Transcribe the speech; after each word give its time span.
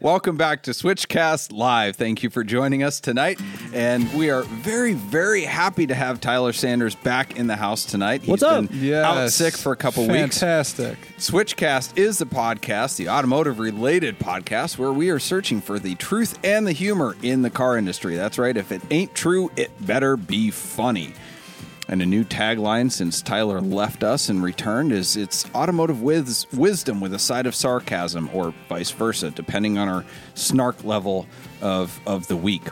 Welcome 0.00 0.36
back 0.36 0.64
to 0.64 0.72
Switchcast 0.72 1.52
Live. 1.52 1.96
Thank 1.96 2.22
you 2.22 2.28
for 2.30 2.42
joining 2.44 2.82
us 2.82 3.00
tonight. 3.00 3.40
And 3.72 4.12
we 4.14 4.28
are 4.30 4.42
very, 4.42 4.92
very 4.92 5.44
happy 5.44 5.86
to 5.86 5.94
have 5.94 6.20
Tyler 6.20 6.52
Sanders 6.52 6.94
back 6.94 7.36
in 7.38 7.46
the 7.46 7.56
house 7.56 7.84
tonight. 7.84 8.22
He's 8.22 8.28
What's 8.30 8.42
up? 8.42 8.68
been 8.68 8.82
Yes. 8.82 9.04
out 9.04 9.30
sick 9.30 9.54
for 9.56 9.72
a 9.72 9.76
couple 9.76 10.02
weeks. 10.02 10.38
Fantastic. 10.40 10.98
Switchcast 11.18 11.96
is 11.96 12.18
the 12.18 12.26
podcast, 12.26 12.96
the 12.96 13.08
automotive 13.08 13.58
related 13.58 14.18
podcast, 14.18 14.78
where 14.78 14.92
we 14.92 15.10
are 15.10 15.18
searching 15.20 15.60
for 15.60 15.78
the 15.78 15.94
truth 15.94 16.38
and 16.44 16.66
the 16.66 16.72
humor 16.72 17.16
in 17.22 17.42
the 17.42 17.50
car 17.50 17.76
industry. 17.78 18.16
That's 18.16 18.36
right. 18.38 18.56
If 18.56 18.72
it 18.72 18.82
ain't 18.90 19.14
true, 19.14 19.50
it 19.56 19.70
better 19.86 20.16
be 20.16 20.50
funny. 20.50 21.14
And 21.88 22.00
a 22.00 22.06
new 22.06 22.24
tagline 22.24 22.90
since 22.90 23.20
Tyler 23.20 23.60
left 23.60 24.02
us 24.02 24.30
and 24.30 24.42
returned 24.42 24.90
is 24.92 25.16
it's 25.16 25.44
automotive 25.54 26.00
wis- 26.00 26.50
wisdom 26.52 27.00
with 27.00 27.12
a 27.12 27.18
side 27.18 27.46
of 27.46 27.54
sarcasm, 27.54 28.30
or 28.32 28.54
vice 28.68 28.90
versa, 28.90 29.30
depending 29.30 29.76
on 29.76 29.88
our 29.88 30.04
snark 30.34 30.82
level 30.82 31.26
of, 31.60 32.00
of 32.06 32.26
the 32.26 32.36
week. 32.36 32.62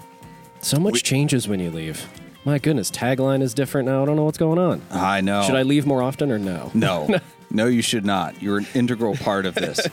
So 0.62 0.78
much 0.78 1.02
changes 1.02 1.46
when 1.46 1.60
you 1.60 1.70
leave. 1.70 2.06
My 2.44 2.58
goodness, 2.58 2.90
tagline 2.90 3.42
is 3.42 3.54
different 3.54 3.86
now. 3.86 4.02
I 4.02 4.06
don't 4.06 4.16
know 4.16 4.24
what's 4.24 4.38
going 4.38 4.58
on. 4.58 4.80
I 4.90 5.20
know. 5.20 5.42
Should 5.42 5.54
I 5.56 5.62
leave 5.62 5.86
more 5.86 6.02
often 6.02 6.32
or 6.32 6.38
no? 6.38 6.70
No, 6.74 7.20
no, 7.50 7.66
you 7.66 7.82
should 7.82 8.04
not. 8.04 8.42
You're 8.42 8.58
an 8.58 8.66
integral 8.74 9.14
part 9.16 9.44
of 9.46 9.54
this. 9.54 9.86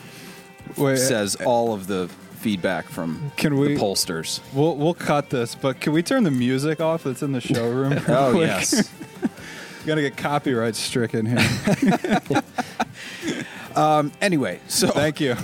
Wait, 0.76 0.96
Says 0.98 1.36
all 1.36 1.74
of 1.74 1.86
the 1.86 2.10
feedback 2.40 2.86
from 2.88 3.30
Can 3.36 3.56
we- 3.58 3.74
the 3.74 3.80
pollsters. 3.80 4.40
we'll 4.54 4.74
we'll 4.76 4.94
cut 4.94 5.30
this, 5.30 5.54
but 5.54 5.80
can 5.80 5.92
we 5.92 6.02
turn 6.02 6.24
the 6.24 6.30
music 6.30 6.80
off 6.80 7.04
that's 7.04 7.22
in 7.22 7.32
the 7.32 7.40
showroom? 7.40 7.92
Oh 8.08 8.32
quick? 8.32 8.48
yes. 8.48 8.90
Gonna 9.86 10.00
get 10.02 10.16
copyright 10.16 10.74
stricken 10.76 11.26
here. 11.26 12.20
Um, 13.76 14.10
anyway, 14.20 14.58
so 14.66 14.88
Thank 14.88 15.20
you. 15.20 15.36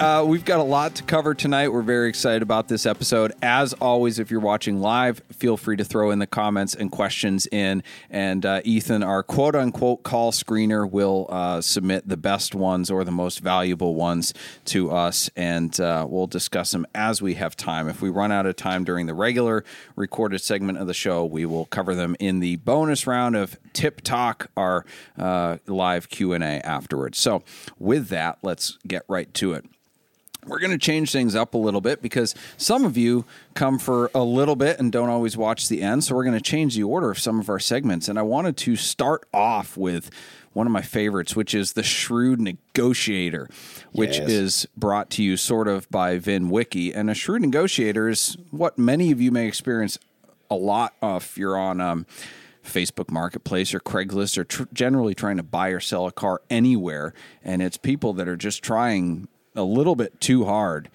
Uh, 0.00 0.24
we've 0.26 0.44
got 0.44 0.58
a 0.58 0.64
lot 0.64 0.94
to 0.96 1.02
cover 1.04 1.34
tonight. 1.34 1.68
We're 1.68 1.82
very 1.82 2.08
excited 2.08 2.42
about 2.42 2.68
this 2.68 2.84
episode. 2.86 3.32
As 3.42 3.72
always, 3.74 4.18
if 4.18 4.30
you're 4.30 4.40
watching 4.40 4.80
live, 4.80 5.22
feel 5.32 5.56
free 5.56 5.76
to 5.76 5.84
throw 5.84 6.10
in 6.10 6.18
the 6.18 6.26
comments 6.26 6.74
and 6.74 6.90
questions 6.90 7.46
in. 7.46 7.82
And 8.10 8.44
uh, 8.44 8.60
Ethan, 8.64 9.02
our 9.02 9.22
quote 9.22 9.54
unquote 9.54 10.02
call 10.02 10.32
screener, 10.32 10.90
will 10.90 11.26
uh, 11.28 11.60
submit 11.60 12.08
the 12.08 12.16
best 12.16 12.54
ones 12.54 12.90
or 12.90 13.04
the 13.04 13.12
most 13.12 13.40
valuable 13.40 13.94
ones 13.94 14.34
to 14.66 14.90
us, 14.90 15.30
and 15.36 15.78
uh, 15.80 16.06
we'll 16.08 16.26
discuss 16.26 16.72
them 16.72 16.86
as 16.94 17.22
we 17.22 17.34
have 17.34 17.56
time. 17.56 17.88
If 17.88 18.02
we 18.02 18.10
run 18.10 18.32
out 18.32 18.46
of 18.46 18.56
time 18.56 18.84
during 18.84 19.06
the 19.06 19.14
regular 19.14 19.64
recorded 19.96 20.40
segment 20.40 20.78
of 20.78 20.86
the 20.86 20.94
show, 20.94 21.24
we 21.24 21.46
will 21.46 21.66
cover 21.66 21.94
them 21.94 22.16
in 22.18 22.40
the 22.40 22.56
bonus 22.56 23.06
round 23.06 23.36
of 23.36 23.56
Tip 23.72 24.00
Talk, 24.00 24.50
our 24.56 24.84
uh, 25.18 25.58
live 25.66 26.08
Q 26.08 26.32
and 26.32 26.42
A 26.42 26.66
afterwards. 26.66 27.18
So, 27.18 27.44
with 27.78 28.08
that, 28.08 28.38
let's 28.42 28.78
get 28.86 29.04
right 29.08 29.32
to 29.34 29.52
it 29.52 29.64
we're 30.46 30.58
going 30.58 30.70
to 30.72 30.78
change 30.78 31.12
things 31.12 31.34
up 31.34 31.54
a 31.54 31.58
little 31.58 31.80
bit 31.80 32.02
because 32.02 32.34
some 32.56 32.84
of 32.84 32.96
you 32.96 33.24
come 33.54 33.78
for 33.78 34.10
a 34.14 34.22
little 34.22 34.56
bit 34.56 34.78
and 34.78 34.90
don't 34.92 35.08
always 35.08 35.36
watch 35.36 35.68
the 35.68 35.82
end. 35.82 36.04
So 36.04 36.14
we're 36.14 36.24
going 36.24 36.36
to 36.36 36.40
change 36.42 36.76
the 36.76 36.82
order 36.82 37.10
of 37.10 37.18
some 37.18 37.40
of 37.40 37.48
our 37.48 37.58
segments. 37.58 38.08
And 38.08 38.18
I 38.18 38.22
wanted 38.22 38.56
to 38.58 38.76
start 38.76 39.26
off 39.32 39.76
with 39.76 40.10
one 40.52 40.66
of 40.66 40.72
my 40.72 40.82
favorites, 40.82 41.34
which 41.34 41.54
is 41.54 41.72
the 41.72 41.82
Shrewd 41.82 42.40
Negotiator, 42.40 43.48
which 43.92 44.18
Yes. 44.18 44.30
is 44.30 44.68
brought 44.76 45.10
to 45.10 45.22
you 45.22 45.36
sort 45.36 45.66
of 45.66 45.90
by 45.90 46.18
VINwiki. 46.18 46.92
And 46.94 47.10
a 47.10 47.14
Shrewd 47.14 47.42
Negotiator 47.42 48.08
is 48.08 48.36
what 48.50 48.78
many 48.78 49.10
of 49.10 49.20
you 49.20 49.30
may 49.32 49.46
experience 49.48 49.98
a 50.50 50.54
lot 50.54 50.94
if 51.02 51.36
you're 51.38 51.58
on. 51.58 51.80
Um, 51.80 52.06
Facebook 52.64 53.10
Marketplace 53.10 53.74
or 53.74 53.80
Craigslist 53.80 54.38
or 54.38 54.44
tr- 54.44 54.62
generally 54.72 55.14
trying 55.14 55.36
to 55.36 55.42
buy 55.42 55.68
or 55.68 55.80
sell 55.80 56.06
a 56.06 56.12
car 56.12 56.40
anywhere. 56.48 57.12
And 57.44 57.60
it's 57.60 57.76
people 57.76 58.14
that 58.14 58.26
are 58.26 58.38
just 58.38 58.62
trying 58.62 59.28
a 59.54 59.62
little 59.62 59.96
bit 59.96 60.20
too 60.20 60.44
hard 60.44 60.90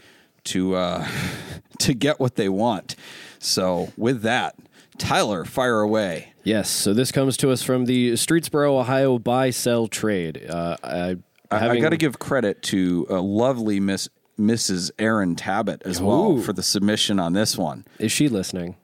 to 0.45 0.75
uh, 0.75 1.07
to 1.79 1.93
get 1.93 2.19
what 2.19 2.35
they 2.35 2.49
want. 2.49 2.95
So 3.39 3.91
with 3.97 4.21
that, 4.23 4.55
Tyler, 4.97 5.45
fire 5.45 5.81
away. 5.81 6.33
Yes. 6.43 6.70
So 6.70 6.93
this 6.93 7.11
comes 7.11 7.37
to 7.37 7.52
us 7.52 7.61
from 7.61 7.86
the 7.86 8.14
Streetsboro, 8.14 8.80
Ohio 8.80 9.20
buy 9.20 9.49
sell 9.49 9.87
trade. 9.87 10.45
Uh, 10.49 10.77
I, 10.83 11.17
I, 11.52 11.70
I 11.70 11.80
got 11.80 11.89
to 11.89 11.97
give 11.97 12.20
credit 12.20 12.61
to 12.64 13.05
a 13.09 13.21
lovely 13.21 13.80
Miss 13.80 14.09
Mrs. 14.39 14.89
Erin 14.97 15.36
Tabbitt 15.36 15.81
as 15.83 16.02
well 16.02 16.37
for 16.37 16.53
the 16.53 16.64
submission 16.64 17.20
on 17.20 17.33
this 17.33 17.58
one. 17.58 17.86
Is 17.99 18.11
she 18.11 18.30
listening? 18.30 18.77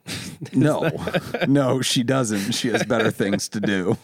No, 0.52 0.92
no, 1.48 1.82
she 1.82 2.04
doesn't. 2.04 2.52
She 2.52 2.68
has 2.70 2.84
better 2.84 3.10
things 3.10 3.48
to 3.50 3.62
do. 3.62 3.98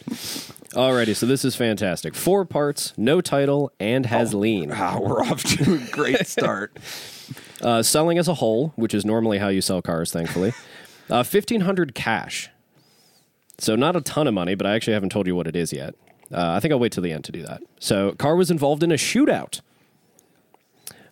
Alrighty. 0.72 1.14
So 1.14 1.26
this 1.26 1.44
is 1.44 1.54
fantastic. 1.54 2.14
Four 2.14 2.44
parts, 2.44 2.94
no 2.96 3.20
title, 3.20 3.70
and 3.78 4.06
has 4.06 4.32
lien. 4.34 4.70
Wow, 4.70 5.00
we're 5.06 5.22
off 5.22 5.42
to 5.44 5.74
a 5.74 5.78
great 5.90 6.26
start. 6.26 6.76
Uh, 7.60 7.82
selling 7.82 8.18
as 8.18 8.26
a 8.28 8.34
whole, 8.34 8.72
which 8.76 8.94
is 8.94 9.04
normally 9.04 9.38
how 9.38 9.48
you 9.48 9.60
sell 9.60 9.82
cars, 9.82 10.12
thankfully. 10.12 10.52
Uh, 11.10 11.22
Fifteen 11.22 11.62
hundred 11.62 11.94
cash. 11.94 12.48
So 13.58 13.76
not 13.76 13.96
a 13.96 14.00
ton 14.00 14.26
of 14.26 14.32
money, 14.32 14.54
but 14.54 14.66
I 14.66 14.74
actually 14.74 14.94
haven't 14.94 15.10
told 15.10 15.26
you 15.26 15.34
what 15.36 15.46
it 15.46 15.54
is 15.56 15.70
yet. 15.72 15.94
Uh, 16.32 16.52
I 16.52 16.60
think 16.60 16.72
I'll 16.72 16.78
wait 16.78 16.92
till 16.92 17.02
the 17.02 17.12
end 17.12 17.24
to 17.24 17.32
do 17.32 17.42
that. 17.42 17.60
So 17.80 18.12
car 18.12 18.34
was 18.36 18.50
involved 18.50 18.82
in 18.82 18.90
a 18.92 18.94
shootout. 18.94 19.60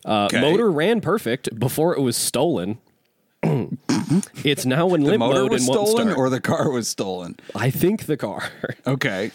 Uh, 0.04 0.26
Okay. 0.26 0.40
Motor 0.40 0.70
ran 0.70 1.00
perfect 1.02 1.58
before 1.58 1.94
it 1.94 2.00
was 2.00 2.16
stolen. 2.16 2.78
it's 3.42 4.64
now 4.64 4.94
in 4.94 5.02
The 5.02 5.10
limp 5.10 5.18
motor 5.20 5.40
mode 5.42 5.50
was 5.52 5.66
and 5.66 5.76
won't 5.76 5.88
stolen, 5.88 6.06
start. 6.08 6.18
or 6.18 6.30
the 6.30 6.40
car 6.40 6.70
was 6.70 6.88
stolen. 6.88 7.36
I 7.54 7.70
think 7.70 8.06
the 8.06 8.16
car. 8.16 8.48
Okay. 8.86 9.32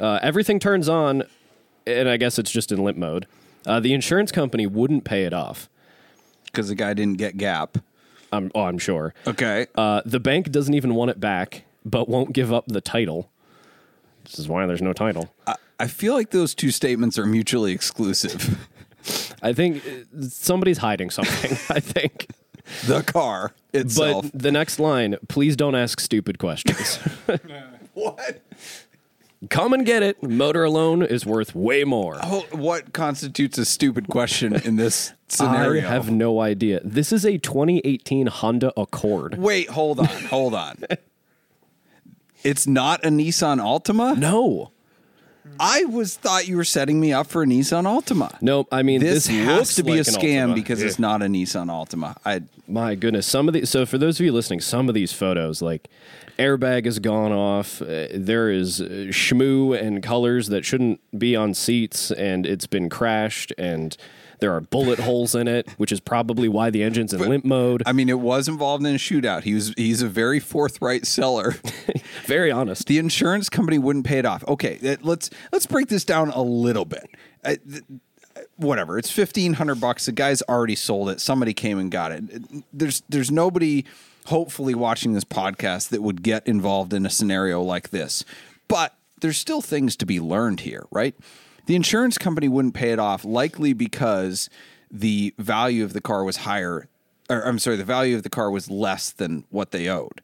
Uh, 0.00 0.18
everything 0.22 0.58
turns 0.58 0.88
on, 0.88 1.24
and 1.86 2.08
I 2.08 2.16
guess 2.16 2.38
it's 2.38 2.50
just 2.50 2.72
in 2.72 2.82
limp 2.82 2.98
mode. 2.98 3.26
Uh, 3.66 3.78
the 3.80 3.92
insurance 3.92 4.32
company 4.32 4.66
wouldn't 4.66 5.04
pay 5.04 5.24
it 5.24 5.32
off. 5.34 5.68
because 6.46 6.68
the 6.68 6.74
guy 6.74 6.94
didn't 6.94 7.18
get 7.18 7.36
Gap. 7.36 7.78
I'm, 8.32 8.50
oh, 8.54 8.62
I'm 8.62 8.78
sure. 8.78 9.12
Okay. 9.26 9.66
Uh, 9.74 10.02
the 10.04 10.20
bank 10.20 10.50
doesn't 10.50 10.74
even 10.74 10.94
want 10.94 11.10
it 11.10 11.20
back, 11.20 11.64
but 11.84 12.08
won't 12.08 12.32
give 12.32 12.52
up 12.52 12.64
the 12.66 12.80
title. 12.80 13.28
This 14.24 14.38
is 14.38 14.48
why 14.48 14.66
there's 14.66 14.82
no 14.82 14.92
title. 14.92 15.32
I, 15.46 15.56
I 15.78 15.86
feel 15.88 16.14
like 16.14 16.30
those 16.30 16.54
two 16.54 16.70
statements 16.70 17.18
are 17.18 17.26
mutually 17.26 17.72
exclusive. 17.72 18.66
I 19.42 19.52
think 19.52 19.82
uh, 19.86 20.22
somebody's 20.28 20.78
hiding 20.78 21.10
something. 21.10 21.52
I 21.76 21.80
think. 21.80 22.28
the 22.86 23.02
car 23.02 23.52
itself. 23.72 24.30
But 24.30 24.42
the 24.42 24.52
next 24.52 24.78
line, 24.78 25.16
please 25.28 25.56
don't 25.56 25.74
ask 25.74 25.98
stupid 26.00 26.38
questions. 26.38 26.96
what? 27.94 28.42
Come 29.48 29.72
and 29.72 29.86
get 29.86 30.02
it. 30.02 30.22
Motor 30.22 30.64
alone 30.64 31.02
is 31.02 31.24
worth 31.24 31.54
way 31.54 31.84
more. 31.84 32.18
Oh, 32.22 32.44
what 32.50 32.92
constitutes 32.92 33.56
a 33.56 33.64
stupid 33.64 34.08
question 34.08 34.54
in 34.54 34.76
this 34.76 35.14
scenario? 35.28 35.86
I 35.86 35.90
have 35.90 36.10
no 36.10 36.40
idea. 36.40 36.80
This 36.84 37.10
is 37.10 37.24
a 37.24 37.38
2018 37.38 38.26
Honda 38.26 38.72
Accord. 38.78 39.38
Wait, 39.38 39.70
hold 39.70 39.98
on, 40.00 40.06
hold 40.06 40.54
on. 40.54 40.76
it's 42.44 42.66
not 42.66 43.02
a 43.04 43.08
Nissan 43.08 43.60
Altima. 43.60 44.14
No, 44.18 44.72
I 45.58 45.84
was 45.84 46.16
thought 46.16 46.46
you 46.46 46.56
were 46.58 46.64
setting 46.64 47.00
me 47.00 47.14
up 47.14 47.26
for 47.26 47.42
a 47.42 47.46
Nissan 47.46 47.84
Altima. 47.84 48.40
no. 48.42 48.66
I 48.70 48.82
mean, 48.82 49.00
This, 49.00 49.26
this, 49.26 49.36
has 49.36 49.58
looks 49.58 49.74
to 49.76 49.82
be 49.82 49.92
like 49.92 50.00
a 50.00 50.10
scam 50.10 50.54
because 50.54 50.82
it's 50.82 50.98
not 50.98 51.22
a 51.22 51.26
Nissan 51.26 51.68
Altima. 51.68 52.16
I 52.26 52.42
My 52.68 52.94
goodness, 52.94 53.26
some 53.26 53.48
of 53.48 53.54
these. 53.54 53.70
So 53.70 53.86
for 53.86 53.96
those 53.96 54.20
of 54.20 54.26
you 54.26 54.32
listening, 54.32 54.60
some 54.60 54.88
of 54.90 54.94
these 54.94 55.12
photos, 55.14 55.62
like 55.62 55.88
airbag 56.40 56.86
has 56.86 56.98
gone 56.98 57.32
off. 57.32 57.82
Uh, 57.82 58.08
there 58.14 58.50
is 58.50 58.80
uh, 58.80 58.84
schmoo 59.10 59.78
and 59.80 60.02
colors 60.02 60.48
that 60.48 60.64
shouldn't 60.64 61.00
be 61.18 61.36
on 61.36 61.54
seats, 61.54 62.10
and 62.10 62.46
it's 62.46 62.66
been 62.66 62.88
crashed, 62.88 63.52
and 63.58 63.96
there 64.40 64.52
are 64.52 64.60
bullet 64.60 64.98
holes 65.08 65.34
in 65.34 65.46
it, 65.46 65.68
which 65.76 65.92
is 65.92 66.00
probably 66.00 66.48
why 66.48 66.70
the 66.70 66.82
engine's 66.82 67.12
in 67.12 67.20
limp 67.20 67.44
mode. 67.44 67.82
I 67.86 67.92
mean, 67.92 68.08
it 68.08 68.18
was 68.20 68.48
involved 68.48 68.84
in 68.84 68.94
a 68.94 68.98
shootout. 68.98 69.42
He 69.44 69.54
was 69.54 69.74
he's 69.76 70.02
a 70.02 70.08
very 70.08 70.40
forthright 70.40 71.06
seller. 71.06 71.56
Very 72.26 72.50
honest. 72.50 72.86
the 72.86 72.98
insurance 72.98 73.48
company 73.48 73.78
wouldn't 73.78 74.04
pay 74.04 74.18
it 74.18 74.26
off. 74.26 74.44
Okay, 74.46 74.96
let's 75.02 75.30
let's 75.52 75.66
break 75.66 75.88
this 75.88 76.04
down 76.04 76.30
a 76.30 76.42
little 76.42 76.84
bit. 76.84 77.08
Uh, 77.44 77.56
th- 77.68 77.82
whatever, 78.56 78.98
it's 78.98 79.10
fifteen 79.10 79.54
hundred 79.54 79.80
bucks. 79.80 80.06
The 80.06 80.12
guy's 80.12 80.42
already 80.42 80.76
sold 80.76 81.10
it. 81.10 81.20
Somebody 81.20 81.52
came 81.54 81.78
and 81.78 81.90
got 81.90 82.12
it. 82.12 82.24
There's 82.72 83.02
there's 83.08 83.30
nobody 83.30 83.84
hopefully 84.30 84.74
watching 84.74 85.12
this 85.12 85.24
podcast 85.24 85.90
that 85.90 86.02
would 86.02 86.22
get 86.22 86.46
involved 86.46 86.92
in 86.92 87.04
a 87.04 87.10
scenario 87.10 87.60
like 87.62 87.90
this. 87.90 88.24
But 88.68 88.96
there's 89.20 89.36
still 89.38 89.60
things 89.60 89.96
to 89.96 90.06
be 90.06 90.18
learned 90.20 90.60
here, 90.60 90.86
right? 90.90 91.14
The 91.66 91.76
insurance 91.76 92.16
company 92.18 92.48
wouldn't 92.48 92.74
pay 92.74 92.92
it 92.92 92.98
off 92.98 93.24
likely 93.24 93.72
because 93.74 94.48
the 94.90 95.34
value 95.38 95.84
of 95.84 95.92
the 95.92 96.00
car 96.00 96.24
was 96.24 96.38
higher 96.38 96.88
or 97.28 97.42
I'm 97.46 97.60
sorry, 97.60 97.76
the 97.76 97.84
value 97.84 98.16
of 98.16 98.24
the 98.24 98.30
car 98.30 98.50
was 98.50 98.68
less 98.68 99.10
than 99.10 99.44
what 99.50 99.70
they 99.70 99.88
owed. 99.88 100.20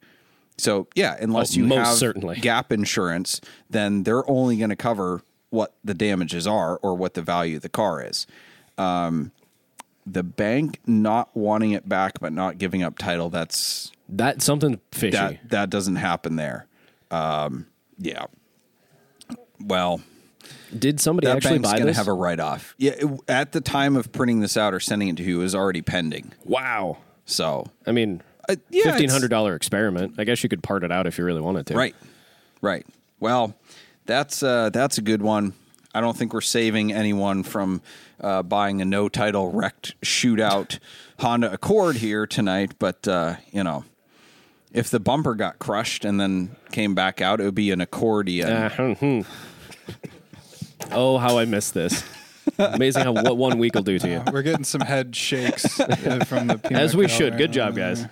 So 0.58 0.88
yeah, 0.96 1.16
unless 1.20 1.54
Oh, 1.54 1.60
you 1.60 1.64
most 1.66 1.86
have 1.86 1.96
certainly. 1.98 2.36
gap 2.40 2.72
insurance, 2.72 3.40
then 3.70 4.02
they're 4.02 4.28
only 4.28 4.56
going 4.56 4.70
to 4.70 4.76
cover 4.76 5.22
what 5.50 5.74
the 5.84 5.94
damages 5.94 6.46
are 6.48 6.78
or 6.82 6.96
what 6.96 7.14
the 7.14 7.22
value 7.22 7.56
of 7.56 7.62
the 7.62 7.68
car 7.68 8.02
is. 8.02 8.26
Um, 8.76 9.30
the 10.06 10.22
bank 10.22 10.78
not 10.86 11.28
wanting 11.36 11.72
it 11.72 11.88
back 11.88 12.20
but 12.20 12.32
not 12.32 12.58
giving 12.58 12.82
up 12.82 12.96
title 12.96 13.28
that's 13.28 13.90
that 14.08 14.40
something 14.40 14.78
fishy. 14.92 15.10
that 15.16 15.50
that 15.50 15.70
doesn't 15.70 15.96
happen 15.96 16.36
there. 16.36 16.66
Um, 17.10 17.66
yeah. 17.98 18.26
Well, 19.60 20.00
Did 20.76 21.00
somebody 21.00 21.26
that 21.26 21.36
actually 21.38 21.58
bank's 21.58 21.68
buy 21.70 21.72
going 21.78 21.82
to 21.86 21.86
this? 21.90 21.96
have 21.96 22.08
a 22.08 22.12
write 22.12 22.40
off. 22.40 22.74
Yeah, 22.78 22.92
it- 22.98 23.20
at 23.28 23.52
the 23.52 23.60
time 23.60 23.96
of 23.96 24.12
printing 24.12 24.40
this 24.40 24.56
out 24.56 24.74
or 24.74 24.80
sending 24.80 25.08
it 25.08 25.16
to 25.16 25.22
you, 25.22 25.40
it 25.40 25.42
was 25.44 25.54
already 25.54 25.82
pending. 25.82 26.32
wow. 26.44 26.98
So, 27.28 27.66
I 27.84 27.90
mean, 27.90 28.22
uh, 28.48 28.54
yeah, 28.70 28.84
fifteen 28.84 29.08
hundred 29.10 29.30
dollar 29.30 29.56
experiment. 29.56 30.14
I 30.18 30.22
guess 30.22 30.44
you 30.44 30.48
could 30.48 30.62
part 30.62 30.84
it 30.84 30.92
out 30.92 31.08
if 31.08 31.18
you 31.18 31.24
really 31.24 31.40
wanted 31.40 31.66
to. 31.66 31.74
Right, 31.74 31.96
right. 32.60 32.86
Well, 33.18 33.56
that's 34.04 34.44
uh, 34.44 34.70
that's 34.70 34.98
a 34.98 35.02
good 35.02 35.22
one. 35.22 35.52
I 35.92 36.00
don't 36.00 36.16
think 36.16 36.32
we're 36.32 36.40
saving 36.40 36.92
anyone 36.92 37.42
from 37.42 37.82
uh, 38.20 38.42
buying 38.42 38.80
a 38.80 38.84
no 38.84 39.08
title 39.08 39.50
wrecked 39.52 40.00
shootout 40.02 40.78
Honda 41.20 41.52
Accord 41.52 41.96
here 41.96 42.26
tonight, 42.26 42.72
but 42.78 43.06
uh, 43.08 43.36
you 43.52 43.62
know. 43.64 43.84
If 44.72 44.90
the 44.90 45.00
bumper 45.00 45.34
got 45.34 45.58
crushed 45.58 46.04
and 46.04 46.20
then 46.20 46.54
came 46.70 46.94
back 46.94 47.22
out, 47.22 47.40
it 47.40 47.44
would 47.44 47.54
be 47.54 47.70
an 47.70 47.80
accordion. 47.80 48.50
Uh, 48.50 48.68
hmm, 48.68 48.92
hmm. 48.92 49.20
oh, 50.90 51.16
how 51.16 51.38
I 51.38 51.46
miss 51.46 51.70
this! 51.70 52.04
Amazing 52.58 53.04
how 53.04 53.12
what 53.12 53.38
one 53.38 53.58
week 53.58 53.74
will 53.74 53.82
do 53.82 53.98
to 53.98 54.08
you. 54.08 54.22
We're 54.30 54.42
getting 54.42 54.64
some 54.64 54.82
head 54.82 55.16
shakes 55.16 55.80
uh, 55.80 56.24
from 56.26 56.48
the 56.48 56.58
peanut 56.58 56.82
As 56.82 56.94
we 56.94 57.06
gallery. 57.06 57.16
should. 57.16 57.38
Good 57.38 57.52
job, 57.52 57.74
guys. 57.74 58.04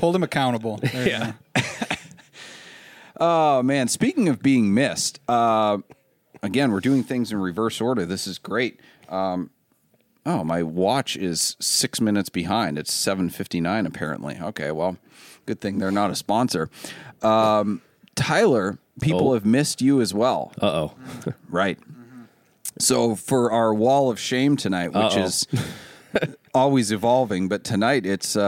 Hold 0.00 0.16
him 0.16 0.24
accountable. 0.24 0.78
There 0.78 1.08
Yeah. 1.08 1.32
Oh 3.20 3.62
man, 3.64 3.88
speaking 3.88 4.28
of 4.28 4.42
being 4.42 4.72
missed, 4.72 5.18
uh, 5.28 5.78
again, 6.42 6.70
we're 6.70 6.80
doing 6.80 7.02
things 7.02 7.32
in 7.32 7.38
reverse 7.40 7.80
order. 7.80 8.06
This 8.06 8.28
is 8.28 8.38
great. 8.38 8.78
Um, 9.08 9.50
oh, 10.26 10.44
my 10.44 10.62
watch 10.62 11.16
is 11.16 11.56
six 11.60 12.00
minutes 12.00 12.28
behind. 12.28 12.78
It's 12.78 12.92
seven 12.92 13.30
fifty 13.30 13.60
nine 13.60 13.86
apparently. 13.86 14.38
Okay, 14.40 14.70
well, 14.70 14.96
good 15.46 15.60
thing 15.60 15.78
they're 15.78 15.90
not 15.90 16.10
a 16.10 16.14
sponsor. 16.16 16.68
Um, 17.22 17.82
Tyler, 18.14 18.78
people 19.00 19.30
Oh. 19.30 19.34
have 19.34 19.44
missed 19.46 19.80
you 19.80 20.00
as 20.00 20.12
well, 20.14 20.52
Uh 20.60 20.66
oh. 20.66 20.94
right? 21.48 21.78
So 22.78 23.14
for 23.16 23.50
our 23.50 23.74
wall 23.74 24.10
of 24.10 24.20
shame 24.20 24.56
tonight, 24.56 24.88
which 24.88 25.16
Uh-oh. 25.16 25.22
is 25.24 25.46
always 26.54 26.92
evolving, 26.92 27.48
but 27.48 27.64
tonight 27.64 28.06
it's 28.06 28.36
uh, 28.36 28.40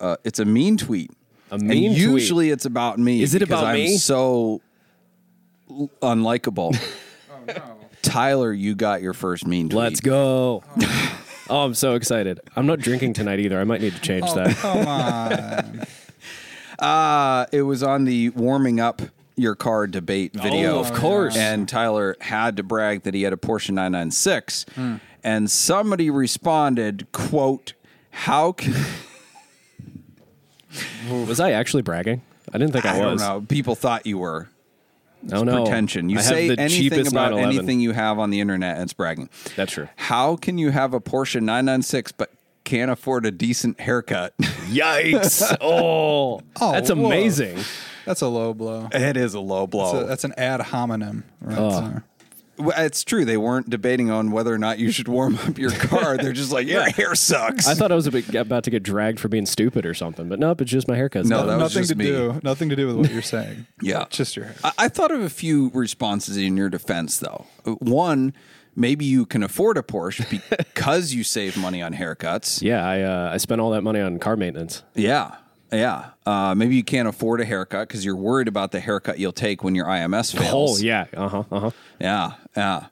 uh, 0.00 0.02
uh, 0.04 0.16
it's 0.24 0.38
a 0.38 0.44
mean 0.44 0.76
tweet. 0.76 1.10
A 1.50 1.54
And 1.54 1.62
mean 1.64 1.90
tweet. 1.92 2.00
usually 2.02 2.50
it's 2.50 2.64
about 2.64 2.98
me. 2.98 3.22
Is 3.22 3.34
it 3.34 3.42
about 3.42 3.64
I'm 3.64 3.74
me? 3.74 3.96
So 3.98 4.60
unlikable. 6.02 6.76
Oh, 7.32 7.44
no. 7.46 7.76
Tyler, 8.02 8.52
you 8.52 8.74
got 8.74 9.02
your 9.02 9.12
first 9.12 9.46
mean 9.46 9.68
tweet. 9.68 9.78
Let's 9.78 10.00
go. 10.00 10.62
Oh, 11.52 11.64
I'm 11.64 11.74
so 11.74 11.96
excited. 11.96 12.38
I'm 12.54 12.66
not 12.66 12.78
drinking 12.78 13.14
tonight 13.14 13.40
either. 13.40 13.58
I 13.60 13.64
might 13.64 13.80
need 13.80 13.94
to 13.94 14.00
change 14.00 14.24
Oh, 14.28 14.34
that. 14.36 14.56
come 14.58 14.86
on. 14.86 15.82
Uh, 16.78 17.44
it 17.52 17.62
was 17.62 17.82
on 17.82 18.04
the 18.04 18.28
warming 18.30 18.78
up 18.80 19.02
your 19.36 19.54
car 19.56 19.86
debate 19.88 20.32
video. 20.32 20.76
Oh, 20.76 20.78
of 20.80 20.92
course. 20.94 21.36
And 21.36 21.68
Tyler 21.68 22.16
had 22.20 22.56
to 22.58 22.62
brag 22.62 23.02
that 23.02 23.12
he 23.14 23.22
had 23.22 23.32
a 23.32 23.36
Porsche 23.36 23.70
996. 23.70 24.64
Hmm. 24.76 24.94
And 25.24 25.50
somebody 25.50 26.08
responded, 26.08 27.08
quote, 27.12 27.72
how 28.12 28.52
can 28.52 28.74
Was 31.26 31.40
I 31.40 31.50
actually 31.50 31.82
bragging? 31.82 32.22
I 32.52 32.58
didn't 32.58 32.72
think 32.72 32.86
I, 32.86 32.92
was. 32.92 32.98
I 33.00 33.02
don't 33.02 33.12
was. 33.14 33.22
know. 33.22 33.40
People 33.48 33.74
thought 33.74 34.06
you 34.06 34.18
were. 34.18 34.48
Oh 35.32 35.42
no. 35.42 35.62
Pretension. 35.64 36.08
You 36.08 36.18
I 36.18 36.22
say 36.22 36.46
have 36.48 36.56
the 36.56 36.62
anything 36.62 37.06
about 37.06 37.34
anything 37.38 37.80
you 37.80 37.92
have 37.92 38.18
on 38.18 38.30
the 38.30 38.40
internet 38.40 38.74
and 38.76 38.84
it's 38.84 38.92
bragging. 38.92 39.28
That's 39.56 39.72
true. 39.72 39.88
How 39.96 40.36
can 40.36 40.58
you 40.58 40.70
have 40.70 40.94
a 40.94 41.00
Porsche 41.00 41.36
996 41.40 42.12
but 42.12 42.30
can't 42.64 42.90
afford 42.90 43.26
a 43.26 43.30
decent 43.30 43.80
haircut? 43.80 44.36
Yikes! 44.38 45.56
Oh, 45.60 46.40
Oh, 46.60 46.72
that's 46.72 46.90
whoa. 46.90 47.06
amazing. 47.06 47.58
That's 48.06 48.22
a 48.22 48.28
low 48.28 48.54
blow. 48.54 48.88
it 48.92 49.16
is 49.16 49.34
a 49.34 49.40
low 49.40 49.66
blow. 49.66 49.92
That's, 49.92 50.04
a- 50.04 50.06
that's 50.06 50.24
an 50.24 50.34
ad 50.38 50.60
hominem. 50.60 51.24
Right 51.40 51.58
Oh. 51.58 52.00
There. 52.60 52.66
Well, 52.68 52.84
it's 52.86 53.02
true. 53.04 53.24
They 53.24 53.36
weren't 53.36 53.68
debating 53.70 54.10
on 54.10 54.30
whether 54.30 54.52
or 54.52 54.58
not 54.58 54.78
you 54.78 54.90
should 54.90 55.08
warm 55.08 55.36
up 55.36 55.58
your 55.58 55.70
car. 55.70 56.16
They're 56.16 56.32
just 56.32 56.52
like, 56.52 56.66
your 56.66 56.82
hair 56.90 57.14
sucks. 57.14 57.66
I 57.66 57.74
thought 57.74 57.92
I 57.92 57.94
was 57.94 58.06
a 58.06 58.10
bit, 58.10 58.34
about 58.34 58.64
to 58.64 58.70
get 58.70 58.82
dragged 58.82 59.20
for 59.20 59.28
being 59.28 59.46
stupid 59.46 59.86
or 59.86 59.94
something, 59.94 60.28
but 60.28 60.38
nope, 60.38 60.60
it's 60.60 60.70
just 60.70 60.88
my 60.88 60.96
haircut. 60.96 61.26
No, 61.26 61.46
that 61.46 61.58
was 61.58 61.74
nothing 61.74 61.82
just 61.82 61.90
to 61.92 61.96
me. 61.96 62.04
do. 62.06 62.40
Nothing 62.42 62.68
to 62.70 62.76
do 62.76 62.86
with 62.86 62.96
what 62.96 63.10
you're 63.12 63.22
saying. 63.22 63.66
Yeah. 63.82 64.04
just 64.10 64.36
your 64.36 64.46
hair. 64.46 64.54
I, 64.62 64.72
I 64.78 64.88
thought 64.88 65.10
of 65.10 65.20
a 65.22 65.30
few 65.30 65.70
responses 65.74 66.36
in 66.36 66.56
your 66.56 66.68
defense, 66.68 67.18
though. 67.18 67.46
One, 67.64 68.34
maybe 68.76 69.04
you 69.04 69.26
can 69.26 69.42
afford 69.42 69.76
a 69.78 69.82
Porsche 69.82 70.28
because 70.58 71.12
you 71.14 71.24
save 71.24 71.56
money 71.56 71.82
on 71.82 71.94
haircuts. 71.94 72.62
yeah, 72.62 72.86
I 72.86 73.00
uh, 73.02 73.30
I 73.32 73.36
spent 73.38 73.60
all 73.60 73.70
that 73.70 73.82
money 73.82 74.00
on 74.00 74.18
car 74.18 74.36
maintenance. 74.36 74.82
Yeah. 74.94 75.36
Yeah. 75.72 76.10
Uh, 76.26 76.54
maybe 76.54 76.76
you 76.76 76.84
can't 76.84 77.08
afford 77.08 77.40
a 77.40 77.44
haircut 77.44 77.88
because 77.88 78.04
you're 78.04 78.16
worried 78.16 78.48
about 78.48 78.72
the 78.72 78.80
haircut 78.80 79.18
you'll 79.18 79.32
take 79.32 79.62
when 79.62 79.74
your 79.74 79.86
IMS 79.86 80.36
fails. 80.36 80.80
Oh 80.80 80.84
yeah, 80.84 81.06
uh 81.16 81.28
huh, 81.28 81.44
uh 81.50 81.60
huh. 81.60 81.70
Yeah, 82.00 82.32
yeah. 82.56 82.86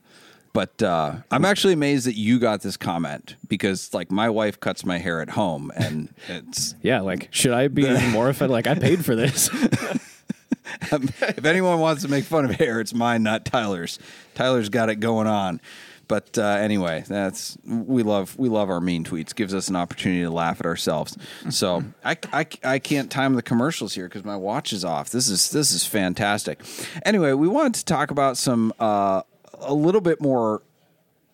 But 0.52 0.82
uh, 0.82 1.16
I'm 1.30 1.44
actually 1.44 1.74
amazed 1.74 2.06
that 2.06 2.16
you 2.16 2.38
got 2.38 2.62
this 2.62 2.76
comment 2.76 3.36
because, 3.46 3.92
like, 3.94 4.10
my 4.10 4.28
wife 4.28 4.58
cuts 4.58 4.84
my 4.84 4.98
hair 4.98 5.20
at 5.20 5.30
home, 5.30 5.70
and 5.76 6.12
it's 6.28 6.74
Yeah, 6.82 7.00
like 7.00 7.28
should 7.30 7.52
I 7.52 7.68
be 7.68 7.88
more 8.10 8.28
offended? 8.28 8.52
Like 8.52 8.66
I 8.66 8.74
paid 8.74 9.04
for 9.04 9.14
this. 9.14 9.50
if 10.82 11.44
anyone 11.44 11.78
wants 11.78 12.02
to 12.02 12.08
make 12.08 12.24
fun 12.24 12.44
of 12.44 12.52
hair, 12.52 12.80
it's 12.80 12.94
mine, 12.94 13.22
not 13.22 13.44
Tyler's. 13.44 13.98
Tyler's 14.34 14.68
got 14.68 14.88
it 14.88 14.96
going 14.96 15.26
on. 15.26 15.60
But 16.08 16.38
uh, 16.38 16.42
anyway, 16.42 17.04
that's 17.06 17.58
we 17.66 18.02
love 18.02 18.36
we 18.38 18.48
love 18.48 18.70
our 18.70 18.80
mean 18.80 19.04
tweets. 19.04 19.34
Gives 19.34 19.54
us 19.54 19.68
an 19.68 19.76
opportunity 19.76 20.22
to 20.22 20.30
laugh 20.30 20.58
at 20.58 20.66
ourselves. 20.66 21.16
So 21.50 21.84
I, 22.02 22.16
I, 22.32 22.46
I 22.64 22.78
can't 22.78 23.10
time 23.10 23.34
the 23.34 23.42
commercials 23.42 23.94
here 23.94 24.08
because 24.08 24.24
my 24.24 24.36
watch 24.36 24.72
is 24.72 24.84
off. 24.84 25.10
This 25.10 25.28
is 25.28 25.50
this 25.50 25.70
is 25.70 25.84
fantastic. 25.84 26.60
Anyway, 27.04 27.34
we 27.34 27.46
wanted 27.46 27.74
to 27.74 27.84
talk 27.84 28.10
about 28.10 28.38
some 28.38 28.72
uh, 28.80 29.22
a 29.60 29.74
little 29.74 30.00
bit 30.00 30.20
more 30.20 30.62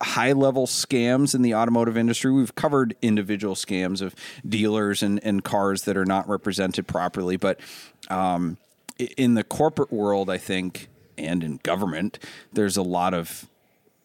high 0.01 0.33
level 0.33 0.67
scams 0.67 1.33
in 1.33 1.41
the 1.41 1.55
automotive 1.55 1.95
industry. 1.97 2.31
We've 2.31 2.53
covered 2.53 2.95
individual 3.01 3.55
scams 3.55 4.01
of 4.01 4.13
dealers 4.47 5.01
and, 5.01 5.23
and 5.23 5.43
cars 5.43 5.83
that 5.83 5.95
are 5.95 6.05
not 6.05 6.27
represented 6.27 6.85
properly, 6.85 7.37
but 7.37 7.59
um, 8.09 8.57
in 9.17 9.35
the 9.35 9.43
corporate 9.43 9.91
world, 9.91 10.29
I 10.29 10.37
think, 10.37 10.89
and 11.17 11.43
in 11.43 11.61
government, 11.63 12.19
there's 12.51 12.75
a 12.75 12.83
lot 12.83 13.13
of 13.13 13.47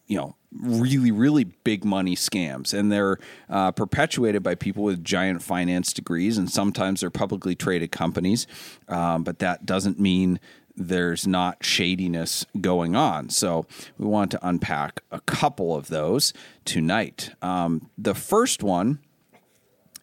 you 0.07 0.17
know 0.17 0.37
really 0.59 1.13
really 1.13 1.45
big 1.45 1.85
money 1.85 2.17
scams 2.17 2.75
and 2.75 2.91
they're 2.91 3.19
uh, 3.49 3.71
perpetuated 3.71 4.43
by 4.43 4.55
people 4.55 4.83
with 4.83 5.05
giant 5.05 5.43
finance 5.43 5.93
degrees 5.93 6.37
and 6.37 6.51
sometimes 6.51 7.01
they're 7.01 7.11
publicly 7.11 7.55
traded 7.55 7.93
companies 7.93 8.47
um, 8.89 9.23
but 9.23 9.39
that 9.39 9.65
doesn't 9.65 10.01
mean 10.01 10.41
there's 10.77 11.27
not 11.27 11.65
shadiness 11.65 12.45
going 12.61 12.97
on 12.97 13.31
so 13.31 13.65
we 13.97 14.07
want 14.07 14.31
to 14.31 14.47
unpack 14.47 15.03
a 15.13 15.21
couple 15.21 15.77
of 15.77 15.87
those 15.87 16.33
tonight 16.65 17.31
um, 17.43 17.89
the 17.97 18.15
first 18.15 18.63
one 18.63 18.99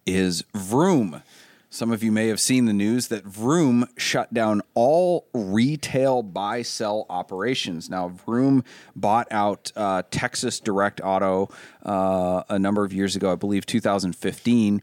is 0.07 0.43
Vroom. 0.55 1.21
Some 1.69 1.91
of 1.91 2.01
you 2.01 2.13
may 2.13 2.29
have 2.29 2.39
seen 2.39 2.65
the 2.65 2.73
news 2.73 3.09
that 3.09 3.25
Vroom 3.25 3.89
shut 3.97 4.33
down 4.33 4.61
all 4.73 5.27
retail 5.33 6.23
buy 6.23 6.61
sell 6.61 7.05
operations. 7.09 7.89
Now, 7.89 8.07
Vroom 8.07 8.63
bought 8.95 9.27
out 9.31 9.73
uh, 9.75 10.03
Texas 10.09 10.61
Direct 10.61 11.01
Auto 11.03 11.49
uh, 11.85 12.43
a 12.47 12.57
number 12.57 12.85
of 12.85 12.93
years 12.93 13.17
ago, 13.17 13.33
I 13.33 13.35
believe 13.35 13.65
2015, 13.65 14.81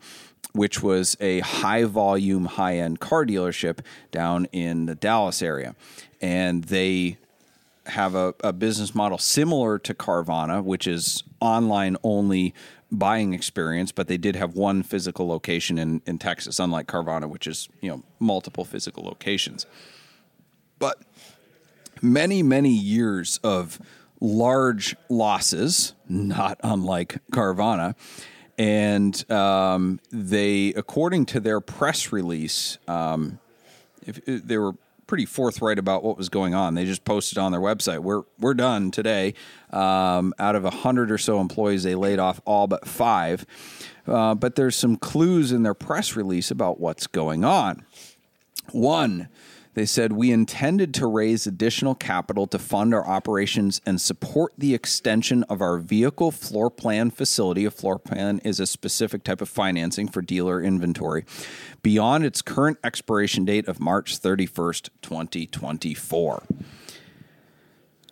which 0.52 0.82
was 0.82 1.16
a 1.20 1.40
high 1.40 1.84
volume, 1.84 2.44
high 2.44 2.76
end 2.76 3.00
car 3.00 3.24
dealership 3.24 3.78
down 4.10 4.44
in 4.52 4.84
the 4.84 4.94
Dallas 4.94 5.40
area. 5.40 5.74
And 6.20 6.64
they 6.64 7.16
have 7.86 8.14
a, 8.14 8.34
a 8.40 8.52
business 8.52 8.94
model 8.94 9.18
similar 9.18 9.78
to 9.78 9.94
Carvana, 9.94 10.62
which 10.62 10.86
is 10.86 11.22
online 11.40 11.96
only 12.02 12.54
buying 12.94 13.34
experience, 13.34 13.92
but 13.92 14.08
they 14.08 14.16
did 14.16 14.36
have 14.36 14.54
one 14.54 14.82
physical 14.82 15.26
location 15.26 15.78
in, 15.78 16.02
in 16.06 16.18
Texas, 16.18 16.58
unlike 16.58 16.86
Carvana, 16.86 17.28
which 17.28 17.46
is, 17.46 17.68
you 17.80 17.90
know, 17.90 18.02
multiple 18.18 18.64
physical 18.64 19.04
locations. 19.04 19.66
But 20.78 21.02
many, 22.02 22.42
many 22.42 22.70
years 22.70 23.38
of 23.42 23.78
large 24.20 24.96
losses, 25.08 25.94
not 26.08 26.58
unlike 26.62 27.18
Carvana. 27.30 27.94
And 28.56 29.30
um, 29.30 30.00
they, 30.10 30.68
according 30.74 31.26
to 31.26 31.40
their 31.40 31.60
press 31.60 32.12
release, 32.12 32.78
um, 32.86 33.40
if 34.06 34.24
they 34.24 34.58
were 34.58 34.74
pretty 35.06 35.26
forthright 35.26 35.78
about 35.78 36.02
what 36.02 36.16
was 36.16 36.28
going 36.28 36.54
on. 36.54 36.74
They 36.74 36.84
just 36.84 37.04
posted 37.04 37.38
on 37.38 37.52
their 37.52 37.60
website, 37.60 38.00
"We're 38.00 38.22
we're 38.38 38.54
done 38.54 38.90
today." 38.90 39.34
Um, 39.70 40.34
out 40.38 40.56
of 40.56 40.64
a 40.64 40.70
hundred 40.70 41.10
or 41.10 41.18
so 41.18 41.40
employees, 41.40 41.82
they 41.82 41.94
laid 41.94 42.18
off 42.18 42.40
all 42.44 42.66
but 42.66 42.86
five. 42.86 43.44
Uh, 44.06 44.34
but 44.34 44.54
there's 44.54 44.76
some 44.76 44.96
clues 44.96 45.50
in 45.52 45.62
their 45.62 45.74
press 45.74 46.14
release 46.14 46.50
about 46.50 46.78
what's 46.80 47.06
going 47.06 47.44
on. 47.44 47.84
One, 48.72 49.28
they 49.74 49.84
said 49.84 50.12
we 50.12 50.30
intended 50.30 50.94
to 50.94 51.06
raise 51.06 51.46
additional 51.46 51.94
capital 51.94 52.46
to 52.46 52.58
fund 52.58 52.94
our 52.94 53.06
operations 53.06 53.80
and 53.84 54.00
support 54.00 54.52
the 54.56 54.72
extension 54.72 55.42
of 55.44 55.60
our 55.60 55.78
vehicle 55.78 56.30
floor 56.30 56.70
plan 56.70 57.10
facility. 57.10 57.64
A 57.64 57.70
floor 57.70 57.98
plan 57.98 58.38
is 58.40 58.60
a 58.60 58.66
specific 58.66 59.24
type 59.24 59.40
of 59.40 59.48
financing 59.48 60.08
for 60.08 60.22
dealer 60.22 60.62
inventory 60.62 61.24
beyond 61.82 62.24
its 62.24 62.40
current 62.40 62.78
expiration 62.84 63.44
date 63.44 63.68
of 63.68 63.80
March 63.80 64.18
31st, 64.18 64.90
2024. 65.02 66.44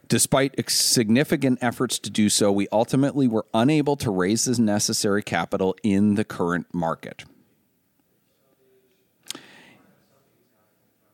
Despite 0.09 0.69
significant 0.69 1.59
efforts 1.63 1.99
to 2.01 2.11
do 2.11 2.29
so, 2.29 2.53
we 2.53 2.69
ultimately 2.71 3.27
were 3.27 3.47
unable 3.55 3.97
to 3.97 4.11
raise 4.11 4.45
the 4.45 4.61
necessary 4.61 5.23
capital 5.23 5.75
in 5.83 6.17
the 6.17 6.25
current 6.25 6.67
market. 6.75 7.25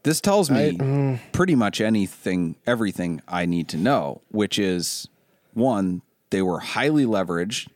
This 0.08 0.22
tells 0.22 0.50
me 0.50 1.20
pretty 1.32 1.54
much 1.54 1.82
anything, 1.82 2.56
everything 2.66 3.20
I 3.28 3.44
need 3.44 3.68
to 3.68 3.76
know, 3.76 4.22
which 4.30 4.58
is 4.58 5.06
one, 5.52 6.00
they 6.30 6.40
were 6.40 6.60
highly 6.60 7.04
leveraged. 7.04 7.68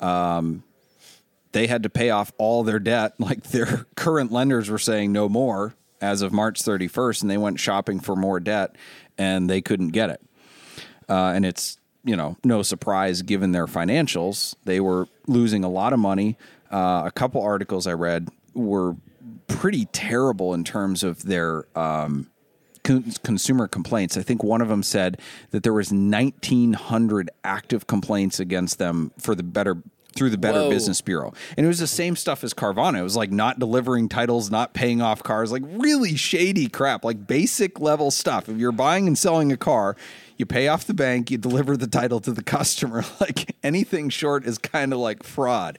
Um, 0.00 0.62
they 1.52 1.66
had 1.66 1.82
to 1.82 1.90
pay 1.90 2.08
off 2.08 2.32
all 2.38 2.62
their 2.62 2.78
debt. 2.78 3.16
Like 3.18 3.42
their 3.50 3.84
current 3.96 4.32
lenders 4.32 4.70
were 4.70 4.78
saying 4.78 5.12
no 5.12 5.28
more 5.28 5.74
as 6.00 6.22
of 6.22 6.32
March 6.32 6.62
31st, 6.62 7.20
and 7.20 7.30
they 7.30 7.36
went 7.36 7.60
shopping 7.60 8.00
for 8.00 8.16
more 8.16 8.40
debt 8.40 8.74
and 9.18 9.50
they 9.50 9.60
couldn't 9.60 9.88
get 9.88 10.08
it. 10.08 10.22
Uh, 11.06 11.32
and 11.34 11.44
it's, 11.44 11.76
you 12.02 12.16
know, 12.16 12.38
no 12.44 12.62
surprise 12.62 13.20
given 13.20 13.52
their 13.52 13.66
financials. 13.66 14.54
They 14.64 14.80
were 14.80 15.06
losing 15.26 15.64
a 15.64 15.68
lot 15.68 15.92
of 15.92 15.98
money. 15.98 16.38
Uh, 16.72 17.02
a 17.04 17.12
couple 17.14 17.42
articles 17.42 17.86
I 17.86 17.92
read 17.92 18.30
were 18.54 18.96
pretty 19.56 19.86
terrible 19.86 20.54
in 20.54 20.64
terms 20.64 21.02
of 21.02 21.22
their 21.24 21.66
um, 21.76 22.30
con- 22.84 23.12
consumer 23.22 23.68
complaints. 23.68 24.16
I 24.16 24.22
think 24.22 24.42
one 24.42 24.60
of 24.60 24.68
them 24.68 24.82
said 24.82 25.20
that 25.50 25.62
there 25.62 25.72
was 25.72 25.90
1,900 25.90 27.30
active 27.44 27.86
complaints 27.86 28.40
against 28.40 28.78
them 28.78 29.12
for 29.18 29.34
the 29.34 29.42
better 29.42 29.82
through 30.14 30.28
the 30.28 30.36
Better 30.36 30.60
Whoa. 30.60 30.68
Business 30.68 31.00
Bureau, 31.00 31.32
and 31.56 31.64
it 31.64 31.68
was 31.68 31.78
the 31.78 31.86
same 31.86 32.16
stuff 32.16 32.44
as 32.44 32.52
Carvana. 32.52 32.98
It 32.98 33.02
was 33.02 33.16
like 33.16 33.30
not 33.30 33.58
delivering 33.58 34.10
titles, 34.10 34.50
not 34.50 34.74
paying 34.74 35.00
off 35.00 35.22
cars, 35.22 35.50
like 35.50 35.62
really 35.64 36.16
shady 36.16 36.68
crap, 36.68 37.02
like 37.02 37.26
basic 37.26 37.80
level 37.80 38.10
stuff. 38.10 38.46
If 38.46 38.58
you're 38.58 38.72
buying 38.72 39.06
and 39.06 39.16
selling 39.16 39.52
a 39.52 39.56
car. 39.56 39.96
You 40.38 40.46
pay 40.46 40.66
off 40.66 40.86
the 40.86 40.94
bank, 40.94 41.30
you 41.30 41.38
deliver 41.38 41.76
the 41.76 41.86
title 41.86 42.18
to 42.20 42.32
the 42.32 42.42
customer. 42.56 43.04
Like 43.20 43.54
anything 43.62 44.08
short 44.08 44.44
is 44.44 44.58
kind 44.58 44.92
of 44.92 44.98
like 44.98 45.22
fraud. 45.22 45.78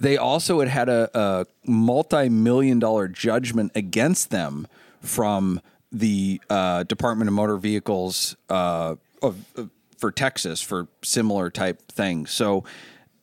They 0.00 0.16
also 0.16 0.60
had 0.60 0.68
had 0.68 0.88
a, 0.88 1.08
a 1.18 1.46
multi-million 1.66 2.78
dollar 2.78 3.08
judgment 3.08 3.72
against 3.74 4.30
them 4.30 4.66
from 5.00 5.60
the 5.92 6.40
uh, 6.50 6.82
Department 6.84 7.28
of 7.28 7.34
Motor 7.34 7.56
Vehicles 7.56 8.36
uh, 8.48 8.96
of, 9.22 9.36
of- 9.56 9.70
for 9.98 10.10
Texas 10.10 10.60
for 10.60 10.88
similar 11.02 11.50
type 11.50 11.80
things. 11.90 12.30
So 12.30 12.64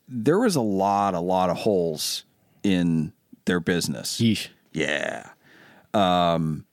there 0.08 0.40
was 0.40 0.56
a 0.56 0.62
lot, 0.62 1.14
a 1.14 1.20
lot 1.20 1.50
of 1.50 1.58
holes 1.58 2.24
in 2.64 3.14
their 3.46 3.60
business. 3.60 4.20
Yeesh. 4.20 4.48
Yeah. 4.72 5.30
Um, 5.94 6.66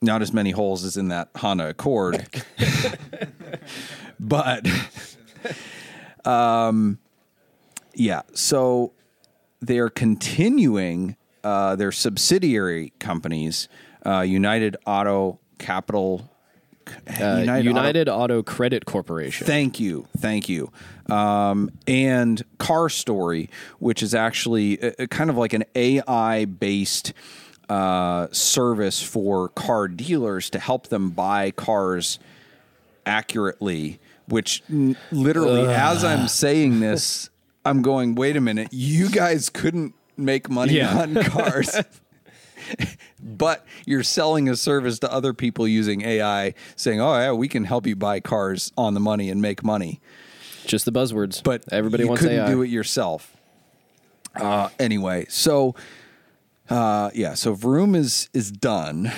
not 0.00 0.22
as 0.22 0.32
many 0.32 0.50
holes 0.50 0.84
as 0.84 0.96
in 0.96 1.08
that 1.08 1.28
Honda 1.36 1.68
Accord, 1.68 2.26
but 4.20 4.66
um, 6.24 6.98
yeah. 7.94 8.22
So 8.34 8.92
they're 9.66 9.90
continuing 9.90 11.16
uh, 11.42 11.76
their 11.76 11.92
subsidiary 11.92 12.92
companies, 12.98 13.68
uh, 14.06 14.20
United 14.20 14.76
Auto 14.86 15.38
Capital. 15.58 16.30
Uh, 17.08 17.38
United 17.40 17.64
United, 17.64 18.08
Auto- 18.10 18.34
Auto, 18.36 18.42
Credit 18.42 18.84
Corporation. 18.84 19.46
Thank 19.46 19.80
you, 19.80 20.06
thank 20.18 20.48
you. 20.50 20.70
Um, 21.08 21.70
and 21.86 22.42
CarStory, 22.58 23.48
which 23.78 24.02
is 24.02 24.14
actually 24.14 24.78
a, 24.80 24.94
a 25.00 25.06
kind 25.06 25.30
of 25.30 25.36
like 25.38 25.54
an 25.54 25.64
AI 25.74 26.44
based 26.44 27.14
uh, 27.70 28.26
service 28.32 29.02
for 29.02 29.48
car 29.48 29.88
dealers 29.88 30.50
to 30.50 30.58
help 30.58 30.88
them 30.88 31.08
buy 31.10 31.50
cars 31.52 32.18
accurately. 33.06 33.98
Which 34.28 34.62
n- 34.70 34.96
literally, 35.10 35.66
as 35.66 36.04
I'm 36.04 36.28
saying 36.28 36.80
this, 36.80 37.28
I'm 37.64 37.82
going, 37.82 38.14
wait 38.14 38.36
a 38.36 38.40
minute, 38.40 38.68
you 38.72 39.08
guys 39.10 39.48
couldn't 39.48 39.94
make 40.16 40.48
money 40.50 40.74
Yeah. 40.74 41.02
on 41.02 41.14
cars. 41.24 41.76
but 43.20 43.64
you're 43.86 44.02
selling 44.02 44.48
a 44.48 44.56
service 44.56 44.98
to 45.00 45.12
other 45.12 45.32
people 45.32 45.66
using 45.68 46.02
AI, 46.02 46.54
saying, 46.76 47.00
"Oh 47.00 47.14
yeah, 47.14 47.32
we 47.32 47.48
can 47.48 47.64
help 47.64 47.86
you 47.86 47.96
buy 47.96 48.20
cars 48.20 48.72
on 48.76 48.94
the 48.94 49.00
money 49.00 49.28
and 49.30 49.40
make 49.42 49.62
money." 49.64 50.00
Just 50.66 50.84
the 50.84 50.92
buzzwords. 50.92 51.42
But 51.42 51.64
everybody 51.72 52.04
you 52.04 52.08
wants 52.08 52.22
couldn't 52.22 52.38
AI. 52.40 52.50
do 52.50 52.62
it 52.62 52.68
yourself. 52.70 53.36
Uh, 54.34 54.68
anyway, 54.78 55.26
so 55.28 55.74
uh, 56.70 57.10
yeah, 57.14 57.34
so 57.34 57.54
Vroom 57.54 57.94
is 57.94 58.28
is 58.32 58.50
done, 58.50 59.12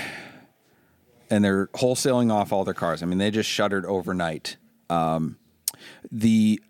and 1.30 1.44
they're 1.44 1.68
wholesaling 1.68 2.32
off 2.32 2.52
all 2.52 2.64
their 2.64 2.74
cars. 2.74 3.02
I 3.02 3.06
mean, 3.06 3.18
they 3.18 3.30
just 3.30 3.48
shuttered 3.48 3.84
overnight. 3.86 4.56
Um, 4.90 5.36
the 6.10 6.60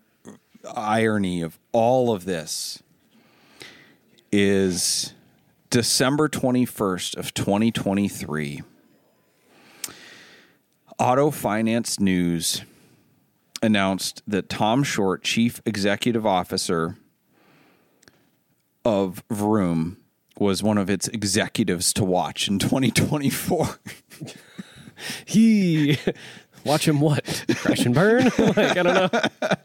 irony 0.75 1.41
of 1.41 1.59
all 1.71 2.13
of 2.13 2.25
this 2.25 2.81
is 4.31 5.13
December 5.69 6.29
21st 6.29 7.17
of 7.17 7.33
2023. 7.33 8.61
Auto 10.99 11.31
Finance 11.31 11.99
News 11.99 12.63
announced 13.61 14.23
that 14.27 14.49
Tom 14.49 14.83
Short, 14.83 15.23
chief 15.23 15.61
executive 15.65 16.25
officer 16.25 16.97
of 18.83 19.23
Vroom, 19.29 19.97
was 20.39 20.63
one 20.63 20.77
of 20.77 20.89
its 20.89 21.07
executives 21.07 21.93
to 21.93 22.03
watch 22.03 22.47
in 22.47 22.59
2024. 22.59 23.79
He 25.25 25.97
watch 26.65 26.87
him 26.87 26.99
what? 26.99 27.45
Crash 27.55 27.85
and 27.85 27.93
burn? 27.93 28.25
like 28.37 28.57
I 28.57 28.83
don't 28.83 29.13
know. 29.13 29.21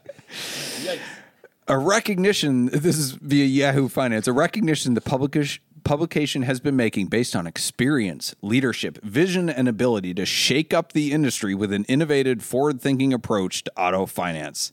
a 1.67 1.77
recognition 1.77 2.65
this 2.67 2.97
is 2.97 3.11
via 3.11 3.45
Yahoo 3.45 3.87
Finance, 3.87 4.27
a 4.27 4.33
recognition 4.33 4.93
the 4.93 5.01
publication 5.01 5.61
publication 5.83 6.43
has 6.43 6.59
been 6.59 6.75
making 6.75 7.07
based 7.07 7.35
on 7.35 7.45
experience, 7.45 8.33
leadership, 8.41 8.97
vision, 9.03 9.49
and 9.49 9.67
ability 9.67 10.13
to 10.13 10.25
shake 10.25 10.73
up 10.73 10.93
the 10.93 11.11
industry 11.11 11.53
with 11.53 11.73
an 11.73 11.83
innovative, 11.85 12.41
forward 12.41 12.81
thinking 12.81 13.13
approach 13.13 13.63
to 13.65 13.71
auto 13.77 14.05
finance. 14.05 14.71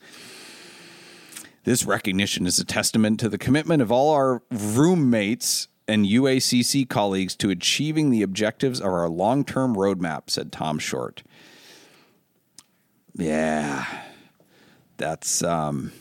This 1.64 1.84
recognition 1.84 2.46
is 2.46 2.58
a 2.58 2.64
testament 2.64 3.20
to 3.20 3.28
the 3.28 3.38
commitment 3.38 3.82
of 3.82 3.92
all 3.92 4.14
our 4.14 4.42
roommates 4.50 5.68
and 5.86 6.06
UACC 6.06 6.88
colleagues 6.88 7.34
to 7.36 7.50
achieving 7.50 8.10
the 8.10 8.22
objectives 8.22 8.80
of 8.80 8.86
our 8.86 9.08
long 9.08 9.44
term 9.44 9.74
roadmap, 9.74 10.30
said 10.30 10.52
Tom 10.52 10.78
Short. 10.78 11.22
Yeah, 13.14 13.84
that's 15.00 15.42
um, 15.42 15.92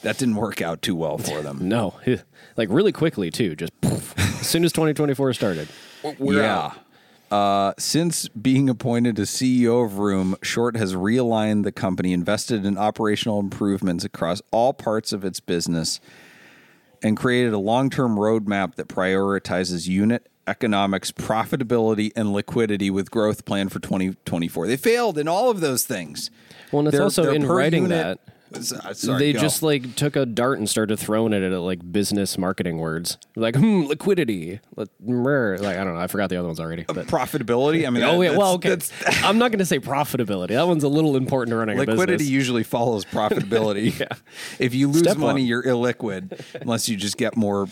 that 0.00 0.16
didn't 0.16 0.36
work 0.36 0.62
out 0.62 0.80
too 0.80 0.96
well 0.96 1.18
for 1.18 1.42
them. 1.42 1.58
No, 1.72 1.94
like 2.56 2.68
really 2.70 2.92
quickly 2.92 3.30
too. 3.30 3.54
Just 3.54 3.78
poof, 3.82 4.14
as 4.18 4.46
soon 4.46 4.64
as 4.64 4.72
2024 4.72 5.34
started. 5.34 5.68
yeah. 6.20 6.72
Uh, 7.30 7.72
since 7.78 8.28
being 8.28 8.68
appointed 8.68 9.18
as 9.18 9.30
CEO 9.30 9.86
of 9.86 9.92
Vroom, 9.92 10.36
Short 10.42 10.76
has 10.76 10.94
realigned 10.94 11.64
the 11.64 11.72
company, 11.72 12.12
invested 12.12 12.66
in 12.66 12.76
operational 12.76 13.40
improvements 13.40 14.04
across 14.04 14.42
all 14.50 14.74
parts 14.74 15.14
of 15.14 15.24
its 15.24 15.40
business, 15.40 15.98
and 17.02 17.16
created 17.16 17.54
a 17.54 17.58
long 17.58 17.88
term 17.88 18.16
roadmap 18.16 18.74
that 18.74 18.88
prioritizes 18.88 19.88
unit 19.88 20.28
economics, 20.46 21.12
profitability, 21.12 22.12
and 22.16 22.32
liquidity 22.32 22.90
with 22.90 23.10
growth 23.10 23.44
plan 23.44 23.68
for 23.68 23.78
2024. 23.80 24.66
They 24.66 24.76
failed 24.76 25.18
in 25.18 25.28
all 25.28 25.50
of 25.50 25.60
those 25.60 25.84
things. 25.84 26.30
Well, 26.70 26.80
and 26.80 26.88
it's 26.88 26.96
Their- 26.96 27.04
also 27.04 27.22
their 27.24 27.34
in 27.34 27.46
writing 27.46 27.84
unit- 27.84 28.18
that 28.26 28.32
Sorry, 28.62 29.18
they 29.18 29.32
go. 29.32 29.40
just 29.40 29.62
like 29.62 29.96
took 29.96 30.14
a 30.14 30.26
dart 30.26 30.58
and 30.58 30.68
started 30.68 30.98
throwing 30.98 31.32
it 31.32 31.42
at 31.42 31.58
like 31.60 31.90
business 31.90 32.36
marketing 32.36 32.76
words, 32.76 33.16
like 33.34 33.56
hmm, 33.56 33.84
liquidity, 33.84 34.60
like 34.76 34.90
I 35.00 35.14
don't 35.84 35.94
know, 35.94 35.96
I 35.96 36.06
forgot 36.06 36.28
the 36.28 36.36
other 36.36 36.48
ones 36.48 36.60
already. 36.60 36.84
But 36.86 37.06
profitability. 37.06 37.86
I 37.86 37.90
mean, 37.90 38.02
oh 38.02 38.20
yeah, 38.20 38.36
well 38.36 38.52
okay. 38.56 38.68
that's- 38.68 38.92
I'm 39.24 39.38
not 39.38 39.52
going 39.52 39.60
to 39.60 39.64
say 39.64 39.78
profitability. 39.80 40.48
That 40.48 40.66
one's 40.68 40.84
a 40.84 40.88
little 40.88 41.16
important 41.16 41.52
to 41.52 41.56
running 41.56 41.76
a 41.78 41.80
liquidity 41.80 42.12
business. 42.18 42.28
usually 42.28 42.62
follows 42.62 43.04
profitability. 43.10 43.98
yeah. 43.98 44.08
If 44.58 44.74
you 44.74 44.88
lose 44.88 44.98
Step 44.98 45.16
money, 45.16 45.40
one. 45.42 45.46
you're 45.48 45.62
illiquid 45.62 46.38
unless 46.60 46.90
you 46.90 46.98
just 46.98 47.16
get 47.16 47.38
more, 47.38 47.68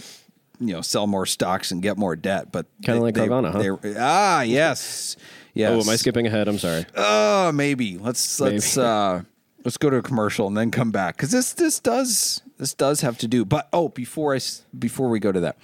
you 0.60 0.74
know, 0.74 0.80
sell 0.82 1.06
more 1.06 1.26
stocks 1.26 1.70
and 1.72 1.82
get 1.82 1.96
more 1.98 2.14
debt. 2.14 2.52
But 2.52 2.66
Kinda 2.84 3.00
like 3.00 3.14
they- 3.14 3.26
Carvana, 3.28 3.80
they- 3.82 3.94
ah, 3.98 4.42
yes, 4.42 5.16
yes. 5.54 5.70
Oh, 5.74 5.80
am 5.80 5.88
I 5.88 5.96
skipping 5.96 6.26
ahead? 6.26 6.46
I'm 6.48 6.58
sorry. 6.58 6.86
Oh, 6.96 7.50
maybe. 7.52 7.98
Let's 7.98 8.38
let's 8.40 8.76
uh 8.78 9.22
let's 9.64 9.76
go 9.76 9.90
to 9.90 9.96
a 9.96 10.02
commercial 10.02 10.46
and 10.46 10.56
then 10.56 10.70
come 10.70 10.90
back 10.90 11.16
because 11.16 11.30
this 11.32 11.52
this 11.54 11.80
does 11.80 12.42
this 12.58 12.74
does 12.74 13.00
have 13.00 13.18
to 13.18 13.26
do. 13.28 13.44
But 13.44 13.68
oh, 13.72 13.88
before 13.88 14.34
I 14.34 14.40
before 14.78 15.08
we 15.08 15.18
go 15.18 15.32
to 15.32 15.40
that, 15.40 15.56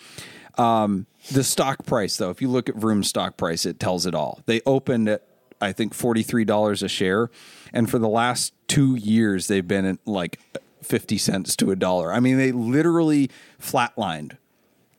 um, 0.58 1.06
the 1.32 1.44
stock 1.44 1.84
price 1.86 2.16
though, 2.16 2.30
if 2.30 2.40
you 2.40 2.48
look 2.48 2.68
at 2.68 2.76
Vroom 2.76 3.04
stock 3.04 3.36
price, 3.36 3.66
it 3.66 3.78
tells 3.78 4.06
it 4.06 4.14
all. 4.14 4.40
They 4.46 4.60
opened 4.66 5.08
at 5.08 5.22
I 5.60 5.72
think 5.72 5.94
forty 5.94 6.22
three 6.22 6.44
dollars 6.44 6.82
a 6.82 6.88
share, 6.88 7.30
and 7.72 7.90
for 7.90 7.98
the 7.98 8.08
last 8.08 8.52
two 8.68 8.94
years 8.96 9.46
they've 9.48 9.66
been 9.66 9.84
at 9.84 9.98
like 10.06 10.38
fifty 10.82 11.18
cents 11.18 11.56
to 11.56 11.70
a 11.70 11.76
dollar. 11.76 12.12
I 12.12 12.20
mean, 12.20 12.38
they 12.38 12.52
literally 12.52 13.30
flatlined. 13.60 14.36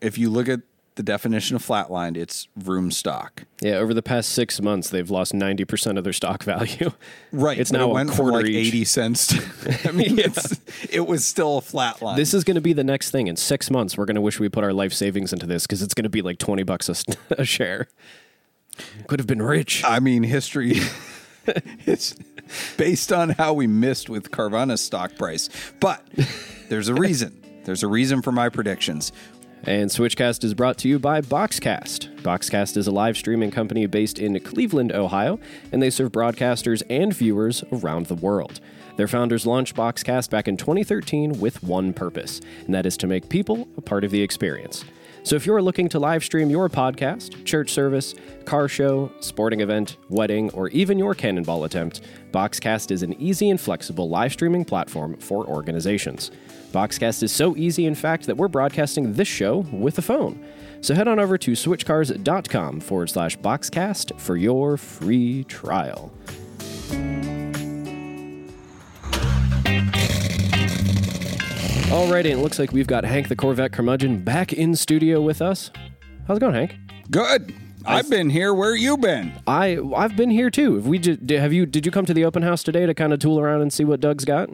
If 0.01 0.17
you 0.17 0.29
look 0.29 0.47
at 0.49 0.61
the 0.97 1.03
definition 1.03 1.55
of 1.55 1.63
flatlined. 1.63 2.17
It's 2.17 2.47
Vroom 2.55 2.89
stock. 2.89 3.43
Yeah, 3.61 3.75
over 3.75 3.93
the 3.93 4.01
past 4.01 4.29
six 4.29 4.59
months, 4.59 4.89
they've 4.89 5.09
lost 5.09 5.31
ninety 5.31 5.63
percent 5.63 5.99
of 5.99 6.03
their 6.03 6.11
stock 6.11 6.43
value. 6.43 6.91
Right. 7.31 7.57
it's 7.59 7.71
now 7.71 7.81
it 7.81 7.83
a 7.83 7.87
went 7.89 8.09
quarter 8.09 8.31
from 8.31 8.41
like 8.41 8.45
each. 8.47 8.69
80 8.69 8.85
cents. 8.85 9.27
To, 9.27 9.79
I 9.89 9.91
mean, 9.91 10.19
it's, 10.19 10.59
it 10.89 11.07
was 11.07 11.23
still 11.23 11.59
a 11.59 11.61
flat 11.61 12.01
line. 12.01 12.17
This 12.17 12.33
is 12.33 12.43
going 12.43 12.55
to 12.55 12.61
be 12.61 12.73
the 12.73 12.83
next 12.83 13.11
thing. 13.11 13.27
In 13.27 13.35
six 13.35 13.69
months, 13.69 13.95
we're 13.95 14.05
going 14.05 14.15
to 14.15 14.21
wish 14.21 14.39
we 14.39 14.49
put 14.49 14.63
our 14.63 14.73
life 14.73 14.91
savings 14.91 15.31
into 15.31 15.45
this 15.45 15.67
because 15.67 15.83
it's 15.83 15.93
going 15.93 16.03
to 16.03 16.09
be 16.09 16.23
like 16.23 16.39
twenty 16.39 16.63
bucks 16.63 16.89
a, 16.89 16.95
a 17.41 17.45
share. 17.45 17.87
Could 19.05 19.19
have 19.19 19.27
been 19.27 19.41
rich. 19.41 19.83
I 19.83 19.99
mean, 19.99 20.23
history 20.23 20.81
it's 21.85 22.15
based 22.75 23.11
on 23.11 23.29
how 23.29 23.53
we 23.53 23.67
missed 23.67 24.09
with 24.09 24.31
Carvana's 24.31 24.81
stock 24.81 25.15
price. 25.15 25.49
But 25.79 26.05
there's 26.69 26.89
a 26.89 26.95
reason. 26.95 27.43
There's 27.65 27.83
a 27.83 27.87
reason 27.87 28.21
for 28.21 28.31
my 28.31 28.49
predictions. 28.49 29.11
And 29.63 29.89
Switchcast 29.89 30.43
is 30.43 30.53
brought 30.53 30.77
to 30.79 30.87
you 30.87 30.97
by 30.97 31.19
Boxcast. 31.19 32.15
Boxcast 32.21 32.77
is 32.77 32.87
a 32.87 32.91
live 32.91 33.17
streaming 33.17 33.51
company 33.51 33.85
based 33.85 34.17
in 34.17 34.39
Cleveland, 34.39 34.93
Ohio, 34.93 35.39
and 35.71 35.81
they 35.81 35.89
serve 35.89 36.11
broadcasters 36.11 36.83
and 36.89 37.13
viewers 37.13 37.63
around 37.71 38.05
the 38.05 38.15
world. 38.15 38.61
Their 38.95 39.07
founders 39.07 39.45
launched 39.45 39.75
Boxcast 39.75 40.29
back 40.29 40.47
in 40.47 40.57
2013 40.57 41.39
with 41.39 41.63
one 41.63 41.93
purpose, 41.93 42.39
and 42.65 42.73
that 42.73 42.85
is 42.85 42.95
to 42.97 43.07
make 43.07 43.29
people 43.29 43.67
a 43.77 43.81
part 43.81 44.03
of 44.03 44.11
the 44.11 44.21
experience. 44.21 44.85
So 45.23 45.35
if 45.35 45.45
you're 45.45 45.61
looking 45.61 45.89
to 45.89 45.99
live 45.99 46.23
stream 46.23 46.49
your 46.49 46.69
podcast, 46.69 47.43
church 47.43 47.71
service, 47.71 48.15
car 48.45 48.69
show, 48.69 49.11
sporting 49.19 49.59
event, 49.59 49.97
wedding, 50.07 50.49
or 50.51 50.69
even 50.69 50.97
your 50.97 51.13
cannonball 51.13 51.65
attempt, 51.65 51.99
Boxcast 52.31 52.91
is 52.91 53.03
an 53.03 53.13
easy 53.21 53.49
and 53.49 53.59
flexible 53.59 54.07
live 54.07 54.31
streaming 54.31 54.63
platform 54.63 55.17
for 55.17 55.45
organizations. 55.45 56.31
Boxcast 56.71 57.23
is 57.23 57.31
so 57.31 57.55
easy, 57.55 57.85
in 57.85 57.95
fact, 57.95 58.25
that 58.27 58.37
we're 58.37 58.47
broadcasting 58.47 59.13
this 59.13 59.27
show 59.27 59.59
with 59.71 59.97
a 59.97 60.01
phone. 60.01 60.43
So 60.81 60.93
head 60.93 61.07
on 61.07 61.19
over 61.19 61.37
to 61.39 61.51
switchcars.com 61.53 62.81
forward 62.81 63.09
slash 63.09 63.37
boxcast 63.39 64.19
for 64.19 64.35
your 64.37 64.77
free 64.77 65.43
trial. 65.45 66.11
Alrighty, 71.89 72.25
it 72.25 72.37
looks 72.37 72.59
like 72.59 72.73
we've 72.73 72.87
got 72.87 73.05
Hank 73.05 73.29
the 73.29 73.35
Corvette 73.35 73.71
curmudgeon 73.71 74.21
back 74.23 74.51
in 74.51 74.75
studio 74.75 75.21
with 75.21 75.41
us. 75.41 75.71
How's 76.27 76.37
it 76.37 76.41
going, 76.41 76.53
Hank? 76.53 76.75
Good. 77.09 77.53
I've 77.85 78.09
been 78.09 78.29
here. 78.29 78.53
Where 78.53 78.75
you 78.75 78.97
been? 78.97 79.31
I 79.47 79.77
I've 79.95 80.17
been 80.17 80.29
here 80.29 80.49
too. 80.49 80.75
Have 80.75 80.87
we 80.87 80.99
ju- 80.99 81.17
have 81.37 81.53
you 81.53 81.65
did 81.65 81.85
you 81.85 81.91
come 81.91 82.05
to 82.05 82.13
the 82.13 82.25
open 82.25 82.43
house 82.43 82.61
today 82.61 82.85
to 82.85 82.93
kind 82.93 83.13
of 83.13 83.19
tool 83.19 83.39
around 83.39 83.61
and 83.61 83.71
see 83.71 83.85
what 83.85 84.01
Doug's 84.01 84.25
got? 84.25 84.49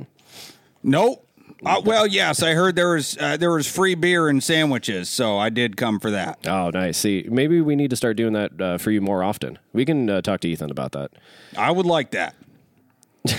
Nope. 0.84 1.23
Uh, 1.66 1.82
well, 1.84 2.06
yes, 2.06 2.44
I 2.44 2.54
heard 2.54 2.76
there 2.76 2.94
was 2.94 3.18
uh, 3.18 3.38
there 3.38 3.52
was 3.52 3.68
free 3.68 3.96
beer 3.96 4.28
and 4.28 4.44
sandwiches, 4.44 5.10
so 5.10 5.38
I 5.38 5.50
did 5.50 5.78
come 5.78 6.00
for 6.00 6.12
that. 6.12 6.46
Oh, 6.46 6.70
nice. 6.72 6.98
See, 6.98 7.26
maybe 7.30 7.62
we 7.62 7.76
need 7.76 7.90
to 7.92 7.96
start 7.96 8.18
doing 8.18 8.34
that 8.34 8.62
uh, 8.62 8.78
for 8.78 8.92
you 8.92 9.02
more 9.02 9.24
often. 9.24 9.60
We 9.72 9.86
can 9.86 10.10
uh, 10.10 10.22
talk 10.22 10.42
to 10.42 10.50
Ethan 10.50 10.72
about 10.72 10.92
that. 10.92 11.12
I 11.58 11.72
would 11.72 11.86
like 11.86 12.12
that. 12.12 12.36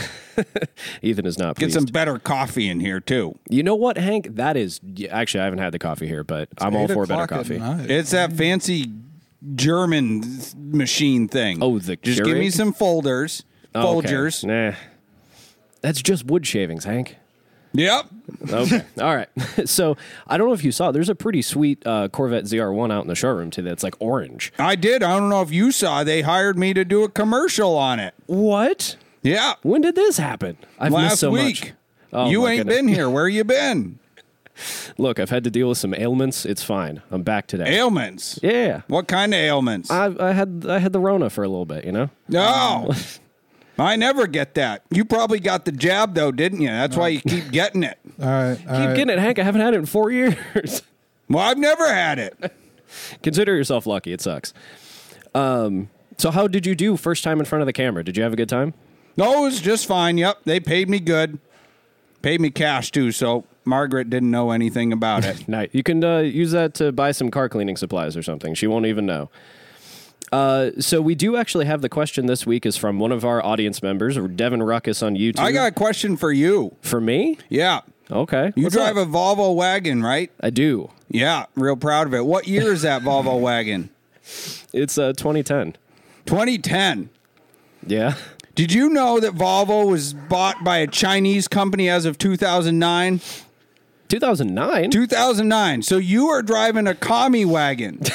Ethan 1.03 1.27
is 1.27 1.39
not 1.39 1.57
Get 1.57 1.73
some 1.73 1.85
better 1.85 2.19
coffee 2.19 2.69
in 2.69 2.81
here 2.81 2.99
too. 3.01 3.39
you 3.51 3.63
know 3.63 3.75
what, 3.75 3.99
Hank? 3.99 4.35
That 4.37 4.57
is 4.57 4.81
actually 5.11 5.43
I 5.43 5.45
haven't 5.45 5.59
had 5.61 5.73
the 5.73 5.79
coffee 5.79 6.07
here, 6.07 6.25
but 6.25 6.49
I'm 6.59 6.75
all 6.75 6.89
for 6.89 7.07
better 7.07 7.27
coffee. 7.27 7.59
It's 7.61 8.13
that 8.13 8.33
fancy 8.33 8.91
German 9.55 10.23
machine 10.57 11.29
thing. 11.29 11.63
Oh, 11.63 11.79
the 11.79 11.97
just 11.97 12.25
give 12.25 12.39
me 12.39 12.51
some 12.51 12.73
Folgers, 12.73 13.45
Oh, 13.75 13.99
okay. 13.99 14.31
Nah, 14.45 14.73
that's 15.83 16.01
just 16.01 16.25
wood 16.25 16.47
shavings, 16.47 16.85
Hank. 16.85 17.19
Yep. 17.75 18.07
Okay. 18.51 18.83
All 19.01 19.15
right. 19.15 19.29
So 19.67 19.97
I 20.27 20.37
don't 20.37 20.49
know 20.49 20.55
if 20.55 20.65
you 20.65 20.73
saw. 20.73 20.91
There's 20.93 21.09
a 21.09 21.15
pretty 21.15 21.43
sweet 21.43 21.85
uh, 21.87 22.09
Corvette 22.09 22.45
ZR1 22.45 22.93
out 22.93 23.03
in 23.03 23.09
the 23.09 23.15
showroom 23.15 23.51
today. 23.51 23.69
That's 23.69 23.83
like 23.83 23.95
orange. 24.01 24.53
I 24.59 24.75
did. 24.77 25.03
I 25.03 25.19
don't 25.19 25.29
know 25.29 25.43
if 25.43 25.51
you 25.53 25.71
saw. 25.73 26.03
They 26.05 26.23
hired 26.23 26.59
me 26.59 26.75
to 26.75 26.85
do 26.85 27.03
a 27.05 27.09
commercial 27.09 27.77
on 27.77 27.99
it. 28.01 28.15
What? 28.27 28.97
Yeah. 29.23 29.55
When 29.63 29.81
did 29.81 29.95
this 29.95 30.19
happen? 30.19 30.57
I've 30.79 30.93
missed 30.93 31.03
Last 31.03 31.21
so 31.21 31.31
week. 31.31 31.61
much. 31.61 31.73
Oh, 32.13 32.31
you 32.31 32.47
ain't 32.47 32.61
goodness. 32.61 32.77
been 32.77 32.89
here. 32.89 33.09
Where 33.11 33.27
you 33.29 33.43
been? 33.45 33.99
Look, 34.99 35.19
I've 35.19 35.31
had 35.31 35.43
to 35.45 35.51
deal 35.51 35.69
with 35.69 35.79
some 35.79 35.95
ailments. 35.95 36.45
It's 36.45 36.63
fine. 36.63 37.03
I'm 37.11 37.23
back 37.23 37.47
today. 37.47 37.77
Ailments. 37.77 38.39
yeah. 38.43 38.83
What 38.89 39.09
kind 39.09 39.33
of 39.35 39.39
ailments? 39.41 39.91
I, 39.91 40.15
I 40.21 40.33
had 40.33 40.65
I 40.69 40.79
had 40.79 40.93
the 40.93 41.01
Rona 41.01 41.31
for 41.31 41.43
a 41.43 41.49
little 41.49 41.67
bit. 41.67 41.85
You 41.85 41.93
know. 41.93 42.11
no. 42.29 42.93
I 43.79 43.97
never 43.97 44.27
get 44.27 44.55
that. 44.55 44.83
You 44.91 45.05
probably 45.05 45.41
got 45.41 45.65
the 45.65 45.73
jab 45.73 46.15
though, 46.15 46.31
didn't 46.31 46.61
you? 46.61 46.69
That's 46.69 46.97
why 46.97 47.09
you 47.09 47.21
keep 47.21 47.51
getting 47.51 47.83
it. 47.83 47.99
All 48.21 48.27
right. 48.27 48.51
all 48.51 48.57
Keep 48.57 48.69
right. 48.69 48.97
getting 48.97 49.11
it, 49.11 49.19
Hank. 49.19 49.39
I 49.39 49.43
haven't 49.43 49.61
had 49.63 49.75
it 49.75 49.79
in 49.79 49.87
four 49.87 50.11
years. 50.11 50.37
Well, 51.27 51.43
I've 51.43 51.57
never 51.57 51.89
had 51.89 52.19
it. 52.19 52.53
Consider 53.23 53.57
yourself 53.57 53.87
lucky. 53.87 54.13
It 54.13 54.21
sucks. 54.21 54.53
Um. 55.35 55.89
So 56.19 56.31
how 56.31 56.47
did 56.49 56.67
you 56.67 56.75
do 56.75 56.99
first 56.99 57.25
time 57.25 57.41
in 57.41 57.47
front 57.47 57.63
of 57.63 57.67
the 57.67 57.73
camera? 57.73 58.05
Did 58.05 58.17
you 58.19 58.23
have 58.23 58.35
a 58.35 58.37
good 58.37 58.49
time? 58.49 58.75
No, 59.17 59.39
it 59.39 59.41
was 59.47 59.61
just 59.63 59.87
fine. 59.87 60.19
Yep, 60.19 60.41
they 60.45 60.61
paid 60.61 60.91
me 60.91 61.01
good. 61.01 61.39
Paid 62.21 62.43
me 62.43 62.51
cash 62.51 62.91
too, 62.91 63.11
so 63.11 63.45
Margaret 63.65 64.11
didn't 64.11 64.31
know 64.31 64.51
anything 64.51 64.93
about 64.93 65.25
it. 65.25 65.49
Nice. 65.49 65.71
You 65.73 65.83
can 65.83 66.05
uh, 66.05 66.19
use 66.19 66.53
that 66.53 66.75
to 66.75 66.93
buy 66.93 67.11
some 67.13 67.31
car 67.31 67.49
cleaning 67.49 67.79
supplies 67.79 68.19
or 68.19 68.23
something. 68.23 68.55
She 68.55 68.67
won't 68.67 68.85
even 68.85 69.07
know. 69.07 69.31
Uh, 70.33 70.71
so 70.81 71.01
we 71.01 71.15
do 71.15 71.37
actually 71.37 71.67
have 71.67 71.81
the 71.81 71.89
question 71.89 72.27
this 72.27 72.45
week 72.47 72.67
is 72.67 72.77
from 72.77 72.99
one 72.99 73.13
of 73.13 73.25
our 73.25 73.45
audience 73.45 73.83
members, 73.83 74.17
Devin 74.17 74.63
Ruckus 74.63 75.03
on 75.03 75.15
YouTube. 75.15 75.39
I 75.41 75.53
got 75.53 75.69
a 75.69 75.73
question 75.73 76.17
for 76.17 76.33
you. 76.33 76.75
for 76.81 77.01
me. 77.01 77.39
Yeah. 77.49 77.81
Okay, 78.11 78.53
You 78.55 78.65
What's 78.65 78.75
drive 78.77 78.99
up? 78.99 79.09
a 79.09 79.11
Volvo 79.11 79.55
wagon, 79.55 80.03
right? 80.03 80.31
I 80.41 80.51
do. 80.51 80.91
Yeah, 81.09 81.47
real 81.55 81.77
proud 81.77 82.07
of 82.07 82.13
it. 82.15 82.27
What 82.27 82.47
year 82.47 82.73
is 82.73 82.83
that 82.83 83.01
Volvo 83.03 83.41
wagon? 83.41 83.89
It's 84.73 84.99
uh, 84.99 85.13
2010. 85.15 85.77
2010. 86.27 87.09
Yeah. 87.87 88.15
Did 88.55 88.73
you 88.73 88.91
know 88.91 89.21
that 89.21 89.33
Volvo 89.35 89.89
was 89.89 90.13
bought 90.15 90.63
by 90.63 90.79
a 90.79 90.87
Chinese 90.87 91.49
company 91.49 91.89
as 91.89 92.05
of 92.05 92.19
2009? 92.19 93.21
2009. 94.09 94.91
2009. 94.91 95.83
So 95.83 95.97
you 95.97 96.29
are 96.29 96.43
driving 96.43 96.87
a 96.87 96.95
commie 96.95 97.45
wagon. 97.45 98.01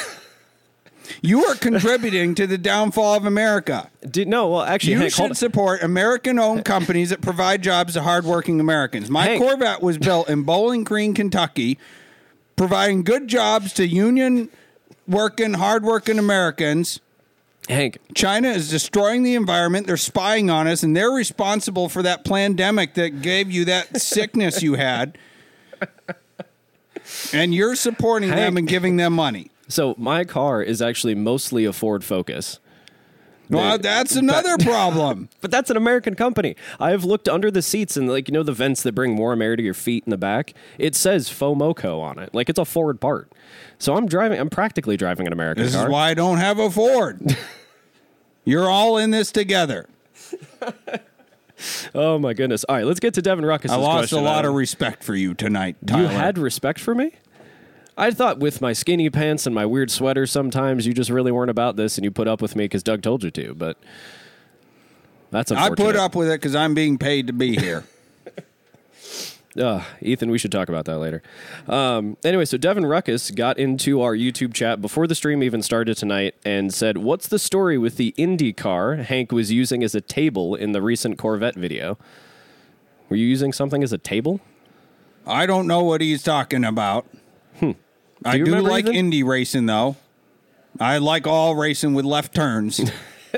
you 1.22 1.44
are 1.44 1.54
contributing 1.54 2.34
to 2.36 2.46
the 2.46 2.58
downfall 2.58 3.14
of 3.14 3.24
America. 3.24 3.90
Did, 4.08 4.28
no, 4.28 4.48
well, 4.48 4.62
actually, 4.62 4.92
You 4.92 4.98
Hank, 5.00 5.12
should 5.12 5.36
support 5.36 5.82
American-owned 5.82 6.64
companies 6.64 7.10
that 7.10 7.20
provide 7.20 7.62
jobs 7.62 7.94
to 7.94 8.02
hardworking 8.02 8.60
Americans. 8.60 9.10
My 9.10 9.24
Hank. 9.24 9.42
Corvette 9.42 9.82
was 9.82 9.98
built 9.98 10.28
in 10.28 10.42
Bowling 10.42 10.84
Green, 10.84 11.14
Kentucky, 11.14 11.78
providing 12.56 13.02
good 13.02 13.28
jobs 13.28 13.72
to 13.74 13.86
union 13.86 14.48
working, 15.06 15.54
hardworking 15.54 16.18
Americans. 16.18 17.00
Hank, 17.68 17.98
China 18.14 18.48
is 18.48 18.70
destroying 18.70 19.22
the 19.22 19.34
environment. 19.34 19.86
They're 19.86 19.96
spying 19.96 20.50
on 20.50 20.66
us, 20.66 20.82
and 20.82 20.96
they're 20.96 21.10
responsible 21.10 21.88
for 21.88 22.02
that 22.02 22.24
pandemic 22.24 22.94
that 22.94 23.22
gave 23.22 23.50
you 23.50 23.64
that 23.66 24.00
sickness 24.00 24.62
you 24.62 24.74
had. 24.74 25.18
And 27.32 27.54
you're 27.54 27.76
supporting 27.76 28.30
them 28.30 28.56
and 28.56 28.68
giving 28.68 28.96
them 28.96 29.12
money. 29.14 29.49
So 29.70 29.94
my 29.96 30.24
car 30.24 30.62
is 30.62 30.82
actually 30.82 31.14
mostly 31.14 31.64
a 31.64 31.72
Ford 31.72 32.04
Focus. 32.04 32.58
Well, 33.48 33.78
that's 33.78 34.14
another 34.14 34.56
problem. 34.58 35.28
But 35.40 35.50
that's 35.50 35.70
an 35.70 35.76
American 35.76 36.14
company. 36.14 36.54
I've 36.78 37.02
looked 37.02 37.28
under 37.28 37.50
the 37.50 37.62
seats 37.62 37.96
and 37.96 38.08
like 38.08 38.28
you 38.28 38.32
know 38.32 38.42
the 38.42 38.52
vents 38.52 38.82
that 38.82 38.92
bring 38.92 39.16
warm 39.16 39.42
air 39.42 39.56
to 39.56 39.62
your 39.62 39.74
feet 39.74 40.04
in 40.06 40.10
the 40.10 40.18
back. 40.18 40.54
It 40.78 40.94
says 40.94 41.28
Fomoco 41.28 42.00
on 42.00 42.18
it, 42.18 42.34
like 42.34 42.48
it's 42.48 42.58
a 42.58 42.64
Ford 42.64 43.00
part. 43.00 43.32
So 43.78 43.96
I'm 43.96 44.06
driving. 44.06 44.38
I'm 44.38 44.50
practically 44.50 44.96
driving 44.96 45.26
an 45.26 45.32
American 45.32 45.64
This 45.64 45.74
car. 45.74 45.86
is 45.86 45.90
why 45.90 46.10
I 46.10 46.14
don't 46.14 46.36
have 46.38 46.58
a 46.58 46.70
Ford. 46.70 47.36
You're 48.44 48.68
all 48.68 48.98
in 48.98 49.10
this 49.10 49.32
together. 49.32 49.88
oh 51.94 52.18
my 52.18 52.34
goodness! 52.34 52.64
All 52.64 52.76
right, 52.76 52.84
let's 52.84 53.00
get 53.00 53.14
to 53.14 53.22
Devin 53.22 53.44
Ruckus. 53.44 53.70
I 53.70 53.76
lost 53.76 54.10
question. 54.10 54.18
a 54.18 54.22
lot 54.22 54.44
of 54.44 54.54
respect 54.54 55.02
for 55.02 55.14
you 55.14 55.34
tonight, 55.34 55.76
You 55.88 56.06
had 56.06 56.38
respect 56.38 56.78
for 56.78 56.94
me. 56.94 57.12
I 58.00 58.10
thought 58.10 58.38
with 58.38 58.62
my 58.62 58.72
skinny 58.72 59.10
pants 59.10 59.44
and 59.44 59.54
my 59.54 59.66
weird 59.66 59.90
sweater, 59.90 60.26
sometimes 60.26 60.86
you 60.86 60.94
just 60.94 61.10
really 61.10 61.30
weren't 61.30 61.50
about 61.50 61.76
this, 61.76 61.98
and 61.98 62.04
you 62.04 62.10
put 62.10 62.28
up 62.28 62.40
with 62.40 62.56
me 62.56 62.64
because 62.64 62.82
Doug 62.82 63.02
told 63.02 63.22
you 63.22 63.30
to. 63.32 63.54
But 63.54 63.76
that's 65.30 65.52
I 65.52 65.68
put 65.68 65.96
up 65.96 66.14
with 66.14 66.28
it 66.28 66.40
because 66.40 66.54
I'm 66.54 66.72
being 66.72 66.96
paid 66.96 67.26
to 67.26 67.34
be 67.34 67.56
here. 67.56 67.84
Ugh, 69.58 69.82
Ethan, 70.00 70.30
we 70.30 70.38
should 70.38 70.50
talk 70.50 70.70
about 70.70 70.86
that 70.86 70.96
later. 70.96 71.22
Um, 71.68 72.16
anyway, 72.24 72.46
so 72.46 72.56
Devin 72.56 72.86
Ruckus 72.86 73.30
got 73.32 73.58
into 73.58 74.00
our 74.00 74.14
YouTube 74.14 74.54
chat 74.54 74.80
before 74.80 75.06
the 75.06 75.14
stream 75.14 75.42
even 75.42 75.60
started 75.60 75.98
tonight 75.98 76.34
and 76.42 76.72
said, 76.72 76.98
What's 76.98 77.28
the 77.28 77.38
story 77.38 77.76
with 77.76 77.98
the 77.98 78.14
Indy 78.16 78.54
car 78.54 78.96
Hank 78.96 79.30
was 79.30 79.52
using 79.52 79.84
as 79.84 79.94
a 79.94 80.00
table 80.00 80.54
in 80.54 80.72
the 80.72 80.80
recent 80.80 81.18
Corvette 81.18 81.54
video? 81.54 81.98
Were 83.10 83.16
you 83.16 83.26
using 83.26 83.52
something 83.52 83.82
as 83.82 83.92
a 83.92 83.98
table? 83.98 84.40
I 85.26 85.44
don't 85.44 85.66
know 85.66 85.82
what 85.82 86.00
he's 86.00 86.22
talking 86.22 86.64
about. 86.64 87.06
I 88.24 88.38
do 88.38 88.44
like 88.60 88.84
Ethan? 88.84 88.94
Indy 88.94 89.22
racing 89.22 89.66
though. 89.66 89.96
I 90.78 90.98
like 90.98 91.26
all 91.26 91.54
racing 91.54 91.94
with 91.94 92.04
left 92.04 92.34
turns. 92.34 92.80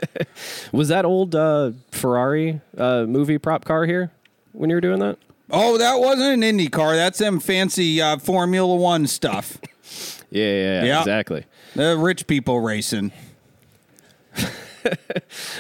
Was 0.73 0.89
that 0.89 1.05
old 1.05 1.35
uh, 1.35 1.73
Ferrari 1.91 2.61
uh, 2.77 3.05
movie 3.05 3.39
prop 3.39 3.65
car 3.65 3.87
here 3.87 4.11
when 4.53 4.71
you 4.71 4.77
were 4.77 4.81
doing 4.81 5.01
that? 5.01 5.19
oh, 5.55 5.77
that 5.77 6.01
wasn't 6.01 6.33
an 6.33 6.43
Indy 6.43 6.69
car. 6.69 6.97
That's 6.97 7.19
them 7.19 7.39
fancy 7.39 8.01
uh, 8.01 8.17
Formula 8.19 8.75
One 8.75 9.07
stuff. 9.07 9.59
Yeah, 10.31 10.45
yeah, 10.47 10.85
yeah, 10.85 10.99
exactly. 11.01 11.45
The 11.75 11.95
rich 11.99 12.27
people 12.27 12.61
racing. 12.61 13.13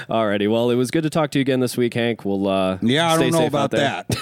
Alrighty, 0.08 0.50
well, 0.50 0.70
it 0.70 0.76
was 0.76 0.90
good 0.90 1.02
to 1.02 1.10
talk 1.10 1.30
to 1.32 1.38
you 1.38 1.42
again 1.42 1.60
this 1.60 1.76
week, 1.76 1.92
Hank. 1.92 2.24
We'll 2.24 2.48
uh, 2.48 2.78
Yeah, 2.80 3.12
I 3.12 3.18
don't 3.18 3.32
know 3.32 3.44
about 3.44 3.74
out 3.74 4.08
that. 4.08 4.16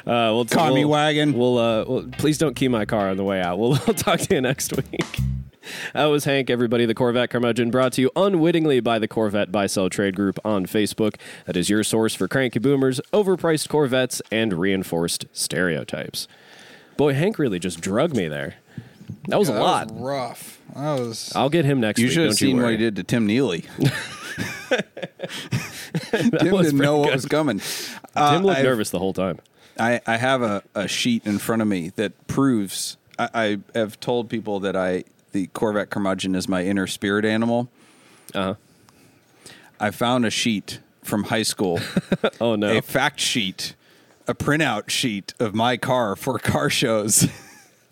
Uh, 0.00 0.32
we'll 0.34 0.44
Commie 0.44 0.84
we'll, 0.84 0.92
wagon. 0.92 1.32
We'll, 1.32 1.58
uh, 1.58 1.84
we'll 1.86 2.08
please 2.18 2.38
don't 2.38 2.54
key 2.54 2.68
my 2.68 2.84
car 2.84 3.08
on 3.10 3.16
the 3.16 3.24
way 3.24 3.40
out. 3.40 3.58
We'll, 3.58 3.70
we'll 3.86 3.94
talk 3.94 4.20
to 4.20 4.34
you 4.34 4.40
next 4.40 4.74
week. 4.76 5.18
That 5.94 6.04
was 6.04 6.26
Hank, 6.26 6.50
everybody, 6.50 6.84
the 6.84 6.94
Corvette 6.94 7.30
Curmudgeon, 7.30 7.70
brought 7.70 7.94
to 7.94 8.02
you 8.02 8.10
unwittingly 8.14 8.80
by 8.80 8.98
the 8.98 9.08
Corvette 9.08 9.50
Buy 9.50 9.66
Sell 9.66 9.88
Trade 9.88 10.14
Group 10.14 10.38
on 10.44 10.66
Facebook. 10.66 11.14
That 11.46 11.56
is 11.56 11.70
your 11.70 11.82
source 11.82 12.14
for 12.14 12.28
cranky 12.28 12.58
boomers, 12.58 13.00
overpriced 13.14 13.70
Corvettes, 13.70 14.20
and 14.30 14.52
reinforced 14.52 15.24
stereotypes. 15.32 16.28
Boy, 16.98 17.14
Hank 17.14 17.38
really 17.38 17.58
just 17.58 17.80
drug 17.80 18.14
me 18.14 18.28
there. 18.28 18.56
That 19.28 19.38
was 19.38 19.48
a 19.48 19.54
lot. 19.58 19.88
rough. 19.90 20.60
That 20.76 21.00
was. 21.00 21.32
I'll 21.34 21.48
get 21.48 21.64
him 21.64 21.80
next 21.80 21.96
week. 21.98 22.02
You 22.02 22.08
week. 22.08 22.14
should 22.14 22.22
have 22.24 22.38
don't 22.38 22.40
you 22.42 22.46
seen 22.56 22.62
what 22.62 22.70
he 22.72 22.76
did 22.76 22.96
to 22.96 23.02
Tim 23.02 23.26
Neely. 23.26 23.64
Tim 26.10 26.30
didn't 26.30 26.56
pretty 26.56 26.72
know 26.76 26.98
what 26.98 27.14
was 27.14 27.24
coming. 27.24 27.60
Tim 27.60 27.98
Uh, 28.16 28.38
looked 28.40 28.58
I've- 28.58 28.66
nervous 28.68 28.90
the 28.90 28.98
whole 28.98 29.14
time. 29.14 29.38
I, 29.78 30.00
I 30.06 30.16
have 30.16 30.42
a, 30.42 30.62
a 30.74 30.86
sheet 30.88 31.26
in 31.26 31.38
front 31.38 31.62
of 31.62 31.68
me 31.68 31.90
that 31.96 32.26
proves 32.26 32.96
I, 33.18 33.28
I 33.34 33.78
have 33.78 33.98
told 34.00 34.28
people 34.28 34.60
that 34.60 34.76
I 34.76 35.04
the 35.32 35.48
Corvette 35.48 35.90
curmudgeon 35.90 36.34
is 36.34 36.48
my 36.48 36.64
inner 36.64 36.86
spirit 36.86 37.24
animal. 37.24 37.68
Uh-huh. 38.34 38.54
I 39.80 39.90
found 39.90 40.24
a 40.24 40.30
sheet 40.30 40.80
from 41.02 41.24
high 41.24 41.42
school, 41.42 41.80
Oh, 42.40 42.54
no. 42.54 42.78
a 42.78 42.80
fact 42.80 43.20
sheet, 43.20 43.74
a 44.26 44.34
printout 44.34 44.88
sheet 44.88 45.34
of 45.38 45.54
my 45.54 45.76
car 45.76 46.16
for 46.16 46.38
car 46.38 46.70
shows 46.70 47.28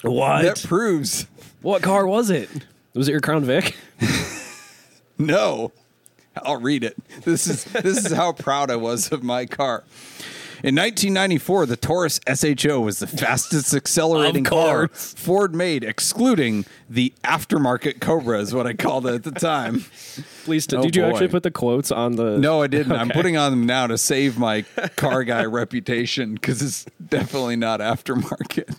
what? 0.02 0.42
that 0.42 0.62
proves 0.66 1.26
What 1.60 1.82
car 1.82 2.06
was 2.06 2.30
it? 2.30 2.48
Was 2.94 3.08
it 3.08 3.12
your 3.12 3.20
Crown 3.20 3.44
Vic? 3.44 3.76
no. 5.18 5.72
I'll 6.42 6.60
read 6.60 6.82
it. 6.84 6.96
This 7.24 7.46
is 7.46 7.64
this 7.64 8.06
is 8.06 8.12
how 8.12 8.32
proud 8.32 8.70
I 8.70 8.76
was 8.76 9.12
of 9.12 9.22
my 9.22 9.44
car. 9.44 9.84
In 10.64 10.76
1994, 10.76 11.66
the 11.66 11.76
Taurus 11.76 12.20
SHO 12.32 12.80
was 12.80 13.00
the 13.00 13.06
fastest 13.08 13.74
accelerating 13.74 14.44
car. 14.44 14.86
Ford 14.88 15.56
made, 15.56 15.82
excluding 15.82 16.64
the 16.88 17.12
aftermarket 17.24 18.00
Cobra, 18.00 18.38
is 18.38 18.54
what 18.54 18.66
I 18.68 18.72
called 18.74 19.06
it 19.08 19.14
at 19.14 19.22
the 19.24 19.32
time. 19.32 19.80
Please, 20.44 20.68
t- 20.68 20.76
Oh, 20.76 20.82
did 20.82 20.94
you 20.94 21.02
boy. 21.02 21.10
actually 21.10 21.28
put 21.28 21.42
the 21.42 21.50
quotes 21.50 21.90
on 21.90 22.14
the? 22.14 22.38
No, 22.38 22.62
I 22.62 22.68
didn't. 22.68 22.92
I'm 22.92 23.10
putting 23.10 23.36
on 23.36 23.50
them 23.50 23.66
now 23.66 23.88
to 23.88 23.98
save 23.98 24.38
my 24.38 24.62
car 24.96 25.24
guy 25.24 25.44
reputation 25.44 26.34
because 26.34 26.62
it's 26.62 26.84
definitely 27.08 27.56
not 27.56 27.80
aftermarket. 27.80 28.76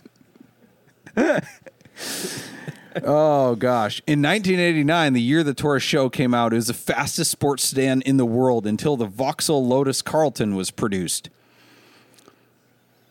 oh 3.04 3.54
gosh! 3.56 4.00
In 4.06 4.22
1989, 4.22 5.12
the 5.12 5.20
year 5.20 5.42
the 5.42 5.54
Taurus 5.54 5.82
SHO 5.82 6.08
came 6.10 6.32
out, 6.32 6.52
it 6.52 6.56
was 6.56 6.68
the 6.68 6.74
fastest 6.74 7.30
sports 7.30 7.64
sedan 7.64 8.00
in 8.02 8.16
the 8.16 8.26
world 8.26 8.66
until 8.66 8.96
the 8.96 9.06
Vauxhall 9.06 9.66
Lotus 9.66 10.00
Carlton 10.02 10.54
was 10.54 10.70
produced. 10.70 11.28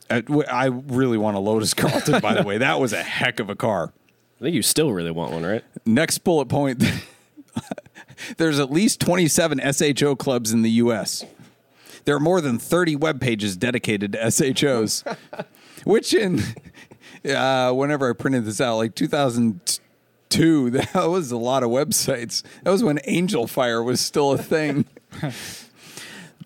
I, 0.09 0.23
I 0.49 0.65
really 0.65 1.17
want 1.17 1.37
a 1.37 1.39
Lotus 1.39 1.73
Carlton, 1.75 2.21
by 2.21 2.33
the 2.33 2.43
way. 2.43 2.57
That 2.57 2.79
was 2.79 2.93
a 2.93 3.03
heck 3.03 3.39
of 3.39 3.49
a 3.49 3.55
car. 3.55 3.93
I 4.39 4.43
think 4.43 4.55
you 4.55 4.61
still 4.61 4.91
really 4.91 5.11
want 5.11 5.31
one, 5.31 5.45
right? 5.45 5.63
Next 5.85 6.19
bullet 6.19 6.49
point 6.49 6.83
there's 8.37 8.59
at 8.59 8.71
least 8.71 8.99
27 9.01 9.61
SHO 9.73 10.15
clubs 10.15 10.51
in 10.51 10.61
the 10.61 10.71
U.S. 10.71 11.25
There 12.05 12.15
are 12.15 12.19
more 12.19 12.41
than 12.41 12.59
30 12.59 12.97
web 12.97 13.21
pages 13.21 13.55
dedicated 13.55 14.13
to 14.13 14.31
SHOs, 14.31 15.03
which 15.85 16.13
in 16.13 16.41
uh, 17.25 17.71
whenever 17.71 18.09
I 18.09 18.13
printed 18.13 18.45
this 18.45 18.59
out, 18.59 18.77
like 18.77 18.95
2002, 18.95 20.69
that 20.71 20.93
was 20.95 21.31
a 21.31 21.37
lot 21.37 21.63
of 21.63 21.69
websites. 21.69 22.43
That 22.63 22.71
was 22.71 22.83
when 22.83 22.97
Angelfire 22.99 23.83
was 23.83 24.01
still 24.01 24.31
a 24.31 24.37
thing. 24.37 24.85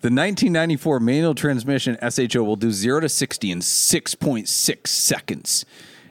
The 0.00 0.10
1994 0.10 1.00
manual 1.00 1.34
transmission 1.34 1.98
SHO 2.00 2.44
will 2.44 2.54
do 2.54 2.70
0 2.70 3.00
to 3.00 3.08
60 3.08 3.50
in 3.50 3.58
6.6 3.58 4.86
seconds 4.86 5.64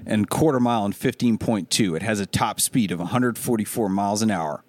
and 0.06 0.30
quarter 0.30 0.60
mile 0.60 0.86
in 0.86 0.91
15.2. 0.91 1.95
It 1.95 2.02
has 2.02 2.19
a 2.19 2.26
top 2.26 2.60
speed 2.60 2.91
of 2.91 3.00
144 3.00 3.88
miles 3.88 4.21
an 4.21 4.30
hour. 4.30 4.63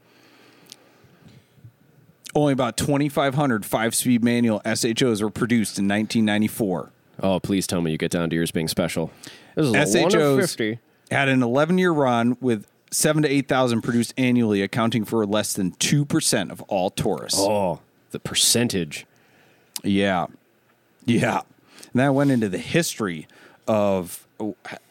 Only 2.32 2.52
about 2.52 2.76
2,500 2.76 3.66
five 3.66 3.94
speed 3.94 4.22
manual 4.22 4.60
SHOs 4.64 5.20
were 5.20 5.30
produced 5.30 5.78
in 5.80 5.88
1994. 5.88 6.92
Oh, 7.20 7.40
please 7.40 7.66
tell 7.66 7.80
me 7.80 7.90
you 7.90 7.98
get 7.98 8.12
down 8.12 8.30
to 8.30 8.36
yours 8.36 8.52
being 8.52 8.68
special. 8.68 9.10
This 9.56 9.66
is 9.66 9.94
SHOs 9.94 10.40
fifty. 10.40 10.78
had 11.10 11.28
an 11.28 11.42
11 11.42 11.78
year 11.78 11.90
run 11.90 12.36
with 12.40 12.66
seven 12.92 13.24
to 13.24 13.28
8,000 13.28 13.82
produced 13.82 14.14
annually, 14.16 14.62
accounting 14.62 15.04
for 15.04 15.26
less 15.26 15.52
than 15.54 15.72
2% 15.72 16.50
of 16.52 16.62
all 16.62 16.90
Taurus. 16.90 17.34
Oh, 17.36 17.80
the 18.10 18.18
percentage. 18.18 19.06
Yeah. 19.82 20.26
Yeah. 21.04 21.42
And 21.92 22.00
that 22.00 22.14
went 22.14 22.30
into 22.30 22.48
the 22.48 22.58
history 22.58 23.26
of 23.66 24.26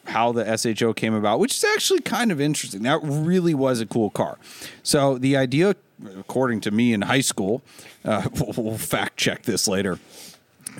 how 0.06 0.32
the 0.32 0.56
SHO 0.56 0.92
came 0.92 1.14
about, 1.14 1.40
which 1.40 1.56
is 1.56 1.64
actually 1.64 2.00
kind 2.00 2.30
of 2.30 2.40
interesting. 2.40 2.82
That 2.82 3.00
really 3.02 3.54
was 3.54 3.80
a 3.80 3.86
cool 3.86 4.10
car. 4.10 4.38
So 4.82 5.18
the 5.18 5.36
idea, 5.36 5.74
according 6.18 6.60
to 6.62 6.70
me 6.70 6.92
in 6.92 7.02
high 7.02 7.20
school, 7.20 7.62
uh, 8.04 8.28
we'll, 8.34 8.54
we'll 8.64 8.78
fact 8.78 9.16
check 9.16 9.42
this 9.42 9.66
later. 9.66 9.98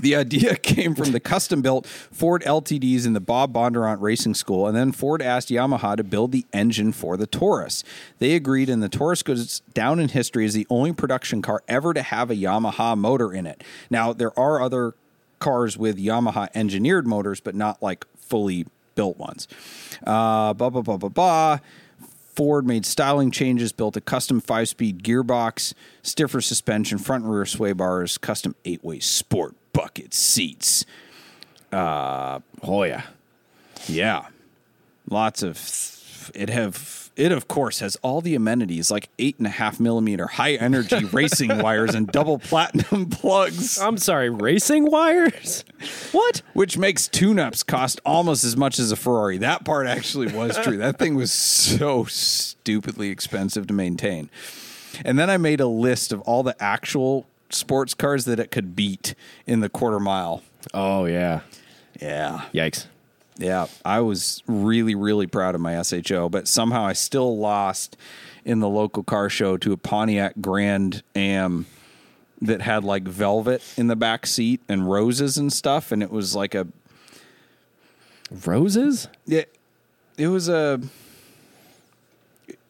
The 0.00 0.16
idea 0.16 0.56
came 0.62 0.94
from 0.94 1.12
the 1.12 1.20
custom 1.20 1.62
built 1.62 1.86
Ford 1.86 2.42
LTDs 2.42 3.06
in 3.06 3.12
the 3.12 3.20
Bob 3.20 3.52
Bondurant 3.52 4.00
Racing 4.00 4.34
School, 4.34 4.66
and 4.66 4.76
then 4.76 4.92
Ford 4.92 5.22
asked 5.22 5.48
Yamaha 5.48 5.96
to 5.96 6.04
build 6.04 6.32
the 6.32 6.46
engine 6.52 6.92
for 6.92 7.16
the 7.16 7.26
Taurus. 7.26 7.84
They 8.18 8.34
agreed, 8.34 8.68
and 8.68 8.82
the 8.82 8.88
Taurus 8.88 9.22
goes 9.22 9.60
down 9.74 9.98
in 9.98 10.08
history 10.08 10.44
as 10.44 10.54
the 10.54 10.66
only 10.70 10.92
production 10.92 11.42
car 11.42 11.62
ever 11.68 11.94
to 11.94 12.02
have 12.02 12.30
a 12.30 12.34
Yamaha 12.34 12.96
motor 12.96 13.32
in 13.32 13.46
it. 13.46 13.62
Now, 13.90 14.12
there 14.12 14.38
are 14.38 14.60
other 14.60 14.94
cars 15.38 15.76
with 15.76 15.98
Yamaha 15.98 16.48
engineered 16.54 17.06
motors, 17.06 17.40
but 17.40 17.54
not 17.54 17.82
like 17.82 18.06
fully 18.16 18.66
built 18.94 19.18
ones. 19.18 19.46
Uh, 20.04 20.52
blah, 20.54 20.70
blah, 20.70 20.82
blah, 20.82 20.96
blah, 20.96 21.08
blah. 21.08 21.58
Ford 22.34 22.66
made 22.68 22.86
styling 22.86 23.32
changes, 23.32 23.72
built 23.72 23.96
a 23.96 24.00
custom 24.00 24.40
five 24.40 24.68
speed 24.68 25.02
gearbox, 25.02 25.74
stiffer 26.02 26.40
suspension, 26.40 26.96
front 26.96 27.24
and 27.24 27.32
rear 27.32 27.44
sway 27.44 27.72
bars, 27.72 28.16
custom 28.16 28.54
eight 28.64 28.84
way 28.84 29.00
sport 29.00 29.56
bucket 29.78 30.12
seats. 30.12 30.84
Uh, 31.70 32.40
oh 32.64 32.82
yeah. 32.82 33.02
Yeah. 33.86 34.26
Lots 35.08 35.44
of 35.44 36.32
it 36.34 36.50
have 36.50 37.10
it 37.14 37.30
of 37.30 37.46
course 37.46 37.78
has 37.78 37.94
all 38.02 38.20
the 38.20 38.34
amenities 38.34 38.90
like 38.90 39.08
eight 39.20 39.38
and 39.38 39.46
a 39.46 39.50
half 39.50 39.78
millimeter 39.78 40.26
high 40.26 40.54
energy 40.54 41.04
racing 41.12 41.58
wires 41.58 41.94
and 41.94 42.08
double 42.08 42.40
platinum 42.40 43.06
plugs. 43.10 43.78
I'm 43.78 43.98
sorry, 43.98 44.30
racing 44.30 44.90
wires? 44.90 45.64
What? 46.10 46.42
Which 46.54 46.76
makes 46.76 47.06
tune-ups 47.06 47.62
cost 47.62 48.00
almost 48.04 48.42
as 48.42 48.56
much 48.56 48.80
as 48.80 48.90
a 48.90 48.96
Ferrari. 48.96 49.38
That 49.38 49.64
part 49.64 49.86
actually 49.86 50.32
was 50.32 50.58
true. 50.58 50.78
That 50.78 50.98
thing 50.98 51.14
was 51.14 51.30
so 51.30 52.02
stupidly 52.04 53.10
expensive 53.10 53.68
to 53.68 53.74
maintain. 53.74 54.28
And 55.04 55.16
then 55.16 55.30
I 55.30 55.36
made 55.36 55.60
a 55.60 55.68
list 55.68 56.10
of 56.10 56.20
all 56.22 56.42
the 56.42 56.60
actual 56.60 57.28
sports 57.50 57.94
cars 57.94 58.24
that 58.26 58.38
it 58.38 58.50
could 58.50 58.76
beat 58.76 59.14
in 59.46 59.60
the 59.60 59.68
quarter 59.68 60.00
mile. 60.00 60.42
Oh 60.74 61.04
yeah. 61.04 61.40
Yeah. 62.00 62.42
Yikes. 62.52 62.86
Yeah, 63.38 63.68
I 63.84 64.00
was 64.00 64.42
really, 64.48 64.96
really 64.96 65.28
proud 65.28 65.54
of 65.54 65.60
my 65.60 65.80
SHO, 65.80 66.28
but 66.28 66.48
somehow 66.48 66.84
I 66.84 66.92
still 66.92 67.38
lost 67.38 67.96
in 68.44 68.58
the 68.58 68.68
local 68.68 69.04
car 69.04 69.28
show 69.30 69.56
to 69.58 69.72
a 69.72 69.76
Pontiac 69.76 70.34
Grand 70.40 71.04
Am 71.14 71.66
that 72.42 72.62
had 72.62 72.82
like 72.82 73.04
velvet 73.04 73.62
in 73.76 73.86
the 73.86 73.94
back 73.94 74.26
seat 74.26 74.60
and 74.68 74.90
roses 74.90 75.38
and 75.38 75.52
stuff, 75.52 75.92
and 75.92 76.02
it 76.02 76.10
was 76.10 76.34
like 76.34 76.54
a 76.56 76.66
Roses? 78.44 79.08
yeah, 79.24 79.44
it 80.16 80.28
was 80.28 80.48
a 80.48 80.80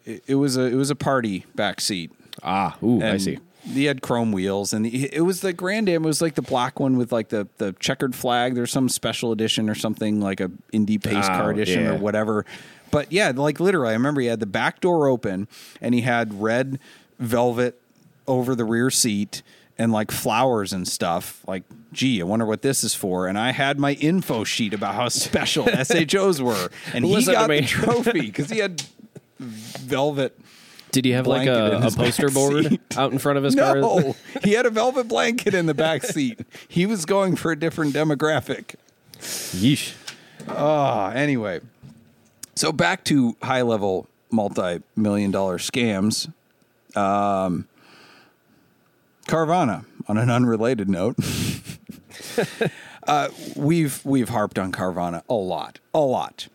it, 0.05 0.23
it 0.27 0.35
was 0.37 0.57
a 0.57 0.63
it 0.63 0.75
was 0.75 0.91
a 0.91 0.95
party 0.95 1.47
back 1.55 1.81
seat. 1.81 2.13
Ah, 2.43 2.77
ooh, 2.83 3.03
I 3.03 3.17
see. 3.17 3.39
He 3.65 3.85
had 3.87 4.03
chrome 4.03 4.33
wheels, 4.33 4.73
and 4.73 4.85
the, 4.87 5.13
it 5.15 5.23
was 5.23 5.41
the 5.41 5.53
Grand 5.53 5.89
Am. 5.89 6.05
It 6.05 6.07
was 6.07 6.23
like 6.23 6.35
the 6.37 6.43
black 6.43 6.79
one 6.81 6.97
with 6.97 7.13
like 7.13 7.29
the 7.29 7.49
the 7.59 7.75
checkered 7.81 8.15
flag. 8.15 8.55
There's 8.55 8.71
some 8.71 8.89
special 8.89 9.33
edition 9.33 9.69
or 9.69 9.75
something 9.75 10.21
like 10.21 10.41
a 10.41 10.51
Indy 10.73 10.97
pace 10.99 11.25
Oh, 11.25 11.29
car 11.29 11.51
edition 11.51 11.83
yeah. 11.85 11.91
or 11.91 11.99
whatever. 11.99 12.47
But 12.91 13.13
yeah, 13.13 13.33
like 13.35 13.61
literally, 13.61 13.91
I 13.91 13.95
remember 13.95 14.21
he 14.21 14.29
had 14.29 14.41
the 14.41 14.47
back 14.47 14.81
door 14.81 15.09
open, 15.09 15.49
and 15.81 15.95
he 15.95 16.03
had 16.03 16.41
red 16.41 16.79
velvet 17.19 17.81
over 18.27 18.55
the 18.55 18.65
rear 18.65 18.91
seat 18.91 19.43
and 19.77 19.93
like 19.93 20.11
flowers 20.11 20.73
and 20.73 20.87
stuff. 20.89 21.43
Like, 21.47 21.65
gee, 21.93 22.21
I 22.21 22.25
wonder 22.25 22.47
what 22.47 22.63
this 22.63 22.83
is 22.85 22.95
for. 22.95 23.27
And 23.27 23.39
I 23.39 23.53
had 23.53 23.79
my 23.79 23.93
info 23.95 24.45
sheet 24.45 24.73
about 24.73 24.95
how 24.95 25.09
special 25.09 25.67
SHOs 25.67 26.41
were, 26.41 26.69
and 26.95 27.05
he 27.05 27.15
Listen 27.15 27.35
got 27.35 27.49
the 27.49 27.63
trophy 27.63 28.21
because 28.27 28.51
he 28.51 28.59
had 28.59 28.83
velvet. 29.39 30.39
Did 30.91 31.05
he 31.05 31.11
have 31.13 31.27
like 31.27 31.47
a, 31.47 31.81
a 31.83 31.91
poster 31.91 32.31
board 32.31 32.67
seat. 32.67 32.81
out 32.97 33.13
in 33.13 33.19
front 33.19 33.39
of 33.39 33.45
his 33.45 33.55
car? 33.55 33.81
No, 33.81 34.17
he 34.43 34.53
had 34.53 34.67
a 34.67 34.71
velvet 34.71 35.09
blanket 35.09 35.55
in 35.55 35.67
the 35.67 35.75
back 35.75 36.03
seat. 36.03 36.41
He 36.67 36.87
was 36.87 37.05
going 37.05 37.37
for 37.37 37.53
a 37.53 37.59
different 37.59 37.95
demographic. 37.95 38.75
Yeesh. 39.19 39.95
Ah, 40.49 41.11
anyway. 41.11 41.61
So 42.55 42.73
back 42.73 43.05
to 43.05 43.37
high 43.43 43.63
level 43.63 44.09
multi 44.31 44.83
million 44.97 45.31
dollar 45.31 45.59
scams. 45.59 46.33
Um, 46.97 47.69
Carvana, 49.29 49.85
on 50.09 50.17
an 50.17 50.31
unrelated 50.31 50.89
note, 50.89 51.17
uh, 53.07 53.29
we've 53.55 54.05
we've 54.05 54.31
harped 54.31 54.59
on 54.59 54.73
Carvana 54.73 55.23
a 55.29 55.35
lot, 55.35 55.81
a 55.93 56.01
lot, 56.01 56.49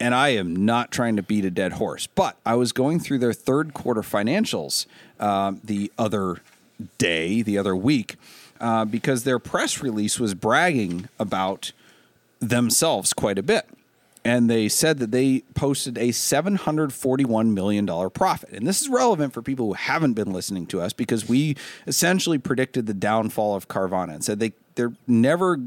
and 0.00 0.14
I 0.14 0.30
am 0.30 0.64
not 0.64 0.90
trying 0.90 1.16
to 1.16 1.22
beat 1.22 1.44
a 1.44 1.50
dead 1.50 1.72
horse. 1.72 2.06
But 2.06 2.36
I 2.44 2.54
was 2.54 2.72
going 2.72 2.98
through 2.98 3.18
their 3.18 3.34
third 3.34 3.74
quarter 3.74 4.00
financials 4.00 4.86
um, 5.20 5.60
the 5.62 5.92
other 5.98 6.40
day, 6.98 7.42
the 7.42 7.58
other 7.58 7.76
week, 7.76 8.16
uh, 8.60 8.86
because 8.86 9.24
their 9.24 9.38
press 9.38 9.82
release 9.82 10.18
was 10.18 10.34
bragging 10.34 11.08
about 11.18 11.72
themselves 12.40 13.12
quite 13.12 13.38
a 13.38 13.42
bit. 13.42 13.66
And 14.22 14.50
they 14.50 14.68
said 14.68 14.98
that 14.98 15.12
they 15.12 15.40
posted 15.54 15.96
a 15.96 16.08
$741 16.08 17.54
million 17.54 18.10
profit. 18.10 18.50
And 18.50 18.66
this 18.66 18.82
is 18.82 18.88
relevant 18.88 19.32
for 19.32 19.40
people 19.40 19.66
who 19.68 19.72
haven't 19.72 20.12
been 20.12 20.32
listening 20.32 20.66
to 20.66 20.80
us 20.80 20.92
because 20.92 21.26
we 21.26 21.56
essentially 21.86 22.36
predicted 22.36 22.86
the 22.86 22.92
downfall 22.92 23.56
of 23.56 23.68
Carvana 23.68 24.14
and 24.14 24.24
said 24.24 24.38
they, 24.38 24.52
they're 24.74 24.92
never 25.06 25.58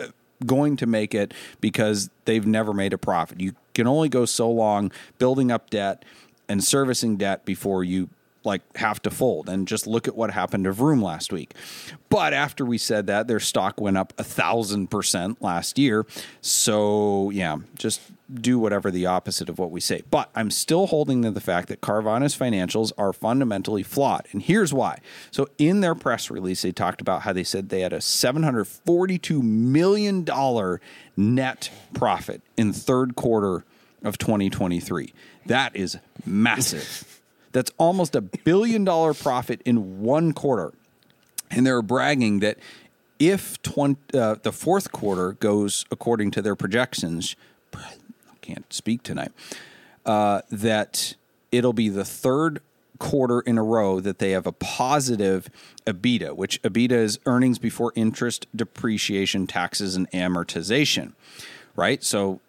uh, 0.00 0.06
going 0.46 0.76
to 0.78 0.86
make 0.86 1.14
it 1.14 1.34
because 1.60 2.08
they've 2.24 2.46
never 2.46 2.72
made 2.72 2.94
a 2.94 2.98
profit. 2.98 3.40
You 3.40 3.54
can 3.78 3.86
only 3.86 4.08
go 4.08 4.24
so 4.24 4.50
long 4.50 4.90
building 5.18 5.52
up 5.52 5.70
debt 5.70 6.04
and 6.48 6.64
servicing 6.64 7.16
debt 7.16 7.44
before 7.44 7.84
you 7.84 8.10
like 8.44 8.62
have 8.76 9.00
to 9.02 9.10
fold. 9.10 9.48
And 9.48 9.68
just 9.68 9.86
look 9.86 10.08
at 10.08 10.16
what 10.16 10.30
happened 10.30 10.64
to 10.64 10.72
Vroom 10.72 11.02
last 11.02 11.32
week. 11.32 11.54
But 12.08 12.32
after 12.32 12.64
we 12.64 12.78
said 12.78 13.06
that, 13.06 13.28
their 13.28 13.40
stock 13.40 13.80
went 13.80 13.96
up 13.96 14.12
a 14.18 14.24
thousand 14.24 14.88
percent 14.88 15.42
last 15.42 15.78
year. 15.78 16.06
So 16.40 17.30
yeah, 17.30 17.58
just 17.76 18.00
do 18.32 18.58
whatever 18.58 18.90
the 18.90 19.06
opposite 19.06 19.48
of 19.48 19.58
what 19.58 19.70
we 19.70 19.80
say. 19.80 20.02
But 20.10 20.30
I'm 20.34 20.50
still 20.50 20.86
holding 20.86 21.22
to 21.22 21.30
the 21.30 21.40
fact 21.40 21.68
that 21.68 21.80
Carvana's 21.80 22.36
financials 22.36 22.92
are 22.98 23.12
fundamentally 23.12 23.82
flawed. 23.82 24.26
And 24.32 24.42
here's 24.42 24.72
why. 24.72 24.98
So 25.30 25.48
in 25.56 25.80
their 25.80 25.94
press 25.94 26.30
release, 26.30 26.62
they 26.62 26.72
talked 26.72 27.00
about 27.00 27.22
how 27.22 27.32
they 27.32 27.44
said 27.44 27.68
they 27.68 27.80
had 27.80 27.92
a 27.92 27.98
$742 27.98 29.42
million 29.42 30.26
net 31.16 31.70
profit 31.94 32.42
in 32.56 32.72
third 32.72 33.16
quarter 33.16 33.64
of 34.04 34.18
2023. 34.18 35.12
That 35.46 35.74
is 35.74 35.98
massive. 36.26 37.17
That's 37.52 37.70
almost 37.78 38.14
a 38.14 38.20
billion 38.20 38.84
dollar 38.84 39.14
profit 39.14 39.62
in 39.64 40.00
one 40.02 40.32
quarter. 40.32 40.72
And 41.50 41.66
they're 41.66 41.82
bragging 41.82 42.40
that 42.40 42.58
if 43.18 43.60
20, 43.62 43.96
uh, 44.14 44.36
the 44.42 44.52
fourth 44.52 44.92
quarter 44.92 45.32
goes 45.32 45.84
according 45.90 46.30
to 46.32 46.42
their 46.42 46.54
projections, 46.54 47.36
I 47.74 48.36
can't 48.42 48.70
speak 48.72 49.02
tonight, 49.02 49.32
uh, 50.04 50.42
that 50.50 51.14
it'll 51.50 51.72
be 51.72 51.88
the 51.88 52.04
third 52.04 52.60
quarter 52.98 53.40
in 53.40 53.58
a 53.58 53.62
row 53.62 54.00
that 54.00 54.18
they 54.18 54.32
have 54.32 54.46
a 54.46 54.52
positive 54.52 55.48
EBITDA, 55.86 56.34
which 56.34 56.60
EBITDA 56.62 56.92
is 56.92 57.18
earnings 57.26 57.58
before 57.58 57.92
interest, 57.94 58.46
depreciation, 58.54 59.46
taxes, 59.46 59.96
and 59.96 60.10
amortization, 60.10 61.12
right? 61.76 62.02
So 62.02 62.40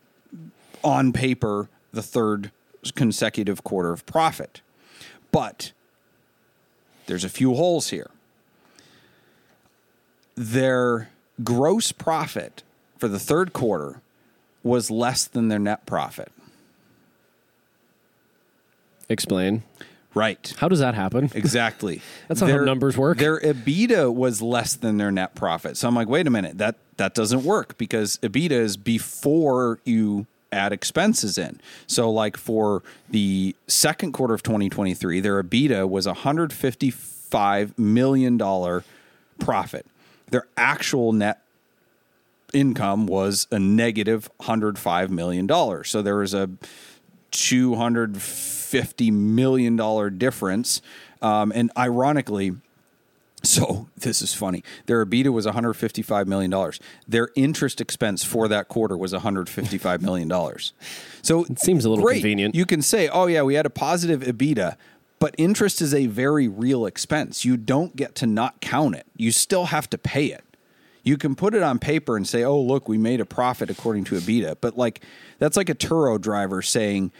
on 0.84 1.14
paper, 1.14 1.70
the 1.92 2.02
third 2.02 2.52
consecutive 2.96 3.64
quarter 3.64 3.92
of 3.92 4.06
profit. 4.06 4.62
But 5.32 5.72
there's 7.06 7.24
a 7.24 7.30
few 7.30 7.56
holes 7.56 7.90
here. 7.90 8.10
Their 10.36 11.10
gross 11.44 11.92
profit 11.92 12.64
for 12.98 13.08
the 13.08 13.20
third 13.20 13.54
quarter 13.54 14.02
was 14.64 14.92
less 14.92 15.26
than 15.26 15.48
their 15.48 15.60
net 15.60 15.86
profit. 15.86 16.32
Explain. 19.10 19.64
Right. 20.14 20.54
How 20.58 20.68
does 20.68 20.80
that 20.80 20.96
happen? 20.96 21.30
Exactly. 21.34 22.02
That's 22.28 22.42
not 22.42 22.50
how 22.50 22.58
numbers 22.58 22.98
work. 22.98 23.18
Their 23.18 23.40
EBITDA 23.40 24.14
was 24.14 24.42
less 24.42 24.76
than 24.76 24.98
their 24.98 25.12
net 25.12 25.36
profit. 25.36 25.78
So 25.78 25.88
I'm 25.88 25.96
like, 25.96 26.08
wait 26.08 26.28
a 26.28 26.30
minute, 26.30 26.58
that 26.58 26.76
that 26.98 27.14
doesn't 27.14 27.44
work 27.44 27.78
because 27.78 28.18
EBITDA 28.20 28.52
is 28.52 28.78
before 28.78 29.80
you 29.86 30.26
add 30.52 30.74
expenses 30.74 31.38
in. 31.38 31.60
So, 31.88 32.10
like 32.10 32.38
for 32.38 32.84
the 33.10 33.56
second 33.68 34.14
quarter 34.14 34.34
of 34.34 34.44
2023, 34.44 35.20
their 35.20 35.42
EBITDA 35.44 35.90
was 35.90 36.08
$155 36.08 37.78
million 37.78 38.82
profit. 39.40 39.86
Their 40.32 40.48
actual 40.58 41.14
net 41.14 41.42
income 42.54 43.06
was 43.08 43.48
a 43.52 43.60
negative 43.60 44.30
$105 44.42 45.10
million. 45.10 45.48
So, 45.84 46.02
there 46.02 46.18
was 46.18 46.34
a 46.34 46.50
$250 47.32 49.12
million 49.12 50.18
difference. 50.18 50.82
Um, 51.22 51.52
and 51.54 51.72
ironically, 51.78 52.56
so 53.44 53.88
this 53.96 54.22
is 54.22 54.34
funny. 54.34 54.64
Their 54.86 55.06
EBITDA 55.06 55.32
was 55.32 55.46
155 55.46 56.28
million 56.28 56.52
dollars. 56.52 56.80
Their 57.08 57.30
interest 57.36 57.80
expense 57.80 58.24
for 58.24 58.48
that 58.48 58.68
quarter 58.68 58.98
was 58.98 59.14
155 59.14 60.02
million 60.02 60.28
dollars. 60.28 60.74
So 61.22 61.46
it 61.46 61.60
seems 61.60 61.86
a 61.86 61.90
little 61.90 62.04
great. 62.04 62.16
convenient. 62.16 62.56
You 62.56 62.66
can 62.66 62.82
say, 62.82 63.08
"Oh 63.08 63.28
yeah, 63.28 63.42
we 63.44 63.54
had 63.56 63.66
a 63.66 63.70
positive 63.70 64.22
EBITDA," 64.22 64.76
but 65.20 65.36
interest 65.38 65.82
is 65.82 65.94
a 65.94 66.08
very 66.08 66.48
real 66.48 66.86
expense. 66.86 67.46
You 67.46 67.56
don't 67.58 67.96
get 67.96 68.16
to 68.16 68.26
not 68.28 68.60
count 68.62 68.96
it. 68.96 69.06
You 69.16 69.32
still 69.32 69.66
have 69.66 69.90
to 69.92 69.98
pay 69.98 70.26
it. 70.28 70.44
You 71.04 71.18
can 71.18 71.34
put 71.34 71.54
it 71.56 71.64
on 71.64 71.80
paper 71.80 72.18
and 72.18 72.28
say, 72.28 72.44
"Oh, 72.44 72.60
look, 72.60 72.90
we 72.90 72.98
made 72.98 73.22
a 73.22 73.26
profit 73.26 73.70
according 73.70 74.04
to 74.06 74.16
EBITDA," 74.16 74.58
but 74.60 74.78
like 74.78 75.02
that's 75.40 75.56
like 75.56 75.70
a 75.70 75.76
Turo 75.76 76.20
driver 76.20 76.62
saying, 76.62 77.12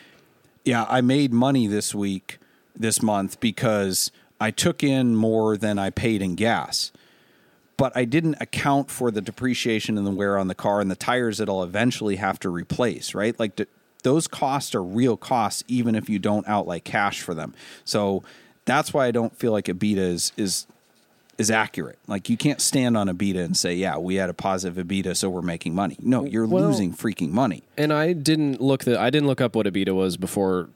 "Yeah, 0.66 0.86
I 0.90 1.00
made 1.02 1.32
money 1.32 1.66
this 1.68 1.96
week, 1.96 2.40
this 2.76 3.02
month 3.02 3.40
because." 3.40 4.12
I 4.40 4.52
took 4.52 4.84
in 4.84 5.16
more 5.16 5.58
than 5.58 5.78
I 5.78 5.90
paid 5.90 6.22
in 6.22 6.36
gas, 6.36 6.92
but 7.78 7.92
I 7.96 8.06
didn't 8.06 8.36
account 8.40 8.90
for 8.90 9.12
the 9.12 9.22
depreciation 9.22 9.98
and 9.98 10.06
the 10.08 10.12
wear 10.12 10.38
on 10.38 10.48
the 10.48 10.56
car 10.56 10.82
and 10.82 10.90
the 10.90 10.96
tires 10.96 11.38
that 11.40 11.50
I'll 11.50 11.64
eventually 11.64 12.18
have 12.18 12.40
to 12.42 12.50
replace, 12.50 13.14
right? 13.14 13.38
Like 13.40 13.56
th- 13.58 13.70
those 14.04 14.28
costs 14.28 14.74
are 14.76 14.84
real 14.84 15.18
costs, 15.18 15.64
even 15.68 15.94
if 15.96 16.10
you 16.10 16.20
don't 16.20 16.48
outlay 16.48 16.80
cash 16.80 17.22
for 17.22 17.34
them. 17.34 17.54
So 17.84 18.24
that's 18.66 18.94
why 18.94 19.08
I 19.08 19.12
don't 19.12 19.36
feel 19.38 19.52
like 19.52 19.66
EBITDA 19.66 19.98
is 19.98 20.32
is 20.38 20.68
is 21.38 21.50
accurate. 21.50 21.98
Like 22.08 22.30
you 22.30 22.36
can't 22.38 22.60
stand 22.62 22.98
on 22.98 23.08
EBITDA 23.08 23.44
and 23.44 23.56
say, 23.58 23.74
"Yeah, 23.74 23.98
we 23.98 24.16
had 24.16 24.30
a 24.30 24.34
positive 24.34 24.86
EBITDA, 24.86 25.16
so 25.18 25.30
we're 25.30 25.42
making 25.42 25.74
money." 25.76 25.98
No, 26.02 26.24
you're 26.26 26.46
Well- 26.46 26.66
losing 26.66 26.94
freaking 26.94 27.30
money. 27.32 27.64
And 27.78 27.92
I 27.94 28.14
didn't 28.14 28.62
look 28.62 28.84
the 28.86 29.00
I 29.00 29.10
didn't 29.10 29.28
look 29.28 29.42
up 29.42 29.56
what 29.56 29.66
EBITDA 29.66 29.94
was 29.96 30.16
before 30.18 30.70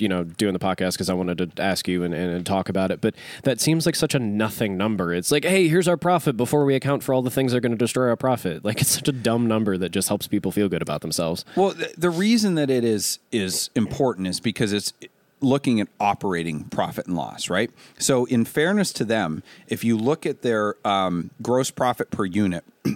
you 0.00 0.08
know 0.08 0.24
doing 0.24 0.52
the 0.52 0.58
podcast 0.58 0.92
because 0.92 1.10
I 1.10 1.14
wanted 1.14 1.56
to 1.56 1.62
ask 1.62 1.88
you 1.88 2.02
and, 2.02 2.14
and, 2.14 2.32
and 2.32 2.46
talk 2.46 2.68
about 2.68 2.90
it. 2.90 3.00
But 3.00 3.14
that 3.42 3.60
seems 3.60 3.86
like 3.86 3.96
such 3.96 4.14
a 4.14 4.18
nothing 4.18 4.76
number. 4.76 5.12
It's 5.12 5.30
like, 5.30 5.44
hey, 5.44 5.68
here's 5.68 5.88
our 5.88 5.96
profit 5.96 6.36
before 6.36 6.64
we 6.64 6.74
account 6.74 7.02
for 7.02 7.14
all 7.14 7.22
the 7.22 7.30
things 7.30 7.52
that 7.52 7.58
are 7.58 7.60
going 7.60 7.72
to 7.72 7.78
destroy 7.78 8.08
our 8.08 8.16
profit. 8.16 8.64
Like 8.70 8.80
it's 8.80 8.90
such 8.90 9.08
a 9.08 9.12
dumb 9.12 9.48
number 9.48 9.76
that 9.78 9.88
just 9.88 10.06
helps 10.06 10.28
people 10.28 10.52
feel 10.52 10.68
good 10.68 10.80
about 10.80 11.00
themselves. 11.00 11.44
Well, 11.56 11.72
th- 11.72 11.92
the 11.96 12.10
reason 12.10 12.54
that 12.54 12.70
it 12.70 12.84
is 12.84 13.18
is 13.32 13.68
important 13.74 14.28
is 14.28 14.38
because 14.38 14.72
it's 14.72 14.92
looking 15.40 15.80
at 15.80 15.88
operating 15.98 16.64
profit 16.64 17.06
and 17.06 17.16
loss, 17.16 17.50
right? 17.50 17.70
So, 17.98 18.26
in 18.26 18.44
fairness 18.44 18.92
to 18.94 19.04
them, 19.04 19.42
if 19.66 19.82
you 19.82 19.96
look 19.96 20.24
at 20.24 20.42
their 20.42 20.76
um, 20.86 21.30
gross 21.42 21.70
profit 21.70 22.10
per 22.10 22.24
unit. 22.24 22.64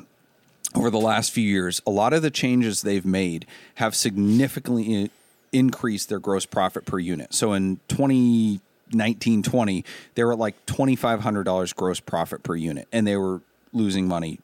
Over 0.76 0.90
the 0.90 0.98
last 0.98 1.30
few 1.30 1.48
years, 1.48 1.80
a 1.86 1.90
lot 1.90 2.12
of 2.12 2.22
the 2.22 2.32
changes 2.32 2.82
they've 2.82 3.06
made 3.06 3.46
have 3.76 3.94
significantly 3.94 5.08
i- 5.54 5.56
increased 5.56 6.08
their 6.08 6.18
gross 6.18 6.46
profit 6.46 6.84
per 6.84 6.98
unit. 6.98 7.32
So 7.34 7.52
in 7.52 7.80
2019 7.88 9.42
20, 9.42 9.84
they 10.14 10.24
were 10.24 10.32
at 10.32 10.38
like 10.38 10.66
$2,500 10.66 11.74
gross 11.76 12.00
profit 12.00 12.42
per 12.42 12.54
unit, 12.56 12.88
and 12.92 13.06
they 13.06 13.16
were 13.16 13.40
losing 13.72 14.06
money 14.08 14.40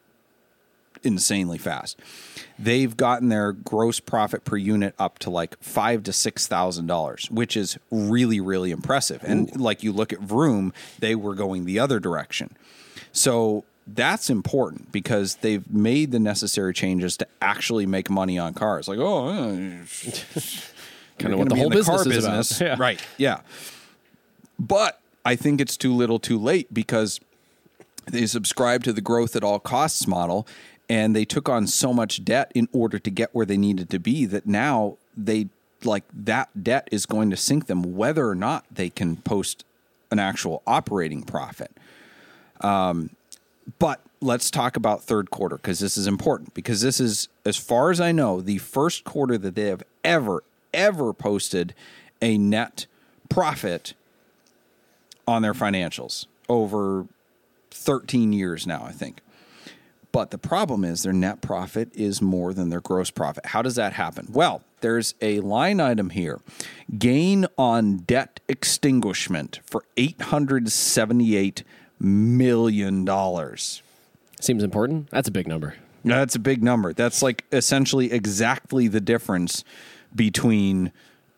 insanely 1.03 1.57
fast. 1.57 1.99
They've 2.59 2.95
gotten 2.95 3.29
their 3.31 3.53
gross 3.53 4.01
profit 4.01 4.45
per 4.45 4.57
unit 4.59 4.95
up 4.99 5.19
to 5.21 5.31
like 5.31 5.57
five 5.63 6.03
to 6.03 6.13
six 6.13 6.47
thousand 6.47 6.89
dollars, 6.89 7.31
which 7.31 7.57
is 7.57 7.79
really 7.91 8.39
really 8.41 8.71
impressive. 8.71 9.23
And 9.25 9.59
like 9.59 9.83
you 9.83 9.93
look 9.93 10.13
at 10.13 10.21
Vroom, 10.21 10.75
they 10.99 11.15
were 11.15 11.35
going 11.35 11.65
the 11.65 11.79
other 11.79 12.01
direction. 12.01 12.55
So 13.13 13.65
that's 13.87 14.29
important 14.29 14.93
because 14.93 15.37
they've 15.37 15.69
made 15.73 16.13
the 16.13 16.21
necessary 16.21 16.75
changes 16.75 17.17
to 17.17 17.27
actually 17.41 17.87
make 17.87 18.11
money 18.11 18.39
on 18.39 18.53
cars. 18.55 18.87
Like, 18.87 18.99
oh, 18.99 19.79
Kind 21.21 21.35
of 21.35 21.39
what 21.39 21.49
the 21.49 21.57
whole 21.57 21.67
in 21.67 21.73
business 21.73 22.03
car 22.03 22.09
is 22.09 22.15
business. 22.15 22.61
about. 22.61 22.67
Yeah. 22.67 22.77
Right. 22.79 23.01
Yeah. 23.19 23.41
But 24.59 25.01
I 25.25 25.37
think 25.37 25.61
it's 25.61 25.77
too 25.77 25.95
little 25.95 26.19
too 26.19 26.39
late 26.39 26.73
because 26.73 27.21
they 28.07 28.27
subscribe 28.27 28.85
to 28.85 28.93
the 28.93 29.01
growth 29.01 29.37
at 29.37 29.45
all 29.45 29.59
costs 29.59 30.07
model 30.07 30.47
and 30.89 31.15
they 31.15 31.25
took 31.25 31.49
on 31.49 31.67
so 31.67 31.93
much 31.93 32.25
debt 32.25 32.51
in 32.55 32.69
order 32.73 32.99
to 32.99 33.11
get 33.11 33.35
where 33.35 33.47
they 33.47 33.57
needed 33.57 33.91
to 33.91 33.99
be 33.99 34.27
that 34.27 34.47
now 34.47 34.97
they 35.17 35.49
like 35.85 36.05
that 36.13 36.49
debt 36.63 36.89
is 36.91 37.07
going 37.07 37.31
to 37.31 37.37
sink 37.37 37.67
them 37.67 37.97
whether 37.97 38.29
or 38.29 38.35
not 38.35 38.65
they 38.71 38.91
can 38.91 39.17
post 39.17 39.65
an 40.11 40.19
actual 40.19 40.63
operating 40.67 41.23
profit. 41.23 41.71
Um, 42.61 43.11
but 43.79 44.01
let's 44.21 44.51
talk 44.51 44.77
about 44.77 45.03
third 45.03 45.31
quarter 45.31 45.57
because 45.57 45.79
this 45.79 45.97
is 45.97 46.07
important 46.07 46.53
because 46.55 46.81
this 46.83 47.01
is 47.01 47.29
as 47.47 47.57
far 47.57 47.91
as 47.91 48.01
I 48.01 48.13
know 48.13 48.41
the 48.41 48.59
first 48.59 49.05
quarter 49.05 49.39
that 49.39 49.55
they 49.55 49.67
have 49.67 49.83
ever 50.05 50.43
ever 50.73 51.13
posted 51.13 51.75
a 52.23 52.39
net 52.39 52.87
profit 53.29 53.95
on 55.27 55.43
their 55.43 55.55
financials 55.55 56.27
over 56.49 57.07
13 57.71 58.33
years 58.33 58.67
now, 58.67 58.83
I 58.85 58.93
think. 58.93 59.21
But 60.13 60.33
the 60.33 60.39
problem 60.39 60.85
is 60.85 61.05
their 61.05 61.13
net 61.13 61.41
profit 61.41 61.95
is 61.95 62.21
more 62.21 62.53
than 62.53 62.69
their 62.69 62.81
gross 62.81 63.11
profit. 63.11 63.47
How 63.47 63.63
does 63.63 63.77
that 63.77 63.93
happen? 63.93 64.27
Well, 64.33 64.63
there's 64.81 65.15
a 65.21 65.39
line 65.41 65.79
item 65.81 66.11
here 66.11 66.41
gain 66.99 67.47
on 67.57 67.99
debt 67.99 68.41
extinguishment 68.49 69.61
for 69.65 69.85
$878 69.97 71.63
million. 72.01 73.57
Seems 74.41 74.63
important. 74.63 75.11
That's 75.11 75.29
a 75.29 75.33
big 75.33 75.47
number. 75.47 75.75
That's 76.05 76.35
a 76.35 76.41
big 76.41 76.63
number. 76.63 76.93
That's 76.93 77.23
like 77.23 77.45
essentially 77.53 78.11
exactly 78.11 78.89
the 78.89 79.01
difference 79.01 79.65
between 80.15 80.93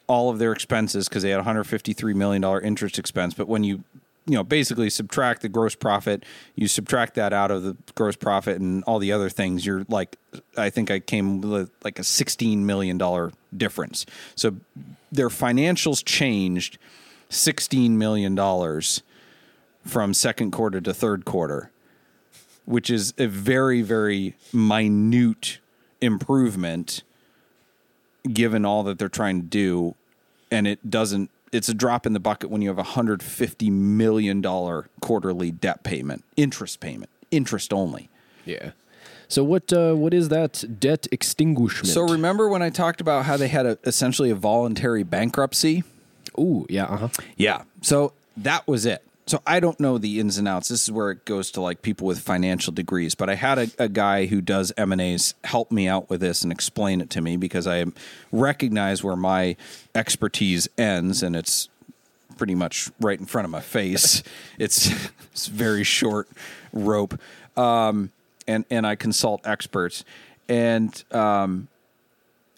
all 0.06 0.30
of 0.30 0.38
their 0.38 0.52
expenses 0.52 1.08
because 1.08 1.22
they 1.22 1.30
had 1.30 1.36
153 1.36 2.14
million 2.14 2.42
dollar 2.42 2.60
interest 2.60 2.98
expense. 2.98 3.34
But 3.34 3.48
when 3.48 3.64
you 3.64 3.84
you 4.26 4.34
know 4.34 4.44
basically 4.44 4.90
subtract 4.90 5.42
the 5.42 5.48
gross 5.48 5.74
profit, 5.74 6.24
you 6.54 6.68
subtract 6.68 7.14
that 7.14 7.32
out 7.32 7.50
of 7.50 7.62
the 7.62 7.76
gross 7.94 8.16
profit 8.16 8.60
and 8.60 8.84
all 8.84 8.98
the 8.98 9.12
other 9.12 9.28
things. 9.28 9.64
You're 9.64 9.84
like, 9.88 10.16
I 10.56 10.70
think 10.70 10.90
I 10.90 11.00
came 11.00 11.40
with 11.40 11.70
like 11.84 11.98
a 11.98 12.04
16 12.04 12.64
million 12.66 12.98
dollar 12.98 13.32
difference. 13.56 14.06
So 14.34 14.56
their 15.10 15.28
financials 15.28 16.04
changed 16.04 16.78
16 17.28 17.98
million 17.98 18.34
dollars 18.34 19.02
from 19.84 20.14
second 20.14 20.52
quarter 20.52 20.80
to 20.80 20.94
third 20.94 21.24
quarter 21.24 21.72
which 22.64 22.90
is 22.90 23.12
a 23.18 23.26
very, 23.26 23.82
very 23.82 24.34
minute 24.52 25.58
improvement 26.00 27.02
given 28.30 28.64
all 28.64 28.82
that 28.84 28.98
they're 28.98 29.08
trying 29.08 29.40
to 29.40 29.46
do. 29.46 29.94
And 30.50 30.66
it 30.66 30.90
doesn't, 30.90 31.30
it's 31.50 31.68
a 31.68 31.74
drop 31.74 32.06
in 32.06 32.12
the 32.12 32.20
bucket 32.20 32.50
when 32.50 32.62
you 32.62 32.68
have 32.68 32.78
a 32.78 32.82
$150 32.82 33.70
million 33.70 34.42
quarterly 35.00 35.50
debt 35.50 35.82
payment, 35.82 36.24
interest 36.36 36.80
payment, 36.80 37.10
interest 37.30 37.72
only. 37.72 38.08
Yeah. 38.44 38.72
So 39.28 39.42
what 39.42 39.72
uh, 39.72 39.94
what 39.94 40.12
is 40.12 40.28
that 40.28 40.62
debt 40.78 41.06
extinguishment? 41.10 41.86
So 41.86 42.02
remember 42.02 42.50
when 42.50 42.60
I 42.60 42.68
talked 42.68 43.00
about 43.00 43.24
how 43.24 43.38
they 43.38 43.48
had 43.48 43.64
a, 43.64 43.78
essentially 43.84 44.28
a 44.28 44.34
voluntary 44.34 45.04
bankruptcy? 45.04 45.84
Ooh, 46.38 46.66
yeah, 46.68 46.84
uh-huh. 46.84 47.08
Yeah. 47.36 47.62
So 47.80 48.12
that 48.36 48.68
was 48.68 48.84
it. 48.84 49.02
So 49.26 49.40
I 49.46 49.60
don't 49.60 49.78
know 49.78 49.98
the 49.98 50.18
ins 50.18 50.36
and 50.36 50.48
outs. 50.48 50.68
This 50.68 50.82
is 50.82 50.90
where 50.90 51.10
it 51.10 51.24
goes 51.24 51.50
to 51.52 51.60
like 51.60 51.82
people 51.82 52.06
with 52.06 52.18
financial 52.18 52.72
degrees. 52.72 53.14
But 53.14 53.30
I 53.30 53.36
had 53.36 53.58
a, 53.58 53.70
a 53.78 53.88
guy 53.88 54.26
who 54.26 54.40
does 54.40 54.72
M 54.76 54.90
and 54.90 55.00
A's 55.00 55.34
help 55.44 55.70
me 55.70 55.86
out 55.86 56.10
with 56.10 56.20
this 56.20 56.42
and 56.42 56.50
explain 56.50 57.00
it 57.00 57.08
to 57.10 57.20
me 57.20 57.36
because 57.36 57.66
I 57.66 57.84
recognize 58.32 59.04
where 59.04 59.16
my 59.16 59.56
expertise 59.94 60.68
ends, 60.76 61.22
and 61.22 61.36
it's 61.36 61.68
pretty 62.36 62.54
much 62.54 62.90
right 63.00 63.18
in 63.18 63.26
front 63.26 63.44
of 63.44 63.50
my 63.50 63.60
face. 63.60 64.22
it's 64.58 64.90
it's 65.30 65.46
very 65.46 65.84
short 65.84 66.28
rope, 66.72 67.18
um, 67.56 68.10
and 68.48 68.64
and 68.70 68.84
I 68.84 68.96
consult 68.96 69.46
experts, 69.46 70.04
and 70.48 71.02
um, 71.12 71.68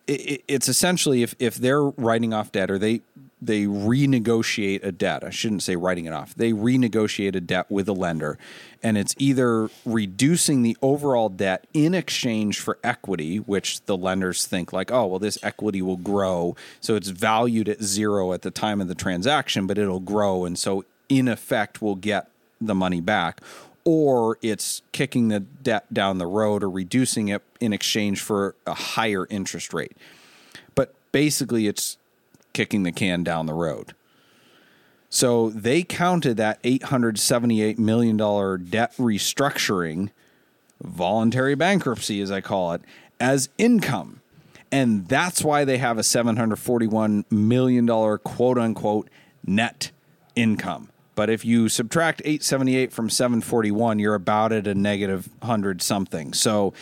it, 0.06 0.42
it's 0.48 0.68
essentially 0.68 1.22
if 1.22 1.34
if 1.38 1.56
they're 1.56 1.84
writing 1.84 2.32
off 2.32 2.52
debt 2.52 2.70
or 2.70 2.78
they 2.78 3.02
they 3.46 3.64
renegotiate 3.64 4.84
a 4.84 4.92
debt. 4.92 5.24
I 5.24 5.30
shouldn't 5.30 5.62
say 5.62 5.76
writing 5.76 6.06
it 6.06 6.12
off. 6.12 6.34
They 6.34 6.52
renegotiate 6.52 7.34
a 7.34 7.40
debt 7.40 7.70
with 7.70 7.88
a 7.88 7.92
lender, 7.92 8.38
and 8.82 8.96
it's 8.96 9.14
either 9.18 9.70
reducing 9.84 10.62
the 10.62 10.76
overall 10.80 11.28
debt 11.28 11.66
in 11.74 11.94
exchange 11.94 12.60
for 12.60 12.78
equity, 12.82 13.38
which 13.38 13.82
the 13.82 13.96
lenders 13.96 14.46
think 14.46 14.72
like, 14.72 14.90
oh, 14.90 15.06
well, 15.06 15.18
this 15.18 15.38
equity 15.42 15.82
will 15.82 15.96
grow, 15.96 16.56
so 16.80 16.94
it's 16.94 17.08
valued 17.08 17.68
at 17.68 17.82
zero 17.82 18.32
at 18.32 18.42
the 18.42 18.50
time 18.50 18.80
of 18.80 18.88
the 18.88 18.94
transaction, 18.94 19.66
but 19.66 19.78
it'll 19.78 20.00
grow, 20.00 20.44
and 20.44 20.58
so 20.58 20.84
in 21.08 21.28
effect, 21.28 21.82
we'll 21.82 21.94
get 21.94 22.28
the 22.60 22.74
money 22.74 23.00
back. 23.00 23.40
Or 23.84 24.38
it's 24.40 24.80
kicking 24.92 25.28
the 25.28 25.40
debt 25.40 25.92
down 25.92 26.16
the 26.16 26.26
road 26.26 26.62
or 26.62 26.70
reducing 26.70 27.28
it 27.28 27.42
in 27.60 27.74
exchange 27.74 28.22
for 28.22 28.54
a 28.66 28.72
higher 28.72 29.26
interest 29.28 29.74
rate. 29.74 29.92
But 30.74 30.94
basically, 31.12 31.66
it's 31.66 31.98
kicking 32.54 32.84
the 32.84 32.92
can 32.92 33.22
down 33.22 33.44
the 33.44 33.52
road. 33.52 33.94
So 35.10 35.50
they 35.50 35.82
counted 35.82 36.38
that 36.38 36.62
$878 36.62 37.78
million 37.78 38.16
debt 38.16 38.96
restructuring, 38.96 40.10
voluntary 40.82 41.54
bankruptcy, 41.54 42.20
as 42.20 42.32
I 42.32 42.40
call 42.40 42.72
it, 42.72 42.82
as 43.20 43.48
income. 43.58 44.22
And 44.72 45.06
that's 45.06 45.44
why 45.44 45.64
they 45.64 45.78
have 45.78 45.98
a 45.98 46.00
$741 46.00 47.30
million 47.30 47.86
quote 48.18 48.58
unquote 48.58 49.08
net 49.46 49.92
income. 50.34 50.90
But 51.14 51.30
if 51.30 51.44
you 51.44 51.68
subtract 51.68 52.20
878 52.24 52.92
from 52.92 53.08
741, 53.08 54.00
you're 54.00 54.16
about 54.16 54.52
at 54.52 54.66
a 54.66 54.74
negative 54.74 55.28
100 55.40 55.80
something. 55.80 56.32
So 56.32 56.74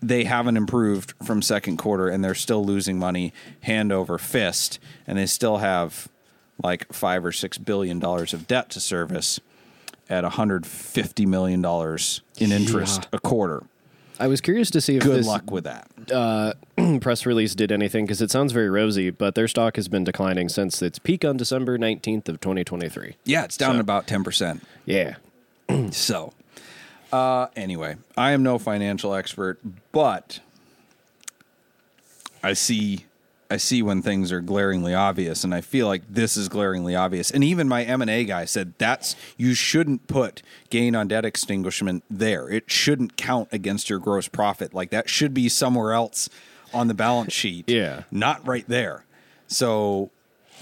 they 0.00 0.24
haven't 0.24 0.56
improved 0.56 1.12
from 1.24 1.42
second 1.42 1.76
quarter 1.76 2.08
and 2.08 2.22
they're 2.24 2.34
still 2.34 2.64
losing 2.64 2.98
money 2.98 3.32
hand 3.62 3.90
over 3.92 4.18
fist 4.18 4.78
and 5.06 5.18
they 5.18 5.26
still 5.26 5.58
have 5.58 6.08
like 6.62 6.92
five 6.92 7.24
or 7.24 7.32
six 7.32 7.58
billion 7.58 7.98
dollars 7.98 8.32
of 8.32 8.46
debt 8.46 8.68
to 8.70 8.80
service 8.80 9.40
at 10.10 10.22
150 10.24 11.26
million 11.26 11.60
dollars 11.62 12.22
in 12.38 12.52
interest 12.52 13.02
Yeah. 13.12 13.16
a 13.16 13.18
quarter 13.20 13.62
I 14.20 14.26
was 14.26 14.40
curious 14.40 14.70
to 14.72 14.80
see 14.80 14.96
if 14.96 15.02
good 15.04 15.18
this 15.20 15.26
luck 15.26 15.50
with 15.50 15.64
that 15.64 15.88
uh, 16.12 16.52
press 17.00 17.24
release 17.26 17.54
did 17.54 17.70
anything 17.70 18.04
because 18.04 18.20
it 18.20 18.30
sounds 18.32 18.50
very 18.52 18.68
rosy, 18.70 19.10
but 19.10 19.34
their 19.36 19.46
stock 19.46 19.76
has 19.76 19.86
been 19.86 20.02
declining 20.02 20.48
since 20.48 20.80
its 20.82 20.98
peak 20.98 21.24
on 21.24 21.36
December 21.36 21.78
19th 21.78 22.28
of 22.28 22.40
2023. 22.40 23.14
yeah 23.24 23.44
it's 23.44 23.56
down 23.56 23.74
So- 23.74 23.80
about 23.80 24.06
10% 24.08 24.60
Yeah. 24.86 25.16
so 25.92 26.32
uh 27.12 27.46
anyway 27.56 27.96
i 28.16 28.30
am 28.32 28.42
no 28.42 28.58
financial 28.58 29.14
expert 29.14 29.58
but 29.92 30.40
i 32.42 32.52
see 32.52 33.06
i 33.50 33.56
see 33.56 33.82
when 33.82 34.02
things 34.02 34.30
are 34.30 34.40
glaringly 34.42 34.94
obvious 34.94 35.42
and 35.44 35.54
i 35.54 35.60
feel 35.60 35.86
like 35.86 36.02
this 36.08 36.36
is 36.36 36.48
glaringly 36.48 36.94
obvious. 36.94 37.30
And 37.30 37.42
even 37.42 37.66
my 37.66 37.82
m&a 37.84 38.24
guy 38.24 38.44
said 38.44 38.74
that's 38.78 39.16
you 39.38 39.54
shouldn't 39.54 40.06
put 40.06 40.42
gain 40.70 40.94
on 40.94 41.08
debt 41.08 41.24
extinguishment 41.24 42.04
there. 42.10 42.48
It 42.50 42.70
shouldn't 42.70 43.16
count 43.16 43.48
against 43.52 43.88
your 43.88 43.98
gross 43.98 44.28
profit. 44.28 44.74
Like 44.74 44.90
that 44.90 45.08
should 45.08 45.32
be 45.32 45.48
somewhere 45.48 45.92
else 45.92 46.28
on 46.74 46.88
the 46.88 46.94
balance 46.94 47.32
sheet 47.32 47.70
Yeah. 47.70 48.02
not 48.10 48.46
right 48.46 48.68
there. 48.68 49.04
So 49.46 50.10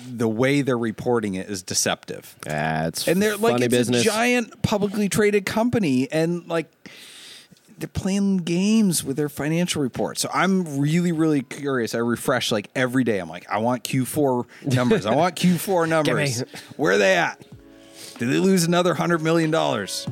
the 0.08 0.28
way 0.28 0.62
they're 0.62 0.78
reporting 0.78 1.34
it 1.34 1.48
is 1.48 1.62
deceptive. 1.62 2.36
That's 2.42 3.08
and 3.08 3.20
they're 3.20 3.36
like 3.36 3.60
it's 3.60 3.68
business. 3.68 4.02
a 4.02 4.04
giant 4.04 4.62
publicly 4.62 5.08
traded 5.08 5.46
company 5.46 6.10
and 6.10 6.46
like 6.48 6.70
they're 7.78 7.88
playing 7.88 8.38
games 8.38 9.04
with 9.04 9.16
their 9.16 9.28
financial 9.28 9.82
reports. 9.82 10.20
So 10.20 10.30
i'm 10.32 10.78
really 10.78 11.12
really 11.12 11.42
curious. 11.42 11.94
I 11.94 11.98
refresh 11.98 12.52
like 12.52 12.68
every 12.74 13.04
day. 13.04 13.18
I'm 13.18 13.28
like 13.28 13.48
i 13.50 13.58
want 13.58 13.84
q4 13.84 14.46
numbers. 14.74 15.06
I 15.06 15.14
want 15.14 15.36
q4 15.36 15.88
numbers. 15.88 16.40
Where 16.76 16.92
are 16.92 16.98
they 16.98 17.16
at? 17.16 17.40
Did 18.18 18.30
they 18.30 18.38
lose 18.38 18.64
another 18.64 18.94
hundred 18.94 19.22
million 19.22 19.50
dollars 19.50 20.06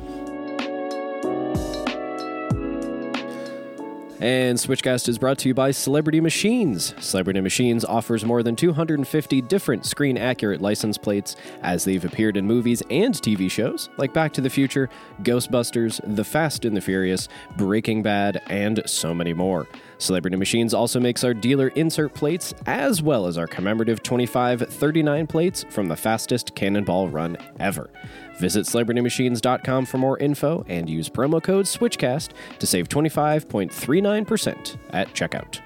And 4.25 4.57
Switchcast 4.57 5.07
is 5.11 5.19
brought 5.19 5.37
to 5.41 5.49
you 5.49 5.53
by 5.53 5.71
Celebrity 5.71 6.19
Machines. 6.19 6.95
Celebrity 6.99 7.43
Machines 7.43 7.85
offers 7.85 8.25
more 8.25 8.43
than 8.43 8.57
250 8.57 9.43
different 9.43 9.85
screen 9.85 10.17
accurate 10.17 10.63
license 10.63 10.97
plates 10.97 11.37
as 11.61 11.85
they've 11.85 12.07
appeared 12.07 12.39
in 12.39 12.47
movies 12.47 12.83
and 12.89 13.15
TV 13.15 13.51
shows 13.51 13.91
like 13.99 14.15
Back 14.15 14.33
to 14.33 14.41
the 14.41 14.49
Future, 14.49 14.89
Ghostbusters, 15.25 16.01
The 16.17 16.25
Fast 16.25 16.65
and 16.65 16.75
the 16.75 16.81
Furious, 16.81 17.29
Breaking 17.59 18.03
Bad, 18.03 18.41
and 18.47 18.83
so 18.87 19.13
many 19.13 19.35
more. 19.35 19.69
Celebrity 19.99 20.39
Machines 20.39 20.73
also 20.73 20.99
makes 20.99 21.23
our 21.23 21.35
dealer 21.35 21.69
insert 21.69 22.15
plates 22.15 22.55
as 22.65 23.03
well 23.03 23.27
as 23.27 23.37
our 23.37 23.47
commemorative 23.47 24.03
2539 24.03 25.27
plates 25.27 25.67
from 25.69 25.87
the 25.87 25.97
fastest 25.97 26.55
cannonball 26.55 27.11
run 27.11 27.37
ever. 27.61 27.91
Visit 28.39 28.67
celebritymachines.com 28.67 29.87
for 29.87 29.99
more 29.99 30.19
info 30.19 30.65
and 30.69 30.89
use 30.89 31.09
promo 31.09 31.43
code 31.43 31.67
SWITCHCAST 31.67 32.31
to 32.59 32.67
save 32.67 32.89
25.39% 32.89 34.77
at 34.91 35.09
checkout. 35.15 35.61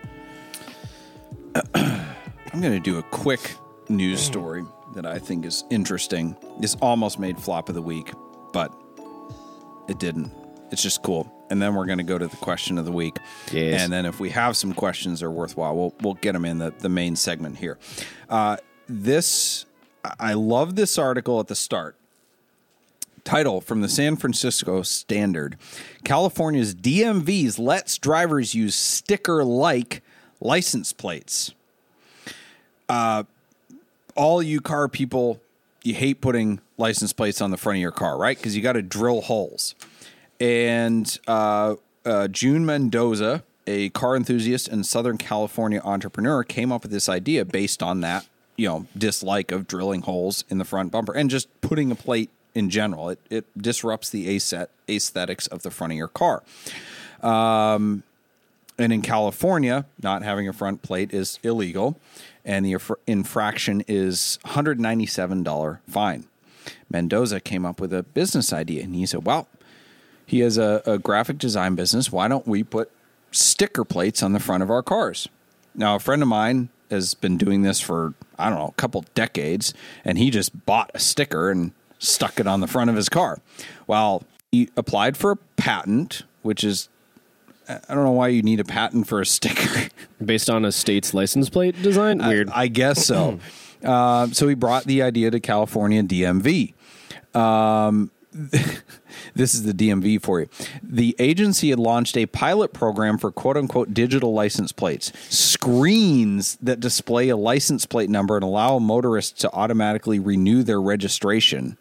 i'm 1.75 2.61
going 2.61 2.73
to 2.73 2.81
do 2.81 2.99
a 2.99 3.03
quick 3.05 3.55
news 3.89 4.21
story 4.21 4.64
that 4.95 5.07
i 5.07 5.19
think 5.19 5.45
is 5.45 5.64
interesting. 5.71 6.37
This 6.61 6.77
almost 6.77 7.19
made 7.19 7.39
flop 7.39 7.69
of 7.69 7.75
the 7.75 7.83
week 7.83 8.12
but 8.53 8.73
it 9.89 9.99
didn't. 9.99 10.31
It's 10.71 10.83
just 10.83 11.03
cool. 11.03 11.33
And 11.51 11.61
then 11.62 11.75
we're 11.75 11.87
going 11.87 11.99
to 11.99 12.05
go 12.05 12.19
to 12.19 12.27
the 12.27 12.37
question 12.37 12.77
of 12.79 12.85
the 12.85 12.93
week. 12.93 13.16
Yes. 13.53 13.83
and 13.83 13.93
then 13.93 14.05
if 14.05 14.21
we 14.21 14.29
have 14.31 14.57
some 14.57 14.75
questions 14.75 15.21
that 15.21 15.27
are 15.27 15.31
worthwhile 15.31 15.75
we'll, 15.75 15.95
we'll 16.03 16.14
get 16.14 16.33
them 16.33 16.45
in 16.45 16.59
the, 16.59 16.73
the 16.79 16.89
main 16.91 17.16
segment 17.16 17.57
here. 17.57 17.79
Uh, 18.29 18.59
this 18.89 19.64
i 20.21 20.33
love 20.33 20.77
this 20.77 20.97
article 20.97 21.41
at 21.41 21.49
the 21.49 21.55
start 21.55 21.97
title 23.25 23.61
from 23.61 23.81
the 23.81 23.89
san 23.89 24.16
francisco 24.16 24.83
standard 24.83 25.57
california's 26.05 26.75
dmvs 26.75 27.59
lets 27.59 27.99
drivers 27.99 28.55
use 28.55 28.75
sticker 28.75 29.45
like 29.45 30.03
license 30.41 30.93
plates 30.93 31.53
Uh, 32.89 33.25
all 34.14 34.43
you 34.43 34.61
car 34.61 34.89
people, 34.89 35.41
you 35.85 35.95
hate 35.95 36.21
putting 36.21 36.61
license 36.79 37.12
plates 37.12 37.41
on 37.41 37.51
the 37.51 37.57
front 37.57 37.77
of 37.77 37.83
your 37.83 37.93
car, 37.93 38.16
right? 38.19 38.37
Because 38.37 38.57
you 38.57 38.62
got 38.62 38.73
to 38.73 38.83
drill 38.83 39.21
holes. 39.21 39.75
And 40.41 41.19
uh, 41.29 41.77
uh, 42.07 42.29
June 42.29 42.64
Mendoza, 42.64 43.45
a 43.66 43.91
car 43.91 44.16
enthusiast 44.16 44.69
and 44.69 44.87
Southern 44.87 45.19
California 45.19 45.83
entrepreneur, 45.85 46.43
came 46.45 46.73
up 46.73 46.83
with 46.83 46.93
this 46.93 47.09
idea 47.09 47.45
based 47.45 47.83
on 47.83 48.01
that, 48.01 48.27
you 48.57 48.66
know, 48.66 48.87
dislike 48.97 49.53
of 49.53 49.66
drilling 49.69 50.01
holes 50.03 50.45
in 50.49 50.59
the 50.59 50.64
front 50.64 50.91
bumper 50.91 51.12
and 51.12 51.29
just 51.29 51.49
putting 51.61 51.91
a 51.93 51.95
plate 51.95 52.31
in 52.59 52.70
general. 52.70 53.11
It, 53.11 53.20
it 53.30 53.44
disrupts 53.56 54.11
the 54.11 54.28
aesthetics 54.88 55.46
of 55.46 55.62
the 55.62 55.70
front 55.70 55.92
of 55.92 55.96
your 55.96 56.09
car. 56.09 56.42
Um, 57.22 58.02
and 58.76 58.92
in 58.92 59.00
California, 59.00 59.86
not 60.02 60.22
having 60.22 60.48
a 60.48 60.52
front 60.52 60.82
plate 60.82 61.14
is 61.14 61.38
illegal, 61.44 62.00
and 62.44 62.66
the 62.66 62.76
infraction 63.06 63.84
is 63.86 64.38
$197 64.44 65.78
fine. 65.88 66.24
Mendoza 66.90 67.40
came 67.40 67.64
up 67.64 67.80
with 67.80 67.92
a 67.92 68.02
business 68.02 68.52
idea, 68.52 68.82
and 68.82 68.94
he 68.94 69.06
said, 69.06 69.24
"Well, 69.24 69.48
he 70.26 70.40
has 70.40 70.59
a, 70.59 70.82
a 70.84 70.98
graphic 70.98 71.38
design 71.38 71.76
business. 71.76 72.12
Why 72.12 72.28
don't 72.28 72.46
we 72.46 72.62
put 72.62 72.90
sticker 73.30 73.84
plates 73.84 74.22
on 74.22 74.32
the 74.32 74.40
front 74.40 74.62
of 74.62 74.70
our 74.70 74.82
cars?" 74.82 75.28
Now, 75.74 75.94
a 75.94 75.98
friend 75.98 76.22
of 76.22 76.28
mine 76.28 76.68
has 76.90 77.14
been 77.14 77.36
doing 77.36 77.62
this 77.62 77.80
for 77.80 78.14
I 78.38 78.48
don't 78.48 78.59
know 78.59 78.68
a 78.68 78.80
couple 78.80 79.04
decades, 79.14 79.74
and 80.04 80.18
he 80.18 80.30
just 80.30 80.66
bought 80.66 80.90
a 80.94 80.98
sticker 80.98 81.50
and 81.50 81.72
stuck 81.99 82.40
it 82.40 82.46
on 82.46 82.61
the 82.61 82.66
front 82.66 82.90
of 82.90 82.96
his 82.96 83.09
car. 83.09 83.40
Well, 83.86 84.22
he 84.51 84.70
applied 84.76 85.16
for 85.16 85.32
a 85.32 85.36
patent, 85.57 86.22
which 86.42 86.64
is 86.64 86.88
I 87.68 87.94
don't 87.94 88.05
know 88.05 88.12
why 88.12 88.28
you 88.28 88.42
need 88.42 88.61
a 88.61 88.64
patent 88.64 89.07
for 89.07 89.20
a 89.20 89.26
sticker. 89.26 89.88
Based 90.24 90.49
on 90.49 90.64
a 90.64 90.72
state's 90.72 91.12
license 91.12 91.51
plate 91.51 91.80
design? 91.82 92.18
Weird. 92.18 92.49
I, 92.51 92.62
I 92.62 92.68
guess 92.68 93.05
so. 93.05 93.38
uh, 93.84 94.28
so 94.28 94.49
he 94.49 94.55
brought 94.55 94.84
the 94.84 95.03
idea 95.03 95.30
to 95.30 95.38
California 95.38 96.03
DMV. 96.03 96.72
Um, 97.34 98.11
this 99.34 99.55
is 99.55 99.64
the 99.64 99.72
DMV 99.72 100.22
for 100.22 100.40
you. 100.40 100.49
The 100.82 101.14
agency 101.18 101.70
had 101.70 101.78
launched 101.78 102.16
a 102.16 102.26
pilot 102.26 102.72
program 102.72 103.18
for 103.18 103.30
quote 103.30 103.57
unquote 103.57 103.92
digital 103.92 104.32
license 104.32 104.72
plates, 104.72 105.12
screens 105.28 106.57
that 106.62 106.80
display 106.80 107.28
a 107.28 107.36
license 107.36 107.84
plate 107.84 108.09
number 108.09 108.36
and 108.36 108.44
allow 108.44 108.78
motorists 108.78 109.38
to 109.40 109.53
automatically 109.53 110.18
renew 110.18 110.62
their 110.62 110.80
registration. 110.80 111.76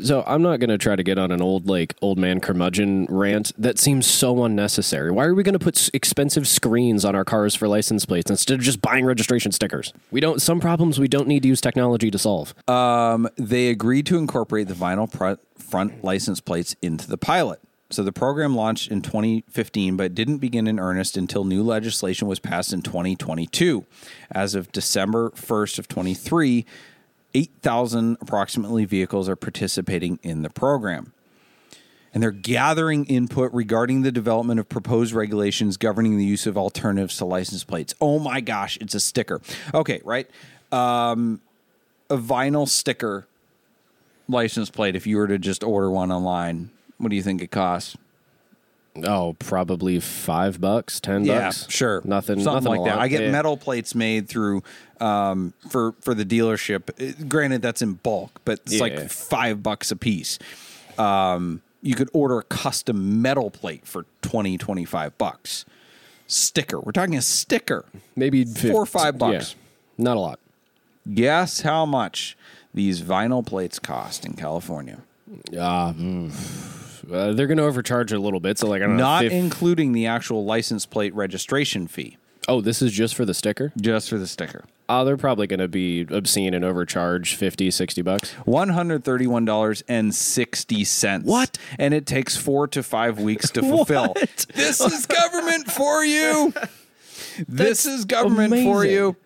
So 0.00 0.24
I'm 0.26 0.42
not 0.42 0.58
going 0.60 0.70
to 0.70 0.78
try 0.78 0.96
to 0.96 1.02
get 1.02 1.18
on 1.18 1.30
an 1.30 1.42
old 1.42 1.66
like 1.66 1.94
old 2.00 2.18
man 2.18 2.40
curmudgeon 2.40 3.06
rant. 3.10 3.52
That 3.58 3.78
seems 3.78 4.06
so 4.06 4.44
unnecessary. 4.44 5.10
Why 5.10 5.24
are 5.24 5.34
we 5.34 5.42
going 5.42 5.52
to 5.52 5.58
put 5.58 5.90
expensive 5.94 6.48
screens 6.48 7.04
on 7.04 7.14
our 7.14 7.24
cars 7.24 7.54
for 7.54 7.68
license 7.68 8.04
plates 8.04 8.30
instead 8.30 8.54
of 8.54 8.60
just 8.60 8.80
buying 8.80 9.04
registration 9.04 9.52
stickers? 9.52 9.92
We 10.10 10.20
don't. 10.20 10.40
Some 10.40 10.60
problems 10.60 10.98
we 10.98 11.08
don't 11.08 11.28
need 11.28 11.42
to 11.42 11.48
use 11.48 11.60
technology 11.60 12.10
to 12.10 12.18
solve. 12.18 12.54
Um, 12.68 13.28
they 13.36 13.68
agreed 13.68 14.06
to 14.06 14.18
incorporate 14.18 14.68
the 14.68 14.74
vinyl 14.74 15.10
pr- 15.10 15.40
front 15.60 16.02
license 16.02 16.40
plates 16.40 16.74
into 16.80 17.08
the 17.08 17.18
pilot. 17.18 17.60
So 17.92 18.02
the 18.02 18.12
program 18.12 18.56
launched 18.56 18.90
in 18.90 19.02
2015, 19.02 19.98
but 19.98 20.14
didn't 20.14 20.38
begin 20.38 20.66
in 20.66 20.80
earnest 20.80 21.18
until 21.18 21.44
new 21.44 21.62
legislation 21.62 22.26
was 22.26 22.38
passed 22.38 22.72
in 22.72 22.80
2022. 22.80 23.84
As 24.30 24.54
of 24.54 24.72
December 24.72 25.30
1st 25.30 25.78
of 25.78 25.88
23, 25.88 26.64
8,000 27.34 28.18
approximately 28.20 28.84
vehicles 28.84 29.28
are 29.28 29.36
participating 29.36 30.18
in 30.22 30.42
the 30.42 30.50
program. 30.50 31.12
And 32.14 32.22
they're 32.22 32.30
gathering 32.30 33.06
input 33.06 33.52
regarding 33.54 34.02
the 34.02 34.12
development 34.12 34.60
of 34.60 34.68
proposed 34.68 35.14
regulations 35.14 35.78
governing 35.78 36.18
the 36.18 36.24
use 36.24 36.46
of 36.46 36.58
alternatives 36.58 37.16
to 37.18 37.24
license 37.24 37.64
plates. 37.64 37.94
Oh 38.00 38.18
my 38.18 38.40
gosh, 38.40 38.76
it's 38.80 38.94
a 38.94 39.00
sticker. 39.00 39.40
Okay, 39.72 40.00
right? 40.04 40.28
Um, 40.70 41.40
a 42.10 42.18
vinyl 42.18 42.68
sticker 42.68 43.26
license 44.28 44.68
plate, 44.68 44.94
if 44.94 45.06
you 45.06 45.16
were 45.16 45.28
to 45.28 45.38
just 45.38 45.64
order 45.64 45.90
one 45.90 46.12
online, 46.12 46.70
what 46.98 47.08
do 47.08 47.16
you 47.16 47.22
think 47.22 47.40
it 47.40 47.50
costs? 47.50 47.96
Oh, 49.04 49.34
probably 49.38 50.00
five 50.00 50.60
bucks, 50.60 51.00
ten 51.00 51.24
bucks. 51.26 51.66
sure, 51.70 52.02
Nothing. 52.04 52.40
something 52.40 52.64
nothing 52.64 52.82
like 52.82 52.92
that. 52.92 52.98
I 53.00 53.08
get 53.08 53.22
Yeah. 53.22 53.30
metal 53.30 53.56
plates 53.56 53.94
made 53.94 54.28
through 54.28 54.62
um, 55.00 55.54
for 55.70 55.92
for 56.00 56.14
the 56.14 56.24
dealership. 56.26 56.90
Uh, 57.00 57.24
Granted, 57.26 57.62
that's 57.62 57.80
in 57.80 57.94
bulk, 57.94 58.40
but 58.44 58.60
it's 58.64 58.74
Yeah. 58.74 58.80
like 58.82 59.10
five 59.10 59.62
bucks 59.62 59.90
a 59.90 59.96
piece. 59.96 60.38
Um, 60.98 61.62
you 61.80 61.94
could 61.94 62.10
order 62.12 62.38
a 62.38 62.42
custom 62.44 63.22
metal 63.22 63.50
plate 63.50 63.86
for 63.86 64.04
20, 64.20 64.58
25 64.58 65.16
bucks. 65.18 65.64
Sticker. 66.26 66.78
We're 66.78 66.92
talking 66.92 67.16
a 67.16 67.22
sticker. 67.22 67.84
Maybe 68.14 68.44
Four 68.44 68.82
or 68.82 68.86
five 68.86 69.14
yeah. 69.14 69.18
bucks. 69.18 69.54
Not 69.98 70.16
a 70.16 70.20
lot. 70.20 70.38
Guess 71.12 71.62
how 71.62 71.84
much 71.86 72.36
these 72.72 73.02
vinyl 73.02 73.44
plates 73.44 73.78
cost 73.78 74.24
in 74.24 74.34
California? 74.34 74.98
Uh, 75.50 75.92
mm. 75.92 76.32
Uh, 77.10 77.32
they're 77.32 77.46
going 77.46 77.58
to 77.58 77.64
overcharge 77.64 78.12
a 78.12 78.18
little 78.18 78.40
bit. 78.40 78.58
So 78.58 78.68
like 78.68 78.82
I 78.82 78.86
don't 78.86 78.96
know. 78.96 79.02
Not 79.02 79.24
including 79.24 79.92
the 79.92 80.06
actual 80.06 80.44
license 80.44 80.86
plate 80.86 81.14
registration 81.14 81.86
fee, 81.86 82.16
oh, 82.48 82.60
this 82.60 82.82
is 82.82 82.92
just 82.92 83.14
for 83.14 83.24
the 83.24 83.34
sticker. 83.34 83.72
just 83.80 84.08
for 84.10 84.18
the 84.18 84.26
sticker. 84.26 84.64
Oh, 84.88 85.04
they're 85.06 85.16
probably 85.16 85.46
going 85.46 85.60
to 85.60 85.68
be 85.68 86.02
obscene 86.10 86.52
and 86.52 86.64
overcharge 86.64 87.34
50, 87.36 87.70
60 87.70 88.02
bucks. 88.02 88.32
One 88.44 88.70
hundred 88.70 89.04
thirty-one 89.04 89.44
dollars 89.46 89.82
and 89.88 90.14
sixty 90.14 90.84
cents. 90.84 91.26
What? 91.26 91.56
And 91.78 91.94
it 91.94 92.04
takes 92.04 92.36
four 92.36 92.66
to 92.68 92.82
five 92.82 93.18
weeks 93.18 93.48
to 93.52 93.60
fulfill. 93.62 94.14
this 94.54 94.80
is 94.80 95.06
government 95.06 95.70
for 95.70 96.04
you. 96.04 96.52
this 97.48 97.86
is 97.86 98.04
government 98.04 98.52
for 98.52 98.84
you. 98.84 99.16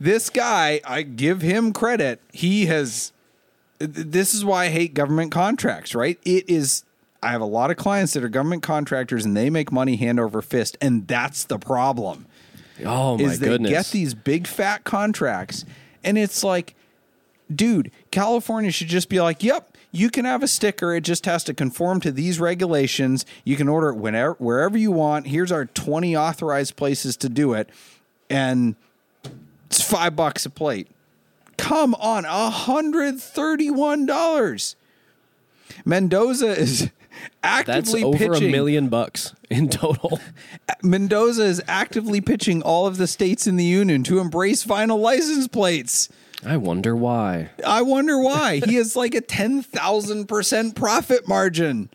This 0.00 0.30
guy, 0.30 0.80
I 0.84 1.02
give 1.02 1.42
him 1.42 1.72
credit. 1.72 2.20
He 2.32 2.66
has. 2.66 3.12
This 3.78 4.34
is 4.34 4.44
why 4.44 4.64
I 4.64 4.68
hate 4.70 4.94
government 4.94 5.30
contracts. 5.30 5.94
Right? 5.94 6.18
It 6.24 6.48
is. 6.48 6.82
I 7.24 7.30
have 7.30 7.40
a 7.40 7.46
lot 7.46 7.70
of 7.70 7.76
clients 7.76 8.12
that 8.12 8.22
are 8.22 8.28
government 8.28 8.62
contractors, 8.62 9.24
and 9.24 9.36
they 9.36 9.50
make 9.50 9.72
money 9.72 9.96
hand 9.96 10.20
over 10.20 10.42
fist, 10.42 10.76
and 10.80 11.08
that's 11.08 11.44
the 11.44 11.58
problem. 11.58 12.26
Oh 12.84 13.18
my 13.18 13.24
is 13.24 13.38
they 13.38 13.48
goodness. 13.48 13.70
get 13.70 13.86
these 13.86 14.14
big 14.14 14.48
fat 14.48 14.82
contracts 14.82 15.64
and 16.02 16.18
it's 16.18 16.42
like 16.42 16.74
dude 17.54 17.92
california 18.10 18.72
should 18.72 18.88
just 18.88 19.08
be 19.08 19.20
like 19.20 19.44
yep 19.44 19.74
you 19.94 20.10
can 20.10 20.24
have 20.24 20.42
a 20.42 20.48
sticker. 20.48 20.92
It 20.92 21.02
just 21.02 21.24
has 21.24 21.44
to 21.44 21.54
conform 21.54 22.00
to 22.00 22.10
these 22.10 22.40
regulations. 22.40 23.24
You 23.44 23.54
can 23.54 23.68
order 23.68 23.90
it 23.90 23.94
whenever 23.94 24.32
wherever 24.34 24.76
you 24.76 24.90
want. 24.90 25.28
Here's 25.28 25.52
our 25.52 25.66
20 25.66 26.16
authorized 26.16 26.74
places 26.74 27.16
to 27.18 27.28
do 27.28 27.52
it 27.52 27.70
and 28.28 28.74
it's 29.66 29.80
five 29.80 30.16
bucks 30.16 30.44
a 30.44 30.50
plate. 30.50 30.88
Come 31.56 31.94
on 31.94 32.24
$131 32.24 34.74
mendoza 35.84 36.48
is 36.48 36.90
That's 37.42 37.68
actively 37.68 38.02
over 38.04 38.18
pitching 38.18 38.48
a 38.48 38.52
million 38.52 38.88
bucks 38.88 39.34
in 39.50 39.68
total. 39.68 40.18
Mendoza 40.82 41.44
is 41.44 41.62
actively 41.68 42.20
pitching 42.20 42.62
all 42.62 42.86
of 42.86 42.96
the 42.96 43.06
states 43.06 43.46
in 43.46 43.56
the 43.56 43.64
union 43.64 44.02
to 44.04 44.18
embrace 44.18 44.64
vinyl 44.64 44.98
license 44.98 45.48
plates. 45.48 46.08
I 46.44 46.56
wonder 46.58 46.94
why. 46.94 47.50
I 47.66 47.82
wonder 47.82 48.18
why. 48.18 48.60
he 48.64 48.74
has 48.74 48.96
like 48.96 49.14
a 49.14 49.22
10,000% 49.22 50.74
profit 50.74 51.26
margin. 51.26 51.88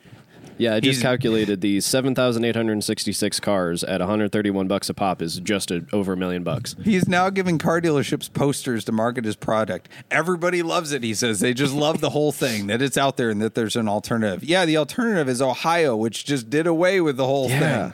Yeah, 0.60 0.76
I 0.76 0.80
just 0.82 1.02
calculated 1.02 1.62
the 1.62 1.80
7,866 1.82 3.40
cars 3.40 3.84
at 3.86 4.02
131 4.02 4.68
bucks 4.68 4.90
a 4.90 4.94
pop 4.94 5.22
is 5.22 5.40
just 5.40 5.72
a, 5.72 5.86
over 5.94 6.12
a 6.14 6.18
million 6.18 6.44
bucks. 6.44 6.76
He 6.84 6.96
is 6.98 7.08
now 7.08 7.30
giving 7.30 7.58
car 7.58 7.80
dealerships 7.80 8.32
posters 8.32 8.84
to 8.86 8.92
market 8.92 9.24
his 9.24 9.38
product. 9.38 9.88
Everybody 10.12 10.62
loves 10.62 10.92
it, 10.92 11.02
he 11.02 11.14
says. 11.14 11.40
They 11.40 11.54
just 11.54 11.74
love 11.74 12.02
the 12.02 12.10
whole 12.10 12.34
thing 12.34 12.68
that 12.68 12.82
it's 12.82 12.98
out 12.98 13.16
there 13.16 13.30
and 13.30 13.42
that 13.42 13.56
there's 13.56 13.78
an 13.78 13.88
alternative. 13.88 14.44
Yeah, 14.44 14.66
the 14.66 14.76
alternative 14.76 15.30
is 15.30 15.42
Ohio, 15.42 15.96
which 15.96 16.26
just 16.26 16.50
did 16.50 16.68
away 16.68 17.00
with 17.00 17.16
the 17.16 17.26
whole 17.26 17.50
Yeah. 17.50 17.60
thing. 17.92 17.94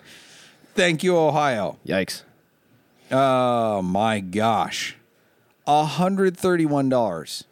Thank 0.74 1.03
you, 1.03 1.16
Ohio. 1.18 1.78
Yikes. 1.86 2.24
Oh 3.11 3.84
my 3.84 4.20
gosh. 4.20 4.95
$131. 5.68 7.43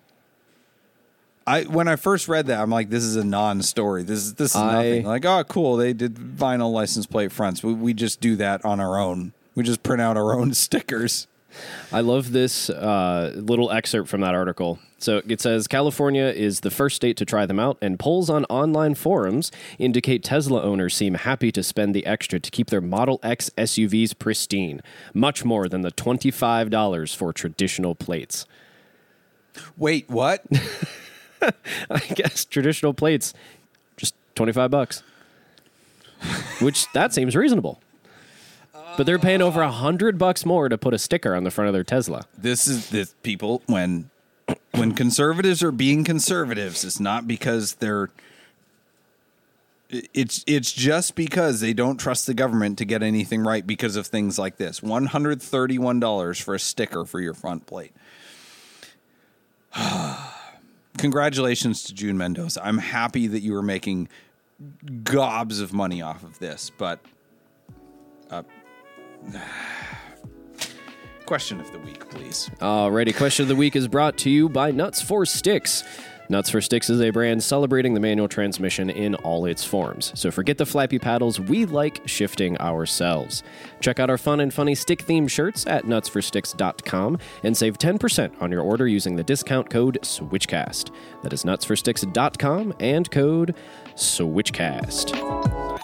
I 1.45 1.63
when 1.63 1.87
I 1.87 1.95
first 1.95 2.27
read 2.27 2.47
that, 2.47 2.59
I'm 2.61 2.69
like, 2.69 2.89
this 2.89 3.03
is 3.03 3.15
a 3.15 3.23
non-story. 3.23 4.03
This 4.03 4.19
is 4.19 4.33
this 4.35 4.51
is 4.51 4.55
I- 4.61 4.73
nothing. 4.73 5.05
Like, 5.05 5.25
oh, 5.25 5.43
cool. 5.43 5.75
They 5.77 5.93
did 5.93 6.15
vinyl 6.15 6.71
license 6.71 7.05
plate 7.05 7.31
fronts. 7.31 7.63
We, 7.63 7.73
we 7.73 7.93
just 7.93 8.21
do 8.21 8.35
that 8.37 8.63
on 8.63 8.79
our 8.79 8.97
own. 8.99 9.33
We 9.55 9.63
just 9.63 9.83
print 9.83 10.01
out 10.01 10.17
our 10.17 10.37
own 10.39 10.53
stickers. 10.53 11.27
I 11.91 12.01
love 12.01 12.31
this 12.31 12.69
uh, 12.69 13.33
little 13.35 13.71
excerpt 13.71 14.09
from 14.09 14.21
that 14.21 14.33
article. 14.33 14.79
So 14.97 15.21
it 15.27 15.41
says 15.41 15.67
California 15.67 16.23
is 16.25 16.61
the 16.61 16.71
first 16.71 16.95
state 16.95 17.15
to 17.17 17.25
try 17.25 17.45
them 17.45 17.59
out, 17.59 17.77
and 17.81 17.99
polls 17.99 18.29
on 18.29 18.45
online 18.45 18.95
forums 18.95 19.51
indicate 19.77 20.23
Tesla 20.23 20.63
owners 20.63 20.95
seem 20.95 21.13
happy 21.13 21.51
to 21.51 21.61
spend 21.61 21.93
the 21.93 22.05
extra 22.05 22.39
to 22.39 22.49
keep 22.49 22.69
their 22.69 22.81
Model 22.81 23.19
X 23.21 23.51
SUVs 23.57 24.17
pristine, 24.17 24.81
much 25.13 25.45
more 25.45 25.67
than 25.69 25.81
the 25.81 25.91
$25 25.91 27.15
for 27.15 27.33
traditional 27.33 27.93
plates. 27.93 28.45
Wait, 29.77 30.09
what? 30.09 30.43
I 31.89 31.99
guess 31.99 32.45
traditional 32.45 32.93
plates, 32.93 33.33
just 33.97 34.15
25 34.35 34.71
bucks. 34.71 35.03
Which 36.59 36.91
that 36.93 37.13
seems 37.13 37.35
reasonable. 37.35 37.81
but 38.97 39.05
they're 39.05 39.19
paying 39.19 39.41
over 39.41 39.61
a 39.61 39.71
hundred 39.71 40.17
bucks 40.17 40.45
more 40.45 40.69
to 40.69 40.77
put 40.77 40.93
a 40.93 40.97
sticker 40.97 41.35
on 41.35 41.43
the 41.43 41.51
front 41.51 41.67
of 41.67 41.73
their 41.73 41.83
Tesla. 41.83 42.25
This 42.37 42.67
is 42.67 42.89
this 42.89 43.13
people 43.23 43.61
when 43.65 44.09
when 44.71 44.93
conservatives 44.93 45.61
are 45.63 45.71
being 45.71 46.03
conservatives, 46.03 46.83
it's 46.83 46.99
not 46.99 47.27
because 47.27 47.75
they're 47.75 48.09
it's 49.89 50.43
it's 50.47 50.71
just 50.71 51.15
because 51.15 51.59
they 51.59 51.73
don't 51.73 51.97
trust 51.97 52.25
the 52.25 52.33
government 52.33 52.77
to 52.77 52.85
get 52.85 53.03
anything 53.03 53.41
right 53.41 53.67
because 53.67 53.95
of 53.95 54.07
things 54.07 54.39
like 54.39 54.57
this. 54.57 54.81
One 54.81 55.07
hundred 55.07 55.41
thirty 55.41 55.77
one 55.77 55.99
dollars 55.99 56.39
for 56.39 56.55
a 56.55 56.59
sticker 56.59 57.03
for 57.05 57.19
your 57.19 57.33
front 57.33 57.65
plate. 57.65 57.93
Congratulations 60.97 61.83
to 61.83 61.93
June 61.93 62.17
Mendoza. 62.17 62.65
I'm 62.65 62.77
happy 62.77 63.27
that 63.27 63.41
you 63.41 63.53
were 63.53 63.61
making 63.61 64.09
gobs 65.03 65.59
of 65.59 65.73
money 65.73 66.01
off 66.01 66.23
of 66.23 66.39
this, 66.39 66.71
but 66.77 66.99
uh, 68.29 68.43
question 71.25 71.59
of 71.59 71.71
the 71.71 71.79
week, 71.79 72.09
please. 72.09 72.49
Alrighty, 72.59 73.15
question 73.15 73.43
of 73.43 73.49
the 73.49 73.55
week 73.55 73.75
is 73.75 73.87
brought 73.87 74.17
to 74.19 74.29
you 74.29 74.49
by 74.49 74.71
Nuts 74.71 75.01
for 75.01 75.25
Sticks. 75.25 75.83
Nuts 76.33 76.49
for 76.49 76.61
Sticks 76.61 76.89
is 76.89 76.99
a 76.99 77.11
brand 77.11 77.43
celebrating 77.43 77.93
the 77.93 77.99
manual 77.99 78.27
transmission 78.27 78.89
in 78.89 79.13
all 79.13 79.45
its 79.45 79.63
forms. 79.63 80.11
So 80.19 80.31
forget 80.31 80.57
the 80.57 80.65
flappy 80.65 80.97
paddles, 80.97 81.39
we 81.39 81.65
like 81.65 82.01
shifting 82.07 82.59
ourselves. 82.59 83.43
Check 83.81 83.99
out 83.99 84.09
our 84.09 84.17
fun 84.17 84.39
and 84.39 84.51
funny 84.51 84.73
stick 84.73 85.05
themed 85.05 85.29
shirts 85.29 85.67
at 85.67 85.85
nutsforsticks.com 85.85 87.19
and 87.43 87.55
save 87.55 87.77
10% 87.77 88.41
on 88.41 88.51
your 88.51 88.63
order 88.63 88.87
using 88.87 89.15
the 89.15 89.23
discount 89.23 89.69
code 89.69 89.99
SWITCHCAST. 90.01 90.89
That 91.21 91.33
is 91.33 91.43
nutsforsticks.com 91.43 92.73
and 92.79 93.11
code 93.11 93.53
SWITCHCAST. 93.93 95.79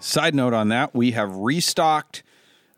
Side 0.00 0.34
note 0.34 0.54
on 0.54 0.70
that, 0.70 0.92
we 0.92 1.12
have 1.12 1.36
restocked 1.36 2.24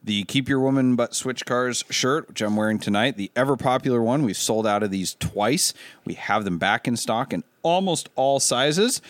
the 0.05 0.25
Keep 0.25 0.49
Your 0.49 0.61
Woman 0.61 0.97
But 0.97 1.15
Switch 1.15 1.47
Cars 1.47 1.83
shirt, 1.89 2.29
which 2.29 2.43
I'm 2.43 2.57
wearing 2.57 2.79
tonight. 2.79 3.17
The 3.17 3.31
ever 3.35 3.57
popular 3.57 4.03
one. 4.03 4.23
We've 4.23 4.37
sold 4.37 4.67
out 4.67 4.83
of 4.83 4.91
these 4.91 5.15
twice. 5.15 5.73
We 6.05 6.15
have 6.15 6.45
them 6.45 6.59
back 6.59 6.87
in 6.87 6.97
stock 6.97 7.33
in 7.33 7.43
almost 7.63 8.11
all 8.15 8.39
sizes. 8.39 9.01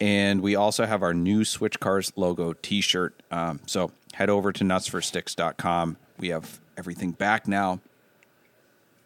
And 0.00 0.40
we 0.40 0.56
also 0.56 0.86
have 0.86 1.02
our 1.02 1.12
new 1.12 1.44
Switch 1.44 1.78
Cars 1.80 2.12
logo 2.16 2.54
t 2.54 2.80
shirt. 2.80 3.14
Um, 3.30 3.60
so 3.66 3.90
head 4.14 4.30
over 4.30 4.52
to 4.52 4.64
nutsforsticks.com. 4.64 5.96
We 6.18 6.28
have 6.28 6.58
everything 6.76 7.12
back 7.12 7.46
now. 7.46 7.80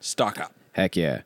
Stock 0.01 0.39
up. 0.39 0.53
Heck 0.73 0.97
yeah. 0.97 1.23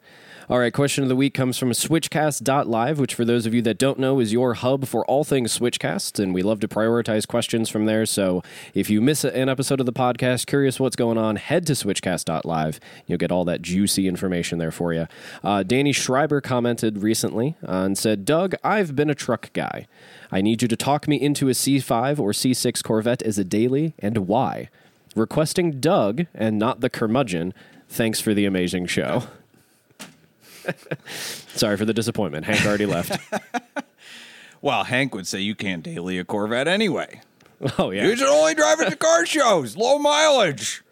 All 0.49 0.61
right, 0.61 0.73
question 0.73 1.03
of 1.03 1.09
the 1.09 1.17
week 1.17 1.35
comes 1.35 1.59
from 1.59 1.73
switchcast.live, 1.73 3.01
which 3.01 3.17
for 3.17 3.25
those 3.25 3.47
of 3.47 3.55
you 3.55 3.63
that 3.63 3.79
don't 3.79 3.99
know 3.99 4.21
is 4.21 4.33
your 4.33 4.55
hub 4.55 4.87
for 4.87 5.05
all 5.07 5.25
things 5.25 5.59
switchcast, 5.59 6.23
and 6.23 6.33
we 6.33 6.41
love 6.45 6.61
to 6.61 6.69
prioritize 6.69 7.27
questions 7.27 7.69
from 7.69 7.87
there. 7.87 8.07
So 8.07 8.45
if 8.73 8.89
you 8.89 9.01
miss 9.01 9.25
an 9.25 9.49
episode 9.49 9.81
of 9.81 9.87
the 9.87 9.93
podcast, 9.93 10.47
curious 10.47 10.79
what's 10.79 10.95
going 10.95 11.19
on, 11.19 11.35
head 11.35 11.67
to 11.67 11.73
switchcast.live. 11.73 12.79
You'll 13.09 13.19
get 13.19 13.33
all 13.33 13.45
that 13.45 13.61
juicy 13.61 14.07
information 14.07 14.59
there 14.59 14.71
for 14.71 14.93
you. 14.93 15.09
Uh, 15.43 15.65
Danny 15.65 15.93
Schreiber 15.93 16.41
commented 16.41 16.99
recently 16.99 17.57
and 17.63 17.99
said, 17.99 18.25
Doug, 18.25 18.55
I've 18.63 18.95
been 18.95 19.11
a 19.11 19.17
truck 19.17 19.53
guy. 19.53 19.89
I 20.31 20.43
need 20.43 20.63
you 20.63 20.69
to 20.69 20.77
talk 20.77 21.09
me 21.09 21.21
into 21.21 21.49
a 21.49 21.55
C5 21.55 22.21
or 22.21 22.31
C6 22.31 22.85
Corvette 22.85 23.23
as 23.23 23.37
a 23.37 23.45
daily 23.45 23.95
and 23.99 24.29
why. 24.29 24.69
Requesting 25.17 25.81
Doug 25.81 26.27
and 26.33 26.57
not 26.57 26.83
the 26.83 26.89
curmudgeon. 26.89 27.53
Thanks 27.89 28.21
for 28.21 28.33
the 28.33 28.45
amazing 28.45 28.87
show. 28.87 29.25
Sorry 31.55 31.77
for 31.77 31.85
the 31.85 31.95
disappointment. 31.95 32.47
Hank 32.47 32.65
already 32.67 32.87
left. 32.87 33.19
Well, 34.63 34.85
Hank 34.85 35.15
would 35.15 35.27
say 35.27 35.41
you 35.41 35.55
can't 35.55 35.83
daily 35.83 36.19
a 36.19 36.25
Corvette 36.25 36.67
anyway. 36.67 37.21
Oh 37.79 37.91
yeah. 37.91 38.07
You 38.07 38.17
should 38.17 38.27
only 38.29 38.55
drive 38.55 38.81
it 38.81 38.91
to 38.91 38.97
car 38.97 39.25
shows, 39.25 39.77
low 39.77 39.99
mileage. 39.99 40.83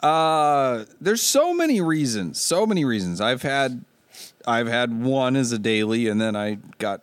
Uh, 0.00 0.84
there's 1.00 1.22
so 1.22 1.52
many 1.54 1.80
reasons, 1.80 2.40
so 2.40 2.66
many 2.66 2.84
reasons. 2.84 3.20
I've 3.20 3.42
had, 3.42 3.84
I've 4.46 4.66
had 4.68 5.02
one 5.02 5.34
as 5.36 5.52
a 5.52 5.58
daily, 5.58 6.08
and 6.08 6.20
then 6.20 6.34
I 6.36 6.58
got 6.78 7.02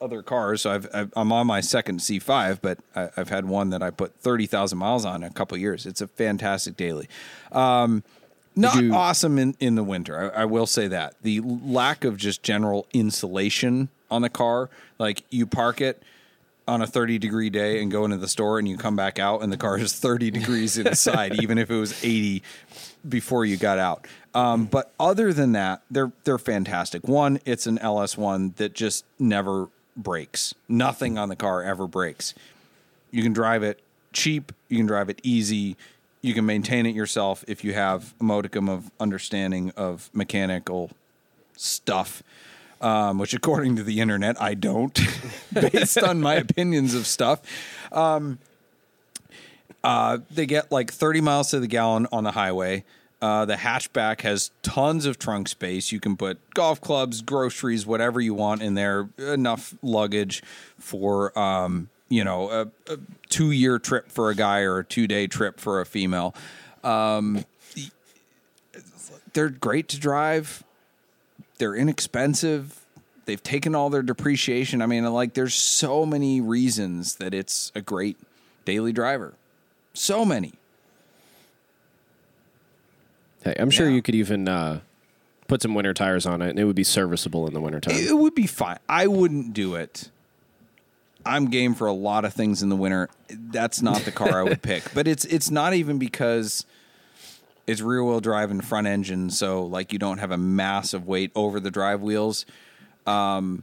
other 0.00 0.22
cars. 0.22 0.62
So 0.62 0.70
I've, 0.70 0.88
I've 0.92 1.12
I'm 1.16 1.32
on 1.32 1.46
my 1.46 1.60
second 1.60 2.00
C5, 2.00 2.58
but 2.60 2.78
I, 2.94 3.10
I've 3.16 3.28
had 3.28 3.46
one 3.46 3.70
that 3.70 3.82
I 3.82 3.90
put 3.90 4.14
thirty 4.16 4.46
thousand 4.46 4.78
miles 4.78 5.04
on 5.04 5.22
in 5.22 5.30
a 5.30 5.32
couple 5.32 5.56
years. 5.58 5.86
It's 5.86 6.00
a 6.00 6.08
fantastic 6.08 6.76
daily. 6.76 7.08
Um, 7.52 8.04
not 8.56 8.82
you- 8.82 8.92
awesome 8.92 9.38
in, 9.38 9.54
in 9.60 9.74
the 9.74 9.84
winter. 9.84 10.32
I, 10.34 10.42
I 10.42 10.44
will 10.46 10.66
say 10.66 10.88
that 10.88 11.14
the 11.22 11.40
lack 11.40 12.04
of 12.04 12.16
just 12.16 12.42
general 12.42 12.86
insulation 12.92 13.88
on 14.10 14.22
the 14.22 14.30
car, 14.30 14.70
like 14.98 15.22
you 15.30 15.46
park 15.46 15.80
it 15.80 16.02
on 16.68 16.82
a 16.82 16.86
30 16.86 17.18
degree 17.18 17.50
day 17.50 17.80
and 17.80 17.92
go 17.92 18.04
into 18.04 18.16
the 18.16 18.28
store 18.28 18.58
and 18.58 18.66
you 18.66 18.76
come 18.76 18.96
back 18.96 19.18
out 19.18 19.42
and 19.42 19.52
the 19.52 19.56
car 19.56 19.78
is 19.78 19.92
30 19.92 20.30
degrees 20.30 20.78
inside, 20.78 21.34
even 21.42 21.58
if 21.58 21.70
it 21.70 21.76
was 21.76 22.02
80 22.04 22.42
before 23.08 23.44
you 23.44 23.56
got 23.56 23.78
out. 23.78 24.06
Um, 24.34 24.66
but 24.66 24.92
other 24.98 25.32
than 25.32 25.52
that, 25.52 25.82
they're 25.90 26.12
they're 26.24 26.38
fantastic. 26.38 27.06
One, 27.08 27.40
it's 27.46 27.66
an 27.66 27.78
LS1 27.78 28.56
that 28.56 28.74
just 28.74 29.04
never 29.18 29.68
breaks. 29.96 30.54
Nothing 30.68 31.16
on 31.16 31.28
the 31.28 31.36
car 31.36 31.62
ever 31.62 31.86
breaks. 31.86 32.34
You 33.10 33.22
can 33.22 33.32
drive 33.32 33.62
it 33.62 33.80
cheap. 34.12 34.52
You 34.68 34.76
can 34.76 34.86
drive 34.86 35.08
it 35.08 35.20
easy. 35.22 35.76
You 36.26 36.34
can 36.34 36.44
maintain 36.44 36.86
it 36.86 36.94
yourself 36.96 37.44
if 37.46 37.62
you 37.62 37.72
have 37.74 38.12
a 38.20 38.24
modicum 38.24 38.68
of 38.68 38.90
understanding 38.98 39.70
of 39.76 40.10
mechanical 40.12 40.90
stuff, 41.56 42.24
um, 42.80 43.18
which 43.18 43.32
according 43.32 43.76
to 43.76 43.84
the 43.84 44.00
internet, 44.00 44.42
I 44.42 44.54
don't, 44.54 44.98
based 45.52 46.02
on 46.02 46.20
my 46.20 46.34
opinions 46.34 46.94
of 46.94 47.06
stuff. 47.06 47.42
Um, 47.92 48.40
uh, 49.84 50.18
they 50.28 50.46
get 50.46 50.72
like 50.72 50.90
30 50.90 51.20
miles 51.20 51.50
to 51.50 51.60
the 51.60 51.68
gallon 51.68 52.08
on 52.10 52.24
the 52.24 52.32
highway. 52.32 52.82
Uh, 53.22 53.44
the 53.44 53.54
hatchback 53.54 54.22
has 54.22 54.50
tons 54.62 55.06
of 55.06 55.20
trunk 55.20 55.46
space. 55.46 55.92
You 55.92 56.00
can 56.00 56.16
put 56.16 56.40
golf 56.54 56.80
clubs, 56.80 57.22
groceries, 57.22 57.86
whatever 57.86 58.20
you 58.20 58.34
want 58.34 58.62
in 58.62 58.74
there. 58.74 59.10
Enough 59.16 59.76
luggage 59.80 60.42
for 60.76 61.38
um, 61.38 61.88
you 62.08 62.22
know 62.24 62.50
a, 62.50 62.92
a 62.92 62.98
two 63.28 63.50
year 63.50 63.78
trip 63.78 64.10
for 64.10 64.30
a 64.30 64.34
guy 64.34 64.60
or 64.60 64.78
a 64.78 64.84
two 64.84 65.06
day 65.06 65.26
trip 65.26 65.58
for 65.60 65.80
a 65.80 65.86
female. 65.86 66.34
Um, 66.84 67.44
they're 69.32 69.48
great 69.50 69.88
to 69.88 69.98
drive. 70.00 70.62
They're 71.58 71.74
inexpensive. 71.74 72.80
They've 73.26 73.42
taken 73.42 73.74
all 73.74 73.90
their 73.90 74.02
depreciation. 74.02 74.80
I 74.80 74.86
mean, 74.86 75.04
like, 75.12 75.34
there's 75.34 75.54
so 75.54 76.06
many 76.06 76.40
reasons 76.40 77.16
that 77.16 77.34
it's 77.34 77.72
a 77.74 77.80
great 77.82 78.16
daily 78.64 78.92
driver. 78.92 79.34
So 79.94 80.24
many. 80.24 80.52
Hey, 83.42 83.54
I'm 83.58 83.70
sure 83.70 83.88
Yeah. 83.88 83.96
you 83.96 84.02
could 84.02 84.14
even 84.14 84.48
uh, 84.48 84.80
put 85.48 85.62
some 85.62 85.74
winter 85.74 85.92
tires 85.94 86.24
on 86.26 86.40
it, 86.42 86.50
and 86.50 86.58
it 86.58 86.64
would 86.64 86.76
be 86.76 86.84
serviceable 86.84 87.46
in 87.46 87.52
the 87.54 87.60
wintertime. 87.60 87.94
It 87.96 88.16
would 88.16 88.34
be 88.34 88.46
fine. 88.46 88.78
I 88.88 89.06
wouldn't 89.06 89.52
do 89.52 89.74
it. 89.74 90.10
I'm 91.26 91.46
game 91.50 91.74
for 91.74 91.86
a 91.86 91.92
lot 91.92 92.24
of 92.24 92.32
things 92.32 92.62
in 92.62 92.68
the 92.68 92.76
winter. 92.76 93.08
That's 93.28 93.82
not 93.82 94.02
the 94.02 94.12
car 94.12 94.40
I 94.40 94.42
would 94.44 94.62
pick. 94.70 94.84
But 94.94 95.06
it's 95.08 95.24
it's 95.24 95.50
not 95.50 95.74
even 95.74 95.98
because 95.98 96.64
it's 97.66 97.80
rear 97.80 98.02
wheel 98.04 98.20
drive 98.20 98.50
and 98.50 98.64
front 98.64 98.86
engine, 98.86 99.30
so 99.30 99.64
like 99.64 99.92
you 99.92 99.98
don't 99.98 100.18
have 100.18 100.30
a 100.30 100.36
massive 100.38 101.06
weight 101.06 101.32
over 101.34 101.58
the 101.60 101.70
drive 101.70 102.00
wheels. 102.00 102.46
Um, 103.06 103.62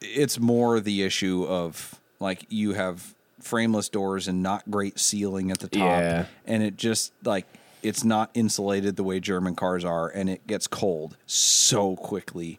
it's 0.00 0.38
more 0.38 0.80
the 0.80 1.02
issue 1.02 1.44
of 1.46 2.00
like 2.20 2.46
you 2.48 2.72
have 2.72 3.14
frameless 3.40 3.88
doors 3.88 4.28
and 4.28 4.42
not 4.42 4.70
great 4.70 4.98
sealing 4.98 5.50
at 5.50 5.58
the 5.60 5.68
top, 5.68 5.80
Yeah. 6.00 6.26
and 6.46 6.62
it 6.62 6.76
just 6.76 7.12
like 7.24 7.46
it's 7.82 8.02
not 8.04 8.30
insulated 8.32 8.96
the 8.96 9.04
way 9.04 9.20
German 9.20 9.54
cars 9.54 9.84
are, 9.84 10.08
and 10.08 10.30
it 10.30 10.46
gets 10.46 10.66
cold 10.66 11.16
so 11.26 11.96
quickly 11.96 12.58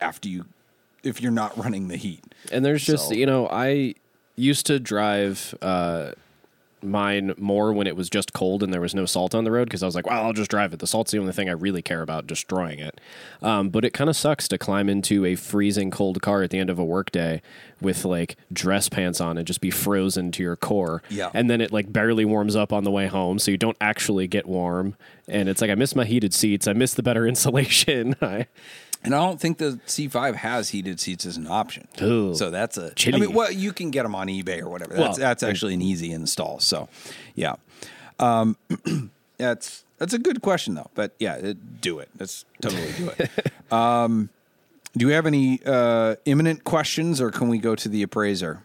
after 0.00 0.28
you 0.28 0.46
if 1.02 1.20
you're 1.20 1.32
not 1.32 1.56
running 1.56 1.88
the 1.88 1.96
heat. 1.96 2.22
And 2.52 2.64
there's 2.64 2.84
just 2.84 3.08
So- 3.08 3.14
you 3.14 3.26
know 3.26 3.48
I 3.48 3.94
used 4.36 4.66
to 4.66 4.78
drive 4.78 5.54
uh, 5.62 6.12
mine 6.80 7.34
more 7.36 7.72
when 7.72 7.88
it 7.88 7.96
was 7.96 8.08
just 8.08 8.32
cold 8.32 8.62
and 8.62 8.72
there 8.72 8.80
was 8.80 8.94
no 8.94 9.04
salt 9.04 9.34
on 9.34 9.42
the 9.42 9.50
road 9.50 9.64
because 9.64 9.82
I 9.82 9.86
was 9.86 9.96
like, 9.96 10.06
well, 10.06 10.24
I'll 10.24 10.32
just 10.32 10.48
drive 10.48 10.72
it. 10.72 10.78
The 10.78 10.86
salt's 10.86 11.10
the 11.10 11.18
only 11.18 11.32
thing 11.32 11.48
I 11.48 11.52
really 11.52 11.82
care 11.82 12.02
about 12.02 12.28
destroying 12.28 12.78
it. 12.78 13.00
Um, 13.42 13.68
but 13.70 13.84
it 13.84 13.92
kind 13.92 14.08
of 14.08 14.14
sucks 14.14 14.46
to 14.46 14.58
climb 14.58 14.88
into 14.88 15.24
a 15.24 15.34
freezing 15.34 15.90
cold 15.90 16.22
car 16.22 16.44
at 16.44 16.50
the 16.50 16.58
end 16.60 16.70
of 16.70 16.78
a 16.78 16.84
workday 16.84 17.42
with 17.80 18.04
like 18.04 18.36
dress 18.52 18.88
pants 18.88 19.20
on 19.20 19.36
and 19.36 19.44
just 19.44 19.60
be 19.60 19.72
frozen 19.72 20.30
to 20.30 20.42
your 20.44 20.54
core. 20.54 21.02
Yeah. 21.08 21.30
And 21.34 21.50
then 21.50 21.60
it 21.60 21.72
like 21.72 21.92
barely 21.92 22.24
warms 22.24 22.54
up 22.54 22.72
on 22.72 22.84
the 22.84 22.92
way 22.92 23.08
home, 23.08 23.40
so 23.40 23.50
you 23.50 23.56
don't 23.58 23.76
actually 23.80 24.28
get 24.28 24.46
warm. 24.46 24.94
And 25.26 25.48
it's 25.48 25.60
like 25.60 25.70
I 25.72 25.74
miss 25.74 25.96
my 25.96 26.04
heated 26.04 26.32
seats. 26.32 26.68
I 26.68 26.74
miss 26.74 26.94
the 26.94 27.02
better 27.02 27.26
insulation. 27.26 28.14
I, 28.22 28.46
And 29.04 29.14
I 29.14 29.18
don't 29.18 29.40
think 29.40 29.58
the 29.58 29.78
C5 29.86 30.34
has 30.36 30.70
heated 30.70 30.98
seats 30.98 31.24
as 31.24 31.36
an 31.36 31.46
option. 31.46 31.86
Ooh. 32.02 32.34
so 32.34 32.50
that's 32.50 32.76
a. 32.76 32.92
Chilly. 32.94 33.16
I 33.16 33.20
mean, 33.26 33.32
well, 33.34 33.50
you 33.50 33.72
can 33.72 33.90
get 33.90 34.02
them 34.02 34.14
on 34.14 34.26
eBay 34.26 34.60
or 34.60 34.68
whatever. 34.68 34.94
That's 34.94 35.18
Well, 35.18 35.28
that's 35.28 35.42
actually 35.42 35.74
an 35.74 35.82
easy 35.82 36.10
install. 36.10 36.58
So, 36.58 36.88
yeah, 37.34 37.54
um, 38.18 38.56
that's 39.38 39.84
that's 39.98 40.14
a 40.14 40.18
good 40.18 40.42
question 40.42 40.74
though. 40.74 40.90
But 40.94 41.12
yeah, 41.18 41.36
it, 41.36 41.80
do 41.80 42.00
it. 42.00 42.08
Let's 42.18 42.44
totally 42.60 42.92
do 42.96 43.10
it. 43.18 43.30
um, 43.72 44.30
do 44.96 45.06
we 45.06 45.12
have 45.12 45.26
any 45.26 45.60
uh, 45.64 46.16
imminent 46.24 46.64
questions, 46.64 47.20
or 47.20 47.30
can 47.30 47.48
we 47.48 47.58
go 47.58 47.74
to 47.76 47.88
the 47.88 48.02
appraiser? 48.02 48.62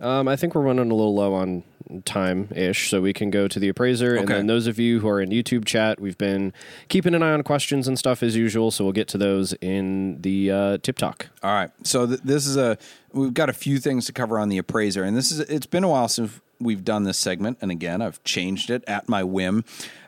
Um, 0.00 0.28
I 0.28 0.36
think 0.36 0.54
we're 0.54 0.62
running 0.62 0.90
a 0.90 0.94
little 0.94 1.14
low 1.14 1.34
on 1.34 1.62
time 2.04 2.48
ish, 2.54 2.90
so 2.90 3.00
we 3.00 3.12
can 3.12 3.30
go 3.30 3.48
to 3.48 3.58
the 3.58 3.68
appraiser. 3.68 4.14
And 4.14 4.28
then 4.28 4.46
those 4.46 4.66
of 4.66 4.78
you 4.78 5.00
who 5.00 5.08
are 5.08 5.20
in 5.20 5.30
YouTube 5.30 5.64
chat, 5.64 6.00
we've 6.00 6.18
been 6.18 6.52
keeping 6.88 7.14
an 7.14 7.22
eye 7.22 7.32
on 7.32 7.42
questions 7.42 7.86
and 7.88 7.98
stuff 7.98 8.22
as 8.22 8.36
usual, 8.36 8.70
so 8.70 8.84
we'll 8.84 8.92
get 8.92 9.08
to 9.08 9.18
those 9.18 9.52
in 9.54 10.20
the 10.22 10.50
uh, 10.50 10.78
tip 10.78 10.96
talk. 10.96 11.28
All 11.42 11.52
right. 11.52 11.70
So 11.82 12.06
th- 12.06 12.20
this 12.22 12.46
is 12.46 12.56
a 12.56 12.78
we've 13.12 13.34
got 13.34 13.48
a 13.48 13.52
few 13.52 13.78
things 13.78 14.06
to 14.06 14.12
cover 14.12 14.38
on 14.38 14.48
the 14.48 14.58
appraiser, 14.58 15.04
and 15.04 15.16
this 15.16 15.30
is 15.30 15.40
it's 15.40 15.66
been 15.66 15.84
a 15.84 15.88
while 15.88 16.08
since 16.08 16.40
we've 16.60 16.84
done 16.84 17.04
this 17.04 17.18
segment, 17.18 17.58
and 17.60 17.70
again 17.70 18.00
I've 18.00 18.22
changed 18.24 18.70
it 18.70 18.82
at 18.86 19.08
my 19.08 19.22
whim. 19.22 19.64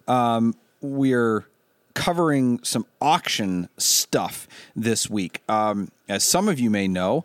Um, 0.09 0.55
we're 0.81 1.47
covering 1.95 2.61
some 2.63 2.87
auction 3.01 3.69
stuff 3.79 4.47
this 4.77 5.09
week. 5.09 5.43
Um, 5.49 5.91
as 6.09 6.23
some 6.23 6.49
of 6.49 6.61
you 6.61 6.71
may 6.71 6.87
know, 6.89 7.25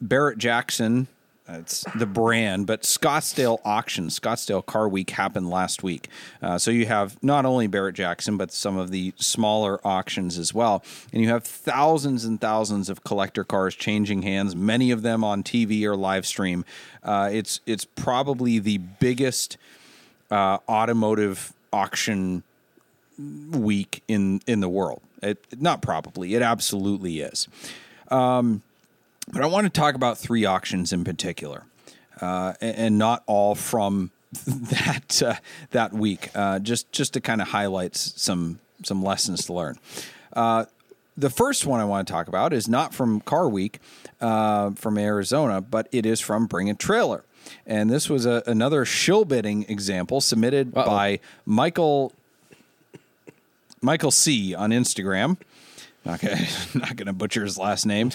Barrett 0.00 0.38
Jackson. 0.38 1.08
It's 1.48 1.84
the 1.96 2.06
brand, 2.06 2.66
but 2.66 2.82
Scottsdale 2.82 3.58
Auction, 3.64 4.08
Scottsdale 4.08 4.64
Car 4.64 4.88
Week 4.88 5.10
happened 5.10 5.50
last 5.50 5.82
week. 5.82 6.08
Uh, 6.40 6.56
so 6.56 6.70
you 6.70 6.86
have 6.86 7.20
not 7.22 7.44
only 7.44 7.66
Barrett 7.66 7.96
Jackson, 7.96 8.36
but 8.36 8.52
some 8.52 8.76
of 8.76 8.90
the 8.90 9.12
smaller 9.16 9.84
auctions 9.86 10.38
as 10.38 10.54
well. 10.54 10.84
And 11.12 11.20
you 11.20 11.28
have 11.28 11.44
thousands 11.44 12.24
and 12.24 12.40
thousands 12.40 12.88
of 12.88 13.02
collector 13.02 13.42
cars 13.42 13.74
changing 13.74 14.22
hands, 14.22 14.54
many 14.54 14.92
of 14.92 15.02
them 15.02 15.24
on 15.24 15.42
TV 15.42 15.82
or 15.84 15.96
live 15.96 16.26
stream. 16.26 16.64
Uh, 17.02 17.28
it's 17.32 17.60
it's 17.66 17.84
probably 17.84 18.60
the 18.60 18.78
biggest 18.78 19.56
uh, 20.30 20.58
automotive 20.68 21.52
auction 21.72 22.44
week 23.50 24.02
in 24.06 24.40
in 24.46 24.60
the 24.60 24.68
world. 24.68 25.02
It 25.22 25.44
not 25.60 25.82
probably, 25.82 26.34
it 26.34 26.42
absolutely 26.42 27.20
is. 27.20 27.48
Um, 28.08 28.62
but 29.30 29.42
I 29.42 29.46
want 29.46 29.64
to 29.64 29.70
talk 29.70 29.94
about 29.94 30.18
three 30.18 30.44
auctions 30.44 30.92
in 30.92 31.04
particular, 31.04 31.64
uh, 32.20 32.54
and, 32.60 32.76
and 32.76 32.98
not 32.98 33.22
all 33.26 33.54
from 33.54 34.10
that 34.46 35.22
uh, 35.22 35.34
that 35.70 35.92
week. 35.92 36.30
Uh, 36.34 36.58
just 36.58 36.90
just 36.92 37.12
to 37.14 37.20
kind 37.20 37.40
of 37.40 37.48
highlight 37.48 37.96
some 37.96 38.58
some 38.82 39.02
lessons 39.02 39.46
to 39.46 39.52
learn. 39.52 39.78
Uh, 40.32 40.64
the 41.16 41.30
first 41.30 41.66
one 41.66 41.80
I 41.80 41.84
want 41.84 42.06
to 42.06 42.12
talk 42.12 42.28
about 42.28 42.52
is 42.52 42.68
not 42.68 42.94
from 42.94 43.20
Car 43.20 43.48
Week 43.48 43.80
uh, 44.20 44.70
from 44.70 44.96
Arizona, 44.96 45.60
but 45.60 45.88
it 45.92 46.06
is 46.06 46.20
from 46.20 46.46
Bring 46.46 46.70
a 46.70 46.74
Trailer. 46.74 47.24
And 47.66 47.90
this 47.90 48.08
was 48.08 48.24
a, 48.24 48.42
another 48.46 48.84
shill 48.84 49.24
bidding 49.24 49.64
example 49.68 50.20
submitted 50.20 50.76
Uh-oh. 50.76 50.86
by 50.86 51.20
Michael 51.44 52.12
Michael 53.80 54.10
C 54.10 54.54
on 54.54 54.70
Instagram. 54.70 55.36
Not 56.04 56.20
gonna, 56.20 56.46
not 56.74 56.96
gonna 56.96 57.12
butcher 57.12 57.44
his 57.44 57.58
last 57.58 57.86
name. 57.86 58.10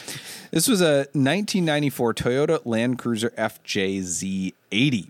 This 0.51 0.67
was 0.67 0.81
a 0.81 1.07
1994 1.13 2.13
Toyota 2.13 2.61
Land 2.65 2.99
Cruiser 2.99 3.29
FJZ80, 3.31 5.07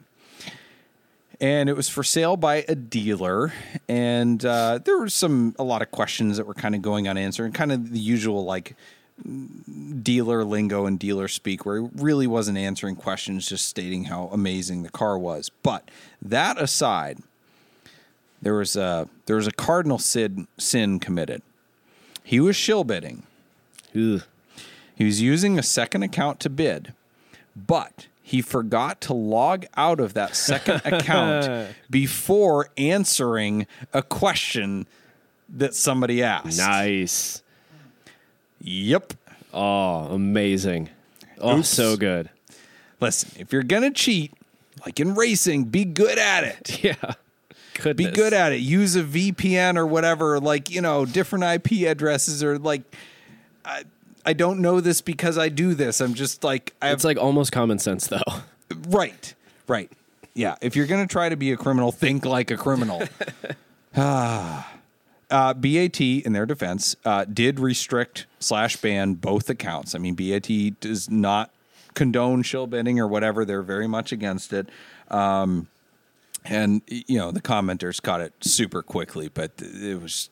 and 1.42 1.70
it 1.70 1.76
was 1.76 1.90
for 1.90 2.04
sale 2.04 2.38
by 2.38 2.66
a 2.68 2.76
dealer. 2.76 3.54
And 3.90 4.44
uh, 4.46 4.80
there 4.84 4.98
were 4.98 5.10
some 5.10 5.56
a 5.58 5.64
lot 5.64 5.82
of 5.82 5.92
questions 5.92 6.38
that 6.38 6.46
were 6.46 6.54
kind 6.54 6.76
of 6.76 6.82
going 6.82 7.08
unanswered, 7.08 7.46
and 7.46 7.56
kind 7.56 7.72
of 7.72 7.92
the 7.92 8.00
usual 8.00 8.46
like 8.46 8.76
dealer 10.04 10.44
lingo 10.44 10.86
and 10.86 11.00
dealer 11.00 11.28
speak, 11.28 11.66
where 11.66 11.82
he 11.82 11.88
really 11.96 12.28
wasn't 12.28 12.58
answering 12.58 12.96
questions, 12.96 13.50
just 13.50 13.68
stating 13.68 14.06
how 14.06 14.30
amazing 14.32 14.84
the 14.84 14.90
car 14.90 15.18
was. 15.18 15.50
But 15.64 15.90
that 16.22 16.62
aside, 16.62 17.20
there 18.42 18.54
was 18.54 18.76
a 18.76 19.10
there 19.26 19.38
was 19.38 19.48
a 19.48 19.52
cardinal 19.52 19.98
sin 19.98 20.48
sin 20.58 21.00
committed. 21.00 21.42
He 22.28 22.42
was 22.42 22.58
shill 22.58 22.84
bidding. 22.84 23.24
Ugh. 23.96 24.22
He 24.94 25.06
was 25.06 25.22
using 25.22 25.58
a 25.58 25.64
second 25.64 26.04
account 26.04 26.42
to 26.42 26.50
bid, 26.50 26.92
but 27.56 28.08
he 28.22 28.42
forgot 28.42 29.00
to 29.02 29.14
log 29.14 29.66
out 29.78 30.02
of 30.02 30.14
that 30.16 30.36
second 30.36 30.82
account 30.86 31.74
before 31.90 32.68
answering 32.78 33.66
a 33.94 34.02
question 34.02 34.88
that 35.48 35.74
somebody 35.74 36.22
asked. 36.22 36.58
Nice. 36.58 37.44
Yep. 38.60 39.14
Oh, 39.54 40.08
amazing. 40.14 40.90
Oh, 41.40 41.60
Oops. 41.60 41.70
so 41.70 41.96
good. 41.96 42.30
Listen, 43.00 43.32
if 43.40 43.54
you're 43.54 43.64
gonna 43.64 43.92
cheat, 43.92 44.34
like 44.86 45.00
in 45.00 45.16
racing, 45.16 45.64
be 45.64 45.86
good 45.86 46.20
at 46.20 46.44
it. 46.44 46.84
Yeah. 46.84 47.14
Goodness. 47.78 48.08
Be 48.08 48.12
good 48.12 48.34
at 48.34 48.52
it. 48.52 48.58
Use 48.58 48.96
a 48.96 49.04
VPN 49.04 49.78
or 49.78 49.86
whatever, 49.86 50.40
like, 50.40 50.70
you 50.72 50.82
know, 50.82 51.06
different 51.06 51.44
IP 51.44 51.88
addresses 51.88 52.44
or 52.44 52.58
like 52.58 52.82
I 53.64 53.84
I 54.26 54.34
don't 54.34 54.60
know 54.60 54.82
this 54.82 55.00
because 55.02 55.38
I 55.38 55.50
do 55.50 55.74
this. 55.74 56.02
I'm 56.02 56.14
just 56.14 56.44
like 56.44 56.74
I 56.82 56.92
It's 56.92 57.04
like 57.04 57.18
almost 57.18 57.52
common 57.52 57.80
sense, 57.80 58.08
though. 58.08 58.22
Right, 58.90 59.34
right. 59.70 59.90
Yeah, 60.34 60.56
if 60.60 60.76
you're 60.76 60.88
going 60.88 61.08
to 61.08 61.12
try 61.12 61.30
to 61.30 61.38
be 61.38 61.54
a 61.54 61.58
criminal, 61.58 61.94
think 61.94 62.26
like 62.26 62.52
a 62.52 62.58
criminal. 62.58 63.02
Ah. 63.96 64.70
uh, 65.32 65.54
BAT, 65.54 66.00
in 66.00 66.34
their 66.34 66.46
defense, 66.46 66.96
uh, 67.06 67.26
did 67.26 67.60
restrict 67.60 68.28
slash 68.40 68.76
ban 68.76 69.14
both 69.16 69.50
accounts. 69.50 69.96
I 69.96 69.98
mean, 69.98 70.14
BAT 70.16 70.80
does 70.80 71.10
not 71.10 71.52
condone 71.96 72.44
shill 72.44 72.68
bidding 72.68 73.00
or 73.00 73.08
whatever. 73.08 73.46
They're 73.46 73.64
very 73.64 73.88
much 73.88 74.12
against 74.12 74.54
it. 74.54 74.70
Um, 75.10 75.68
and, 76.46 76.82
you 76.88 77.18
know, 77.18 77.32
the 77.32 77.42
commenters 77.42 78.02
caught 78.02 78.22
it 78.22 78.34
super 78.42 78.82
quickly, 78.82 79.30
but 79.30 79.52
it 79.60 80.02
was 80.02 80.30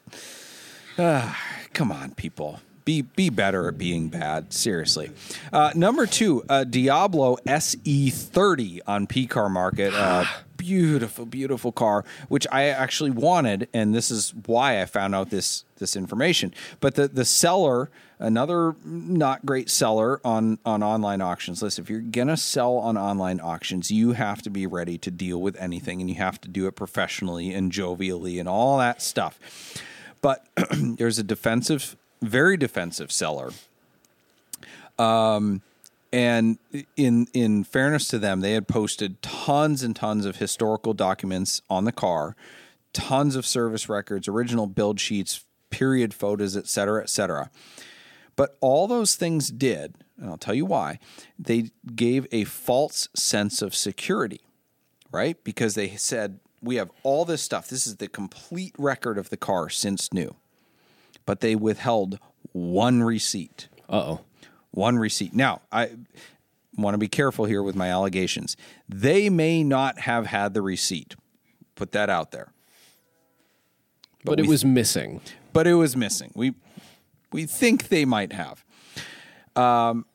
Ah, 0.97 1.37
come 1.73 1.91
on, 1.91 2.13
people. 2.13 2.59
Be 2.85 3.01
be 3.01 3.31
better 3.31 3.67
at 3.67 3.79
being 3.79 4.09
bad. 4.09 4.53
Seriously. 4.53 5.11
Uh, 5.51 5.71
number 5.73 6.05
two, 6.05 6.43
uh, 6.47 6.63
Diablo 6.63 7.37
SE30 7.47 8.81
on 8.85 9.07
P 9.07 9.25
Car 9.25 9.49
Market. 9.49 9.93
Uh, 9.93 10.25
beautiful, 10.57 11.25
beautiful 11.25 11.71
car, 11.71 12.05
which 12.27 12.47
I 12.51 12.69
actually 12.69 13.11
wanted, 13.11 13.67
and 13.73 13.93
this 13.93 14.09
is 14.09 14.33
why 14.45 14.81
I 14.81 14.85
found 14.85 15.15
out 15.15 15.29
this 15.29 15.65
this 15.77 15.95
information. 15.95 16.53
But 16.79 16.95
the 16.95 17.07
the 17.07 17.25
seller, 17.25 17.89
another 18.19 18.75
not 18.83 19.45
great 19.45 19.69
seller 19.69 20.21
on 20.23 20.59
on 20.65 20.83
online 20.83 21.21
auctions. 21.21 21.61
Listen, 21.61 21.83
if 21.83 21.89
you're 21.89 22.01
gonna 22.01 22.37
sell 22.37 22.77
on 22.77 22.97
online 22.97 23.39
auctions, 23.39 23.91
you 23.91 24.13
have 24.13 24.41
to 24.43 24.49
be 24.49 24.67
ready 24.67 24.97
to 24.99 25.11
deal 25.11 25.41
with 25.41 25.55
anything, 25.57 26.01
and 26.01 26.09
you 26.09 26.17
have 26.17 26.39
to 26.41 26.47
do 26.47 26.67
it 26.67 26.73
professionally 26.73 27.53
and 27.53 27.71
jovially 27.71 28.39
and 28.39 28.47
all 28.47 28.77
that 28.77 29.01
stuff. 29.01 29.39
But 30.21 30.45
there's 30.71 31.19
a 31.19 31.23
defensive, 31.23 31.95
very 32.21 32.57
defensive 32.57 33.11
seller. 33.11 33.51
Um, 34.97 35.61
and 36.13 36.57
in 36.95 37.27
in 37.33 37.63
fairness 37.63 38.07
to 38.09 38.19
them, 38.19 38.41
they 38.41 38.53
had 38.53 38.67
posted 38.67 39.21
tons 39.21 39.83
and 39.83 39.95
tons 39.95 40.25
of 40.25 40.37
historical 40.37 40.93
documents 40.93 41.61
on 41.69 41.83
the 41.83 41.91
car, 41.91 42.35
tons 42.93 43.35
of 43.35 43.45
service 43.45 43.89
records, 43.89 44.27
original 44.27 44.67
build 44.67 44.99
sheets, 44.99 45.43
period 45.69 46.13
photos, 46.13 46.55
et 46.55 46.67
cetera, 46.67 47.01
et 47.01 47.09
cetera. 47.09 47.49
But 48.37 48.57
all 48.61 48.87
those 48.87 49.15
things 49.15 49.49
did, 49.49 49.95
and 50.17 50.29
I'll 50.29 50.37
tell 50.37 50.53
you 50.55 50.65
why, 50.65 50.99
they 51.37 51.71
gave 51.95 52.27
a 52.31 52.45
false 52.45 53.09
sense 53.13 53.61
of 53.61 53.75
security, 53.75 54.41
right? 55.11 55.41
Because 55.43 55.75
they 55.75 55.95
said, 55.95 56.39
we 56.61 56.75
have 56.75 56.91
all 57.03 57.25
this 57.25 57.41
stuff. 57.41 57.67
This 57.67 57.85
is 57.85 57.97
the 57.97 58.07
complete 58.07 58.73
record 58.77 59.17
of 59.17 59.29
the 59.29 59.37
car 59.37 59.69
since 59.69 60.13
new. 60.13 60.35
But 61.25 61.39
they 61.41 61.55
withheld 61.55 62.19
one 62.51 63.03
receipt. 63.03 63.67
Uh 63.89 63.95
oh. 63.95 64.21
One 64.71 64.97
receipt. 64.97 65.33
Now, 65.33 65.61
I 65.71 65.91
want 66.77 66.93
to 66.93 66.97
be 66.97 67.07
careful 67.07 67.45
here 67.45 67.63
with 67.63 67.75
my 67.75 67.89
allegations. 67.89 68.57
They 68.89 69.29
may 69.29 69.63
not 69.63 69.99
have 69.99 70.27
had 70.27 70.53
the 70.53 70.61
receipt. 70.61 71.15
Put 71.75 71.91
that 71.93 72.09
out 72.09 72.31
there. 72.31 72.51
But, 74.23 74.39
it 74.39 74.43
we- 74.43 74.49
was 74.49 74.65
missing. 74.65 75.21
but 75.53 75.67
it 75.67 75.75
was 75.75 75.95
missing. 75.95 76.31
We 76.35 76.53
we 77.31 77.45
think 77.45 77.89
they 77.89 78.05
might 78.05 78.33
have. 78.33 78.63
Um, 79.55 80.05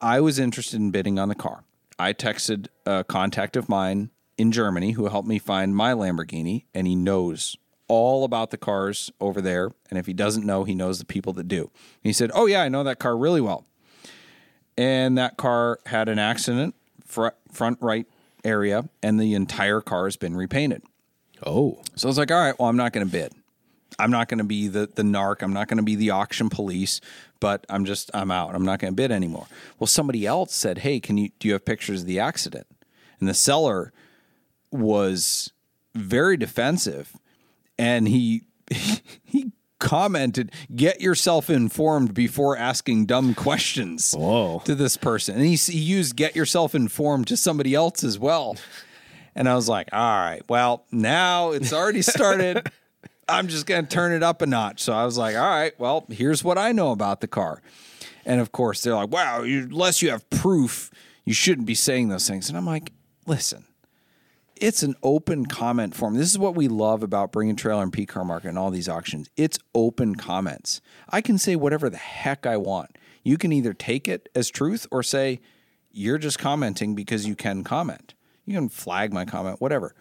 I 0.00 0.20
was 0.20 0.38
interested 0.38 0.80
in 0.80 0.90
bidding 0.90 1.18
on 1.18 1.28
the 1.28 1.34
car. 1.34 1.64
I 1.98 2.12
texted 2.12 2.66
a 2.86 3.04
contact 3.04 3.56
of 3.56 3.68
mine 3.68 4.10
in 4.38 4.50
Germany 4.52 4.92
who 4.92 5.06
helped 5.08 5.28
me 5.28 5.38
find 5.38 5.76
my 5.76 5.92
Lamborghini, 5.92 6.64
and 6.74 6.86
he 6.86 6.94
knows 6.96 7.56
all 7.92 8.24
about 8.24 8.50
the 8.50 8.56
cars 8.56 9.12
over 9.20 9.42
there. 9.42 9.70
And 9.90 9.98
if 9.98 10.06
he 10.06 10.14
doesn't 10.14 10.46
know, 10.46 10.64
he 10.64 10.74
knows 10.74 10.98
the 10.98 11.04
people 11.04 11.34
that 11.34 11.46
do. 11.46 11.60
And 11.60 11.70
he 12.04 12.14
said, 12.14 12.30
"Oh 12.32 12.46
yeah, 12.46 12.62
I 12.62 12.70
know 12.70 12.82
that 12.84 12.98
car 12.98 13.16
really 13.16 13.42
well." 13.42 13.66
And 14.78 15.18
that 15.18 15.36
car 15.36 15.78
had 15.86 16.08
an 16.08 16.18
accident 16.18 16.74
front 17.04 17.34
front 17.52 17.76
right 17.82 18.06
area, 18.44 18.88
and 19.02 19.20
the 19.20 19.34
entire 19.34 19.82
car 19.82 20.06
has 20.06 20.16
been 20.16 20.34
repainted. 20.34 20.82
Oh. 21.44 21.82
So 21.94 22.08
I 22.08 22.10
was 22.10 22.16
like, 22.16 22.30
all 22.30 22.40
right, 22.40 22.58
well, 22.58 22.70
I'm 22.70 22.76
not 22.78 22.94
going 22.94 23.06
to 23.06 23.12
bid. 23.12 23.34
I'm 23.98 24.10
not 24.10 24.28
going 24.28 24.38
to 24.38 24.44
be 24.44 24.68
the 24.68 24.86
the 24.86 25.02
narc. 25.02 25.42
I'm 25.42 25.52
not 25.52 25.68
going 25.68 25.76
to 25.76 25.82
be 25.82 25.94
the 25.94 26.10
auction 26.10 26.48
police. 26.48 27.00
But 27.40 27.66
I'm 27.68 27.84
just 27.84 28.10
I'm 28.14 28.30
out. 28.30 28.54
I'm 28.54 28.64
not 28.64 28.78
going 28.78 28.92
to 28.92 28.96
bid 28.96 29.10
anymore. 29.10 29.48
Well, 29.78 29.86
somebody 29.86 30.24
else 30.24 30.54
said, 30.54 30.78
hey, 30.78 30.98
can 30.98 31.18
you 31.18 31.30
do 31.38 31.48
you 31.48 31.52
have 31.52 31.66
pictures 31.66 32.00
of 32.00 32.06
the 32.06 32.20
accident? 32.20 32.66
And 33.20 33.28
the 33.28 33.34
seller 33.34 33.92
was 34.70 35.52
very 35.94 36.36
defensive, 36.36 37.16
and 37.82 38.06
he 38.06 38.42
he 39.24 39.52
commented, 39.80 40.52
"Get 40.74 41.00
yourself 41.00 41.50
informed 41.50 42.14
before 42.14 42.56
asking 42.56 43.06
dumb 43.06 43.34
questions." 43.34 44.14
Whoa. 44.14 44.62
To 44.64 44.74
this 44.74 44.96
person, 44.96 45.34
and 45.36 45.44
he, 45.44 45.56
he 45.56 45.78
used 45.78 46.14
"Get 46.16 46.36
yourself 46.36 46.74
informed" 46.74 47.26
to 47.28 47.36
somebody 47.36 47.74
else 47.74 48.04
as 48.04 48.18
well. 48.18 48.56
And 49.34 49.48
I 49.48 49.56
was 49.56 49.68
like, 49.68 49.88
"All 49.92 49.98
right, 49.98 50.42
well, 50.48 50.86
now 50.92 51.50
it's 51.50 51.72
already 51.72 52.02
started." 52.16 52.70
I'm 53.28 53.46
just 53.46 53.66
going 53.66 53.86
to 53.86 53.88
turn 53.88 54.12
it 54.12 54.22
up 54.22 54.42
a 54.42 54.46
notch. 54.46 54.82
So 54.82 54.92
I 54.92 55.04
was 55.04 55.16
like, 55.16 55.36
all 55.36 55.48
right, 55.48 55.72
well, 55.78 56.04
here's 56.10 56.42
what 56.42 56.58
I 56.58 56.72
know 56.72 56.90
about 56.90 57.20
the 57.20 57.28
car. 57.28 57.62
And 58.26 58.40
of 58.40 58.50
course, 58.50 58.82
they're 58.82 58.96
like, 58.96 59.10
wow, 59.10 59.42
you, 59.42 59.60
unless 59.60 60.02
you 60.02 60.10
have 60.10 60.28
proof, 60.28 60.90
you 61.24 61.32
shouldn't 61.32 61.66
be 61.66 61.76
saying 61.76 62.08
those 62.08 62.28
things. 62.28 62.48
And 62.48 62.58
I'm 62.58 62.66
like, 62.66 62.92
listen, 63.24 63.64
it's 64.62 64.84
an 64.84 64.94
open 65.02 65.44
comment 65.44 65.94
form. 65.94 66.14
This 66.14 66.30
is 66.30 66.38
what 66.38 66.54
we 66.54 66.68
love 66.68 67.02
about 67.02 67.32
Bring 67.32 67.50
a 67.50 67.54
Trailer 67.54 67.82
and 67.82 67.92
P 67.92 68.06
Car 68.06 68.24
Market 68.24 68.48
and 68.48 68.58
all 68.58 68.70
these 68.70 68.88
auctions. 68.88 69.28
It's 69.36 69.58
open 69.74 70.14
comments. 70.14 70.80
I 71.08 71.20
can 71.20 71.36
say 71.36 71.56
whatever 71.56 71.90
the 71.90 71.96
heck 71.96 72.46
I 72.46 72.56
want. 72.56 72.96
You 73.24 73.36
can 73.36 73.52
either 73.52 73.74
take 73.74 74.06
it 74.06 74.28
as 74.36 74.50
truth 74.50 74.86
or 74.92 75.02
say, 75.02 75.40
you're 75.90 76.16
just 76.16 76.38
commenting 76.38 76.94
because 76.94 77.26
you 77.26 77.34
can 77.34 77.64
comment. 77.64 78.14
You 78.44 78.54
can 78.54 78.68
flag 78.68 79.12
my 79.12 79.24
comment, 79.24 79.60
whatever. 79.60 79.96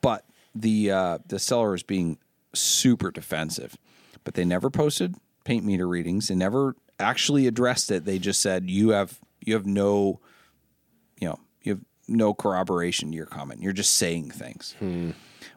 But 0.00 0.24
the 0.54 0.90
uh, 0.90 1.18
the 1.26 1.38
seller 1.38 1.74
is 1.74 1.82
being 1.82 2.18
super 2.54 3.10
defensive, 3.10 3.76
but 4.24 4.34
they 4.34 4.44
never 4.46 4.70
posted 4.70 5.16
paint 5.44 5.66
meter 5.66 5.86
readings. 5.86 6.28
They 6.28 6.34
never 6.34 6.76
actually 6.98 7.46
addressed 7.46 7.90
it. 7.90 8.06
They 8.06 8.18
just 8.18 8.40
said 8.40 8.70
you 8.70 8.90
have 8.90 9.20
you 9.40 9.52
have 9.52 9.66
no, 9.66 10.20
you 11.20 11.28
know, 11.28 11.40
you 11.62 11.74
have 11.74 11.80
no 12.08 12.34
corroboration 12.34 13.10
to 13.10 13.16
your 13.16 13.26
comment. 13.26 13.62
You're 13.62 13.72
just 13.72 13.96
saying 13.96 14.30
things. 14.30 14.74
Hmm. 14.78 15.10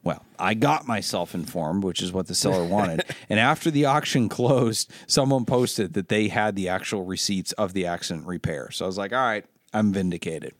Well, 0.04 0.24
I 0.38 0.54
got 0.54 0.88
myself 0.88 1.36
informed, 1.36 1.84
which 1.84 2.02
is 2.02 2.14
what 2.14 2.28
the 2.28 2.36
seller 2.36 2.64
wanted. 2.64 3.04
and 3.30 3.40
after 3.40 3.70
the 3.70 3.86
auction 3.86 4.30
closed, 4.30 4.90
someone 5.08 5.46
posted 5.46 5.94
that 5.94 6.10
they 6.10 6.30
had 6.30 6.56
the 6.56 6.70
actual 6.70 7.04
receipts 7.04 7.52
of 7.54 7.74
the 7.74 7.86
accident 7.86 8.26
repair. 8.26 8.72
So 8.72 8.86
I 8.86 8.88
was 8.88 8.98
like, 8.98 9.12
all 9.12 9.20
right, 9.20 9.46
I'm 9.74 9.92
vindicated. 9.92 10.54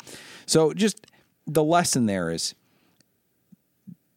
So 0.46 0.74
just 0.74 1.08
the 1.48 1.64
lesson 1.64 2.06
there 2.06 2.30
is 2.30 2.54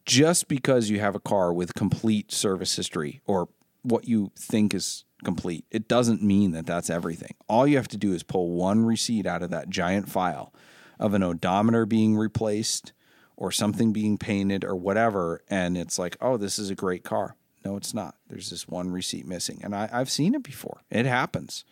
just 0.05 0.47
because 0.47 0.89
you 0.89 0.99
have 0.99 1.15
a 1.15 1.19
car 1.19 1.53
with 1.53 1.73
complete 1.73 2.31
service 2.31 2.75
history 2.75 3.21
or 3.25 3.47
what 3.83 4.07
you 4.07 4.31
think 4.37 4.73
is 4.73 5.05
complete, 5.23 5.65
it 5.71 5.87
doesn't 5.87 6.21
mean 6.21 6.51
that 6.51 6.65
that's 6.65 6.89
everything. 6.89 7.33
All 7.47 7.65
you 7.65 7.77
have 7.77 7.87
to 7.89 7.97
do 7.97 8.13
is 8.13 8.23
pull 8.23 8.49
one 8.49 8.85
receipt 8.85 9.25
out 9.25 9.41
of 9.41 9.49
that 9.51 9.69
giant 9.69 10.09
file 10.09 10.53
of 10.99 11.13
an 11.13 11.23
odometer 11.23 11.85
being 11.85 12.15
replaced 12.15 12.93
or 13.35 13.51
something 13.51 13.91
being 13.91 14.17
painted 14.17 14.63
or 14.63 14.75
whatever, 14.75 15.41
and 15.49 15.77
it's 15.77 15.97
like, 15.97 16.17
oh, 16.21 16.37
this 16.37 16.59
is 16.59 16.69
a 16.69 16.75
great 16.75 17.03
car. 17.03 17.35
No, 17.65 17.77
it's 17.77 17.93
not. 17.93 18.15
There's 18.27 18.49
this 18.49 18.67
one 18.67 18.91
receipt 18.91 19.25
missing, 19.25 19.59
and 19.63 19.75
I, 19.75 19.89
I've 19.91 20.09
seen 20.09 20.35
it 20.35 20.43
before. 20.43 20.81
It 20.89 21.05
happens. 21.05 21.63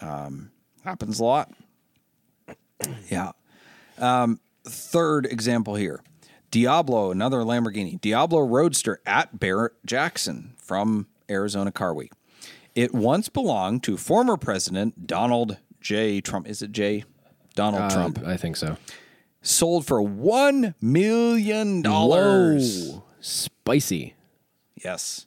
Um, 0.00 0.50
happens 0.84 1.20
a 1.20 1.24
lot. 1.24 1.52
Yeah. 3.08 3.32
Um, 3.98 4.38
third 4.64 5.24
example 5.24 5.76
here. 5.76 6.02
Diablo, 6.50 7.10
another 7.10 7.38
Lamborghini. 7.38 7.98
Diablo 7.98 8.40
Roadster 8.40 9.00
at 9.06 9.40
Barrett 9.40 9.72
Jackson 9.86 10.54
from 10.58 11.06
Arizona 11.30 11.72
Car 11.72 11.94
Week. 11.94 12.12
It 12.74 12.94
once 12.94 13.30
belonged 13.30 13.82
to 13.84 13.96
former 13.96 14.36
President 14.36 15.06
Donald 15.06 15.56
J. 15.80 16.20
Trump. 16.20 16.46
Is 16.46 16.60
it 16.60 16.72
J? 16.72 17.04
Donald 17.56 17.82
Uh, 17.82 17.90
Trump. 17.90 18.22
I 18.24 18.36
think 18.36 18.56
so. 18.56 18.76
Sold 19.42 19.84
for 19.86 20.00
$1 20.00 20.74
million. 20.80 21.82
dollars. 21.82 22.94
Spicy. 23.20 24.14
Yes. 24.84 25.26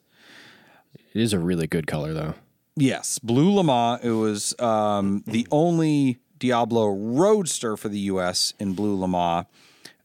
It 1.14 1.22
is 1.22 1.34
a 1.34 1.40
really 1.40 1.68
good 1.68 1.86
color, 1.88 2.14
though. 2.14 2.36
Yes, 2.78 3.20
Blue 3.20 3.52
Lamar. 3.54 4.00
It 4.02 4.12
was 4.12 4.58
um, 4.60 5.24
the 5.28 5.46
only 5.52 6.20
Diablo 6.38 6.88
Roadster 6.88 7.76
for 7.76 7.90
the 7.90 8.00
U.S. 8.00 8.54
in 8.60 8.74
Blue 8.74 8.98
Lamar. 8.98 9.48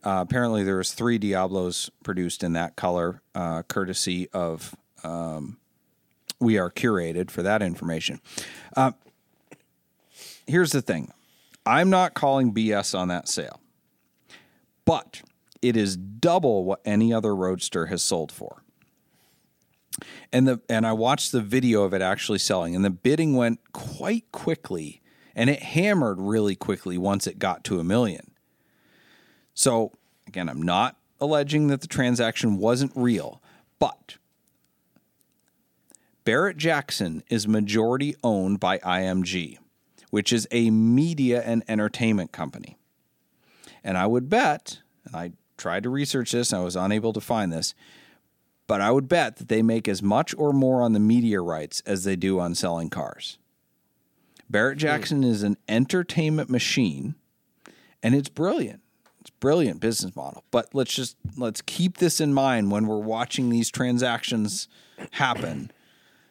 Uh, 0.03 0.18
apparently, 0.27 0.64
there 0.64 0.77
was 0.79 0.93
three 0.93 1.16
Diablos 1.18 1.91
produced 2.03 2.43
in 2.43 2.53
that 2.55 2.75
color, 2.75 3.22
uh, 3.35 3.62
courtesy 3.62 4.29
of 4.33 4.75
um, 5.05 5.59
We 6.41 6.59
Are 6.59 6.70
Curated 6.70 7.31
for 7.31 7.43
that 7.43 7.62
information. 7.62 8.20
Uh, 8.77 8.93
here's 10.47 10.72
the 10.72 10.83
thing: 10.83 11.12
I'm 11.67 11.91
not 11.91 12.15
calling 12.15 12.53
BS 12.53 12.99
on 12.99 13.09
that 13.09 13.29
sale, 13.29 13.61
but 14.85 15.23
it 15.62 15.77
is 15.77 15.97
double 15.97 16.65
what 16.65 16.81
any 16.85 17.12
other 17.12 17.35
Roadster 17.35 17.87
has 17.87 18.03
sold 18.03 18.31
for 18.31 18.65
and 20.33 20.49
the 20.49 20.61
and 20.69 20.87
I 20.87 20.93
watched 20.93 21.33
the 21.33 21.41
video 21.41 21.83
of 21.83 21.95
it 21.95 22.03
actually 22.03 22.39
selling, 22.39 22.75
and 22.75 22.85
the 22.85 22.91
bidding 22.91 23.37
went 23.37 23.61
quite 23.73 24.31
quickly, 24.33 25.01
and 25.35 25.49
it 25.49 25.62
hammered 25.62 26.21
really 26.21 26.57
quickly 26.57 26.99
once 26.99 27.27
it 27.27 27.39
got 27.39 27.65
to 27.65 27.81
a 27.81 27.85
million. 27.85 28.33
So 29.55 29.93
again, 30.27 30.49
I'm 30.49 30.62
not 30.62 30.97
alleging 31.21 31.69
that 31.69 31.81
the 31.81 31.87
transaction 31.87 32.59
wasn't 32.59 32.93
real, 32.95 33.41
but 33.79 34.17
Barrett 36.25 36.57
Jackson 36.57 37.23
is 37.31 37.47
majority 37.47 38.17
owned 38.25 38.59
by 38.59 38.79
IMG, 38.79 39.59
which 40.15 40.33
is 40.33 40.47
a 40.53 40.71
media 40.71 41.43
and 41.43 41.65
entertainment 41.67 42.31
company. 42.31 42.79
And 43.83 43.99
I 43.99 44.07
would 44.07 44.31
bet, 44.31 44.79
and 45.05 45.17
I 45.17 45.33
tried 45.59 45.83
to 45.83 45.91
research 45.91 46.31
this, 46.31 46.53
and 46.53 46.61
I 46.61 46.65
was 46.65 46.77
unable 46.77 47.12
to 47.15 47.21
find 47.21 47.53
this, 47.53 47.75
but 48.69 48.81
I 48.81 48.93
would 48.93 49.09
bet 49.09 49.39
that 49.39 49.49
they 49.49 49.61
make 49.61 49.89
as 49.89 50.05
much 50.05 50.33
or 50.39 50.53
more 50.53 50.83
on 50.83 50.93
the 50.93 51.01
media 51.01 51.41
rights 51.41 51.83
as 51.85 52.05
they 52.05 52.15
do 52.15 52.39
on 52.39 52.55
selling 52.55 52.91
cars. 52.91 53.39
Barrett 54.49 54.77
hmm. 54.77 54.83
Jackson 54.83 55.25
is 55.25 55.43
an 55.43 55.57
entertainment 55.69 56.49
machine, 56.49 57.17
and 58.01 58.15
it's 58.15 58.29
brilliant. 58.29 58.83
It's 59.21 59.31
brilliant 59.31 59.81
business 59.81 60.15
model. 60.15 60.45
But 60.53 60.77
let's 60.77 60.95
just 60.95 61.17
let's 61.37 61.61
keep 61.61 61.97
this 61.97 62.21
in 62.21 62.33
mind 62.33 62.71
when 62.71 62.87
we're 62.87 62.99
watching 62.99 63.49
these 63.49 63.69
transactions 63.69 64.69
happen. 65.11 65.73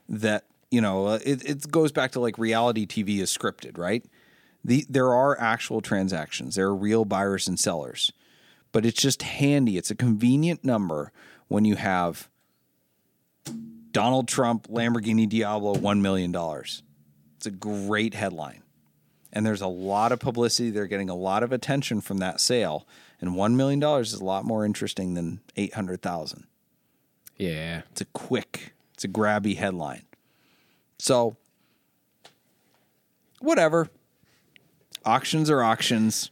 That 0.08 0.46
you 0.74 0.82
know, 0.82 1.06
uh, 1.06 1.20
it, 1.24 1.48
it 1.48 1.72
goes 1.72 1.92
back 1.92 2.14
to 2.14 2.20
like 2.20 2.40
reality 2.40 2.88
TV 2.88 3.20
is 3.20 3.30
scripted, 3.30 3.78
right? 3.78 4.04
The 4.66 4.84
there 4.90 5.14
are 5.14 5.40
actual 5.40 5.82
transactions. 5.82 6.56
There 6.56 6.66
are 6.66 6.76
real 6.76 7.06
buyers 7.06 7.48
and 7.48 7.60
sellers, 7.60 8.12
but 8.72 8.84
it's 8.84 9.00
just 9.00 9.22
handy. 9.22 9.78
It's 9.78 9.92
a 9.92 9.96
convenient 9.96 10.64
number 10.64 11.12
when 11.48 11.64
you 11.64 11.76
have 11.76 12.28
Donald 13.92 14.28
Trump 14.28 14.68
Lamborghini 14.68 15.30
Diablo 15.30 15.76
$1 15.76 16.02
million. 16.02 16.34
It's 17.38 17.46
a 17.46 17.52
great 17.52 18.16
headline. 18.16 18.64
And 19.32 19.46
there's 19.46 19.62
a 19.62 19.68
lot 19.68 20.12
of 20.12 20.20
publicity. 20.20 20.72
They're 20.72 20.88
getting 20.88 21.10
a 21.10 21.16
lot 21.16 21.44
of 21.44 21.52
attention 21.52 22.02
from 22.02 22.18
that 22.18 22.42
sale. 22.42 22.88
And 23.22 23.32
$1 23.32 23.54
million 23.54 23.84
is 24.02 24.14
a 24.14 24.24
lot 24.24 24.44
more 24.44 24.66
interesting 24.66 25.14
than 25.14 25.42
800000 25.56 26.48
Yeah. 27.38 27.84
It's 27.92 28.02
a 28.02 28.06
quick, 28.06 28.74
it's 28.96 29.04
a 29.04 29.08
grabby 29.08 29.56
headline. 29.58 30.06
So, 31.04 31.36
whatever. 33.42 33.90
Auctions 35.04 35.50
are 35.50 35.62
auctions. 35.62 36.32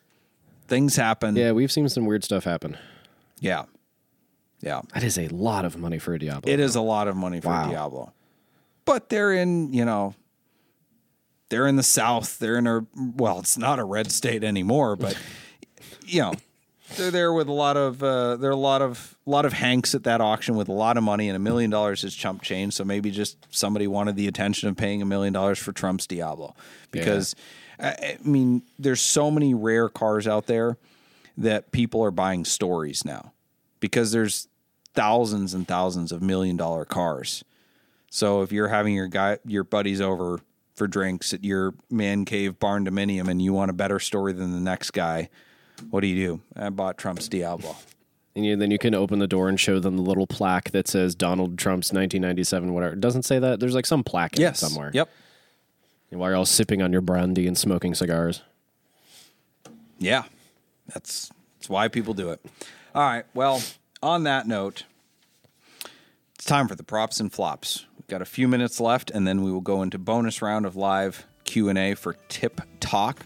Things 0.69 0.95
happen. 0.95 1.35
Yeah, 1.35 1.51
we've 1.51 1.69
seen 1.73 1.89
some 1.89 2.05
weird 2.05 2.23
stuff 2.23 2.45
happen. 2.45 2.77
Yeah. 3.41 3.65
Yeah. 4.61 4.83
That 4.93 5.03
is 5.03 5.17
a 5.17 5.27
lot 5.27 5.65
of 5.65 5.77
money 5.77 5.99
for 5.99 6.13
a 6.13 6.19
Diablo. 6.19 6.49
It 6.49 6.61
is 6.61 6.77
a 6.77 6.81
lot 6.81 7.09
of 7.09 7.17
money 7.17 7.41
for 7.41 7.49
Wow. 7.49 7.69
Diablo. 7.69 8.13
But 8.85 9.09
they're 9.09 9.33
in, 9.33 9.73
you 9.73 9.83
know, 9.83 10.15
they're 11.49 11.67
in 11.67 11.75
the 11.75 11.83
South. 11.83 12.39
They're 12.39 12.57
in 12.57 12.65
a, 12.65 12.87
well, 12.95 13.39
it's 13.39 13.57
not 13.57 13.77
a 13.77 13.83
red 13.83 14.09
state 14.09 14.41
anymore, 14.41 14.95
but, 14.95 15.17
you 16.05 16.21
know, 16.21 16.33
they're 16.95 17.11
there 17.11 17.33
with 17.33 17.47
a 17.47 17.53
lot 17.53 17.77
of, 17.77 18.01
uh, 18.03 18.35
there 18.37 18.49
are 18.49 18.53
a 18.53 18.57
lot 18.57 18.81
of, 18.81 19.15
a 19.25 19.29
lot 19.29 19.45
of 19.45 19.53
hanks 19.53 19.95
at 19.95 20.03
that 20.03 20.21
auction 20.21 20.55
with 20.55 20.69
a 20.69 20.73
lot 20.73 20.97
of 20.97 21.03
money 21.03 21.29
and 21.29 21.35
a 21.35 21.39
million 21.39 21.69
dollars 21.69 22.03
is 22.03 22.15
chump 22.15 22.41
change. 22.41 22.73
So 22.73 22.83
maybe 22.83 23.11
just 23.11 23.37
somebody 23.49 23.87
wanted 23.87 24.15
the 24.15 24.27
attention 24.27 24.69
of 24.69 24.77
paying 24.77 25.01
a 25.01 25.05
million 25.05 25.33
dollars 25.33 25.59
for 25.59 25.71
Trump's 25.71 26.07
Diablo 26.07 26.55
because, 26.91 27.35
I, 27.79 27.89
I 27.89 28.17
mean, 28.23 28.63
there's 28.79 29.01
so 29.01 29.31
many 29.31 29.53
rare 29.53 29.89
cars 29.89 30.27
out 30.27 30.47
there 30.47 30.77
that 31.37 31.71
people 31.71 32.03
are 32.03 32.11
buying 32.11 32.45
stories 32.45 33.03
now 33.05 33.33
because 33.79 34.11
there's 34.11 34.47
thousands 34.93 35.53
and 35.53 35.67
thousands 35.67 36.11
of 36.11 36.21
million 36.21 36.57
dollar 36.57 36.85
cars. 36.85 37.43
So 38.09 38.41
if 38.41 38.51
you're 38.51 38.67
having 38.67 38.93
your 38.93 39.07
guy 39.07 39.39
your 39.45 39.63
buddies 39.63 40.01
over 40.01 40.41
for 40.75 40.87
drinks 40.87 41.33
at 41.33 41.43
your 41.43 41.73
man 41.89 42.25
cave 42.25 42.59
barn 42.59 42.85
dominium 42.85 43.29
and 43.29 43.41
you 43.41 43.53
want 43.53 43.71
a 43.71 43.73
better 43.73 43.99
story 43.99 44.33
than 44.33 44.51
the 44.51 44.59
next 44.59 44.91
guy, 44.91 45.29
what 45.89 46.01
do 46.01 46.07
you 46.07 46.27
do? 46.27 46.41
I 46.55 46.69
bought 46.69 46.97
Trump's 46.97 47.27
Diablo. 47.27 47.75
And 48.35 48.45
you, 48.45 48.55
then 48.55 48.71
you 48.71 48.77
can 48.77 48.95
open 48.95 49.19
the 49.19 49.27
door 49.27 49.49
and 49.49 49.59
show 49.59 49.79
them 49.79 49.97
the 49.97 50.03
little 50.03 50.27
plaque 50.27 50.71
that 50.71 50.87
says 50.87 51.15
Donald 51.15 51.57
Trump's 51.57 51.91
1997, 51.91 52.73
whatever. 52.73 52.93
It 52.93 53.01
doesn't 53.01 53.23
say 53.23 53.39
that. 53.39 53.59
There's 53.59 53.75
like 53.75 53.85
some 53.85 54.03
plaque 54.03 54.37
in 54.37 54.43
it 54.45 54.57
somewhere. 54.57 54.91
Yep. 54.93 55.09
And 56.11 56.19
While 56.19 56.29
you're 56.29 56.37
all 56.37 56.45
sipping 56.45 56.81
on 56.81 56.91
your 56.91 57.01
brandy 57.01 57.47
and 57.47 57.57
smoking 57.57 57.93
cigars. 57.93 58.41
Yeah. 59.99 60.23
That's 60.87 61.31
that's 61.59 61.69
why 61.69 61.89
people 61.89 62.13
do 62.13 62.31
it. 62.31 62.39
All 62.95 63.03
right. 63.03 63.25
Well, 63.33 63.61
on 64.01 64.23
that 64.23 64.47
note, 64.47 64.85
it's 66.35 66.45
time 66.45 66.67
for 66.67 66.75
the 66.75 66.83
props 66.83 67.19
and 67.19 67.31
flops. 67.31 67.85
We've 67.97 68.07
got 68.07 68.21
a 68.21 68.25
few 68.25 68.47
minutes 68.47 68.79
left, 68.79 69.11
and 69.11 69.27
then 69.27 69.43
we 69.43 69.51
will 69.51 69.61
go 69.61 69.83
into 69.83 69.99
bonus 69.99 70.41
round 70.41 70.65
of 70.65 70.75
live 70.75 71.25
Q 71.43 71.69
and 71.69 71.77
A 71.77 71.93
for 71.93 72.15
Tip 72.29 72.61
Talk. 72.79 73.25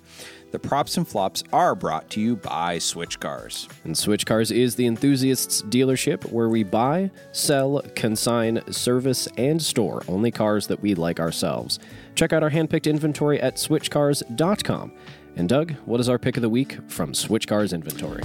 The 0.55 0.59
props 0.59 0.95
and 0.95 1.05
flops 1.05 1.43
are 1.51 1.75
brought 1.75 2.09
to 2.11 2.21
you 2.21 2.37
by 2.37 2.79
Switch 2.79 3.19
Cars. 3.19 3.67
And 3.83 3.97
Switch 3.97 4.25
Cars 4.25 4.51
is 4.51 4.73
the 4.73 4.87
enthusiasts 4.87 5.61
dealership 5.63 6.31
where 6.31 6.47
we 6.47 6.63
buy, 6.63 7.11
sell, 7.33 7.81
consign, 7.93 8.61
service, 8.71 9.27
and 9.37 9.61
store 9.61 10.01
only 10.07 10.31
cars 10.31 10.67
that 10.67 10.81
we 10.81 10.95
like 10.95 11.19
ourselves. 11.19 11.77
Check 12.15 12.31
out 12.31 12.41
our 12.41 12.51
handpicked 12.51 12.89
inventory 12.89 13.37
at 13.41 13.57
switchcars.com. 13.57 14.93
And 15.35 15.49
Doug, 15.49 15.73
what 15.83 15.99
is 15.99 16.07
our 16.07 16.17
pick 16.17 16.37
of 16.37 16.41
the 16.41 16.47
week 16.47 16.77
from 16.89 17.13
Switch 17.13 17.49
Cars 17.49 17.73
inventory? 17.73 18.23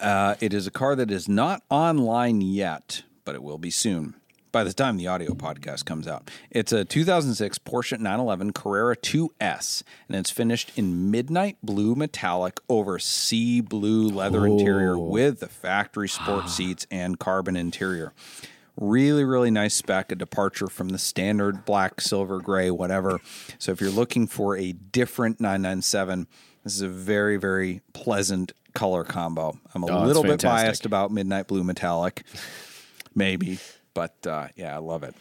Uh, 0.00 0.34
it 0.40 0.52
is 0.52 0.66
a 0.66 0.72
car 0.72 0.96
that 0.96 1.12
is 1.12 1.28
not 1.28 1.62
online 1.70 2.40
yet, 2.40 3.04
but 3.24 3.36
it 3.36 3.44
will 3.44 3.58
be 3.58 3.70
soon. 3.70 4.16
By 4.52 4.64
the 4.64 4.74
time 4.74 4.98
the 4.98 5.06
audio 5.06 5.32
podcast 5.32 5.86
comes 5.86 6.06
out, 6.06 6.30
it's 6.50 6.72
a 6.72 6.84
2006 6.84 7.58
Porsche 7.60 7.98
911 7.98 8.52
Carrera 8.52 8.94
2S, 8.94 9.82
and 10.08 10.16
it's 10.16 10.30
finished 10.30 10.72
in 10.76 11.10
midnight 11.10 11.56
blue 11.62 11.94
metallic 11.94 12.60
over 12.68 12.98
sea 12.98 13.62
blue 13.62 14.10
leather 14.10 14.46
interior 14.46 14.98
with 14.98 15.40
the 15.40 15.48
factory 15.48 16.06
sport 16.06 16.42
ah. 16.44 16.48
seats 16.48 16.86
and 16.90 17.18
carbon 17.18 17.56
interior. 17.56 18.12
Really, 18.76 19.24
really 19.24 19.50
nice 19.50 19.74
spec, 19.74 20.12
a 20.12 20.16
departure 20.16 20.66
from 20.66 20.90
the 20.90 20.98
standard 20.98 21.64
black, 21.64 22.02
silver, 22.02 22.38
gray, 22.38 22.70
whatever. 22.70 23.20
So 23.58 23.72
if 23.72 23.80
you're 23.80 23.88
looking 23.90 24.26
for 24.26 24.58
a 24.58 24.72
different 24.72 25.40
997, 25.40 26.26
this 26.62 26.74
is 26.74 26.82
a 26.82 26.88
very, 26.88 27.38
very 27.38 27.80
pleasant 27.94 28.52
color 28.74 29.02
combo. 29.02 29.58
I'm 29.74 29.82
a 29.82 29.86
Oh, 29.90 30.04
little 30.04 30.22
bit 30.22 30.42
biased 30.42 30.84
about 30.84 31.10
midnight 31.10 31.46
blue 31.46 31.64
metallic, 31.64 32.24
maybe, 33.14 33.58
but 33.94 34.26
uh, 34.26 34.48
yeah, 34.56 34.74
I 34.74 34.78
love 34.78 35.02
it. 35.02 35.14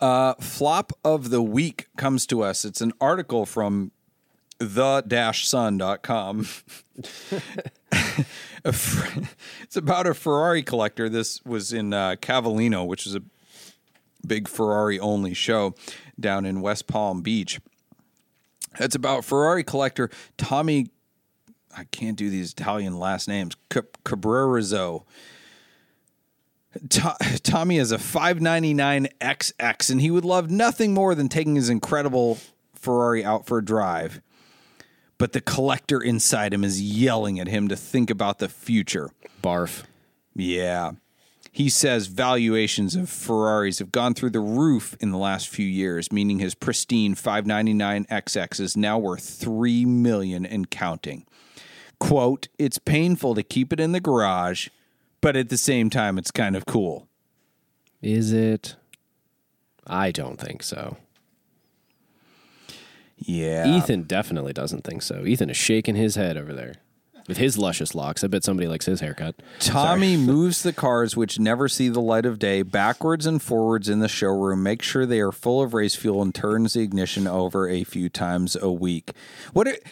Uh, 0.00 0.34
flop 0.34 0.92
of 1.04 1.30
the 1.30 1.42
week 1.42 1.88
comes 1.96 2.26
to 2.28 2.42
us. 2.42 2.64
It's 2.64 2.80
an 2.80 2.92
article 3.00 3.44
from 3.44 3.92
the-sun.com. 4.58 6.46
It's 8.62 9.76
about 9.76 10.06
a 10.06 10.12
Ferrari 10.12 10.62
collector. 10.62 11.08
This 11.08 11.42
was 11.44 11.72
in 11.72 11.94
uh, 11.94 12.16
Cavallino, 12.20 12.86
which 12.86 13.06
is 13.06 13.14
a 13.14 13.22
big 14.26 14.48
Ferrari 14.48 15.00
only 15.00 15.32
show 15.32 15.74
down 16.18 16.44
in 16.44 16.60
West 16.60 16.86
Palm 16.86 17.22
Beach. 17.22 17.58
It's 18.78 18.94
about 18.94 19.24
Ferrari 19.24 19.64
collector 19.64 20.10
Tommy. 20.36 20.90
I 21.76 21.84
can't 21.84 22.16
do 22.16 22.28
these 22.30 22.52
Italian 22.52 22.98
last 22.98 23.28
names. 23.28 23.56
Cabrerazo. 23.70 25.04
To- 26.90 27.16
Tommy 27.42 27.78
is 27.78 27.90
a 27.92 27.98
599 27.98 29.08
XX, 29.20 29.90
and 29.90 30.00
he 30.00 30.10
would 30.10 30.24
love 30.24 30.50
nothing 30.50 30.94
more 30.94 31.14
than 31.14 31.28
taking 31.28 31.56
his 31.56 31.68
incredible 31.68 32.38
Ferrari 32.74 33.24
out 33.24 33.46
for 33.46 33.58
a 33.58 33.64
drive. 33.64 34.20
But 35.18 35.32
the 35.32 35.40
collector 35.40 36.00
inside 36.00 36.54
him 36.54 36.64
is 36.64 36.80
yelling 36.80 37.38
at 37.40 37.48
him 37.48 37.68
to 37.68 37.76
think 37.76 38.08
about 38.08 38.38
the 38.38 38.48
future. 38.48 39.10
Barf. 39.42 39.82
Yeah. 40.34 40.92
He 41.52 41.68
says 41.68 42.06
valuations 42.06 42.94
of 42.94 43.10
Ferraris 43.10 43.80
have 43.80 43.90
gone 43.90 44.14
through 44.14 44.30
the 44.30 44.40
roof 44.40 44.96
in 45.00 45.10
the 45.10 45.18
last 45.18 45.48
few 45.48 45.66
years, 45.66 46.12
meaning 46.12 46.38
his 46.38 46.54
pristine 46.54 47.16
599 47.16 48.04
XX 48.06 48.60
is 48.60 48.76
now 48.76 48.98
worth 48.98 49.24
3 49.24 49.84
million 49.84 50.46
and 50.46 50.70
counting. 50.70 51.26
Quote, 51.98 52.46
"It's 52.56 52.78
painful 52.78 53.34
to 53.34 53.42
keep 53.42 53.72
it 53.72 53.80
in 53.80 53.92
the 53.92 54.00
garage, 54.00 54.68
but 55.20 55.36
at 55.36 55.48
the 55.48 55.56
same 55.56 55.90
time 55.90 56.18
it's 56.18 56.30
kind 56.30 56.56
of 56.56 56.66
cool." 56.66 57.08
Is 58.02 58.32
it? 58.32 58.76
I 59.86 60.10
don't 60.10 60.40
think 60.40 60.62
so. 60.62 60.96
Yeah. 63.18 63.76
Ethan 63.76 64.04
definitely 64.04 64.52
doesn't 64.52 64.84
think 64.84 65.02
so. 65.02 65.26
Ethan 65.26 65.50
is 65.50 65.56
shaking 65.56 65.94
his 65.94 66.14
head 66.14 66.36
over 66.36 66.54
there 66.54 66.74
with 67.28 67.36
his 67.36 67.58
luscious 67.58 67.94
locks. 67.94 68.24
I 68.24 68.28
bet 68.28 68.44
somebody 68.44 68.66
likes 68.66 68.86
his 68.86 69.00
haircut. 69.00 69.36
Tommy 69.58 70.16
moves 70.26 70.62
the 70.62 70.72
cars 70.72 71.16
which 71.16 71.38
never 71.38 71.68
see 71.68 71.88
the 71.88 72.00
light 72.00 72.24
of 72.26 72.38
day 72.38 72.62
backwards 72.62 73.26
and 73.26 73.40
forwards 73.42 73.88
in 73.88 74.00
the 74.00 74.08
showroom, 74.08 74.62
makes 74.62 74.86
sure 74.86 75.06
they 75.06 75.20
are 75.20 75.32
full 75.32 75.62
of 75.62 75.74
race 75.74 75.94
fuel, 75.94 76.22
and 76.22 76.34
turns 76.34 76.72
the 76.72 76.80
ignition 76.80 77.26
over 77.26 77.68
a 77.68 77.84
few 77.84 78.08
times 78.08 78.56
a 78.60 78.72
week. 78.72 79.12
What? 79.52 79.68
It, 79.68 79.86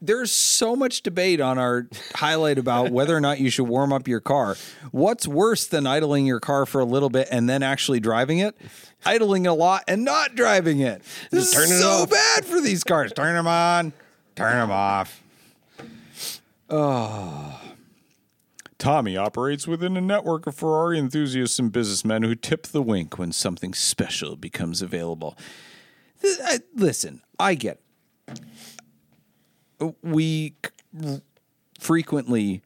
there's 0.00 0.30
so 0.30 0.76
much 0.76 1.02
debate 1.02 1.40
on 1.40 1.58
our 1.58 1.88
highlight 2.14 2.58
about 2.58 2.90
whether 2.90 3.16
or 3.16 3.20
not 3.20 3.40
you 3.40 3.50
should 3.50 3.66
warm 3.66 3.92
up 3.92 4.06
your 4.06 4.20
car. 4.20 4.56
What's 4.90 5.26
worse 5.26 5.66
than 5.66 5.86
idling 5.86 6.26
your 6.26 6.40
car 6.40 6.66
for 6.66 6.80
a 6.80 6.84
little 6.84 7.10
bit 7.10 7.28
and 7.30 7.48
then 7.48 7.62
actually 7.62 8.00
driving 8.00 8.38
it? 8.38 8.56
Idling 9.04 9.46
a 9.46 9.54
lot 9.54 9.84
and 9.88 10.04
not 10.04 10.34
driving 10.34 10.80
it. 10.80 11.02
This 11.30 11.52
turning 11.52 11.72
is 11.72 11.80
so 11.80 12.02
off. 12.02 12.10
bad 12.10 12.44
for 12.44 12.60
these 12.60 12.84
cars. 12.84 13.12
Turn 13.12 13.34
them 13.34 13.46
on, 13.46 13.92
turn 14.36 14.56
them 14.56 14.70
off. 14.70 15.22
Oh. 16.70 17.60
Tommy 18.78 19.16
operates 19.16 19.66
within 19.66 19.96
a 19.96 20.00
network 20.00 20.46
of 20.46 20.54
Ferrari 20.54 20.98
enthusiasts 21.00 21.58
and 21.58 21.72
businessmen 21.72 22.22
who 22.22 22.36
tip 22.36 22.68
the 22.68 22.82
wink 22.82 23.18
when 23.18 23.32
something 23.32 23.74
special 23.74 24.36
becomes 24.36 24.82
available. 24.82 25.36
Listen, 26.76 27.22
I 27.40 27.56
get 27.56 27.80
it. 28.28 28.40
We 30.02 30.54
frequently 31.78 32.62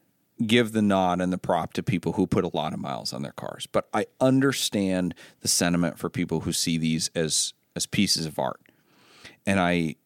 give 0.46 0.72
the 0.72 0.82
nod 0.82 1.20
and 1.20 1.32
the 1.32 1.38
prop 1.38 1.72
to 1.74 1.82
people 1.82 2.12
who 2.12 2.26
put 2.26 2.44
a 2.44 2.50
lot 2.52 2.72
of 2.72 2.80
miles 2.80 3.12
on 3.12 3.22
their 3.22 3.32
cars, 3.32 3.66
but 3.70 3.88
I 3.92 4.06
understand 4.20 5.14
the 5.40 5.48
sentiment 5.48 5.98
for 5.98 6.10
people 6.10 6.40
who 6.40 6.52
see 6.52 6.78
these 6.78 7.10
as 7.14 7.52
as 7.74 7.86
pieces 7.86 8.26
of 8.26 8.38
art. 8.38 8.60
And 9.46 9.58
I 9.58 9.96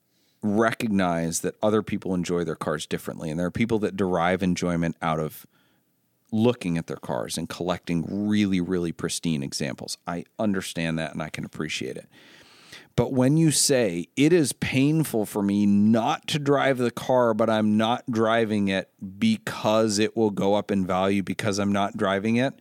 recognize 0.42 1.40
that 1.40 1.56
other 1.62 1.82
people 1.82 2.14
enjoy 2.14 2.44
their 2.44 2.54
cars 2.54 2.86
differently 2.86 3.30
and 3.30 3.38
there 3.38 3.46
are 3.46 3.50
people 3.50 3.78
that 3.80 3.96
derive 3.96 4.42
enjoyment 4.42 4.96
out 5.02 5.18
of 5.18 5.46
looking 6.30 6.76
at 6.76 6.86
their 6.86 6.96
cars 6.96 7.38
and 7.38 7.48
collecting 7.48 8.04
really, 8.28 8.60
really 8.60 8.92
pristine 8.92 9.42
examples. 9.42 9.96
I 10.06 10.24
understand 10.38 10.98
that 10.98 11.12
and 11.12 11.22
I 11.22 11.30
can 11.30 11.44
appreciate 11.44 11.96
it. 11.96 12.08
But 12.96 13.12
when 13.12 13.36
you 13.36 13.50
say 13.50 14.08
it 14.16 14.32
is 14.32 14.54
painful 14.54 15.26
for 15.26 15.42
me 15.42 15.66
not 15.66 16.26
to 16.28 16.38
drive 16.38 16.78
the 16.78 16.90
car, 16.90 17.34
but 17.34 17.50
I'm 17.50 17.76
not 17.76 18.10
driving 18.10 18.68
it 18.68 18.90
because 19.18 19.98
it 19.98 20.16
will 20.16 20.30
go 20.30 20.54
up 20.54 20.70
in 20.70 20.86
value 20.86 21.22
because 21.22 21.58
I'm 21.58 21.72
not 21.72 21.96
driving 21.98 22.36
it, 22.36 22.54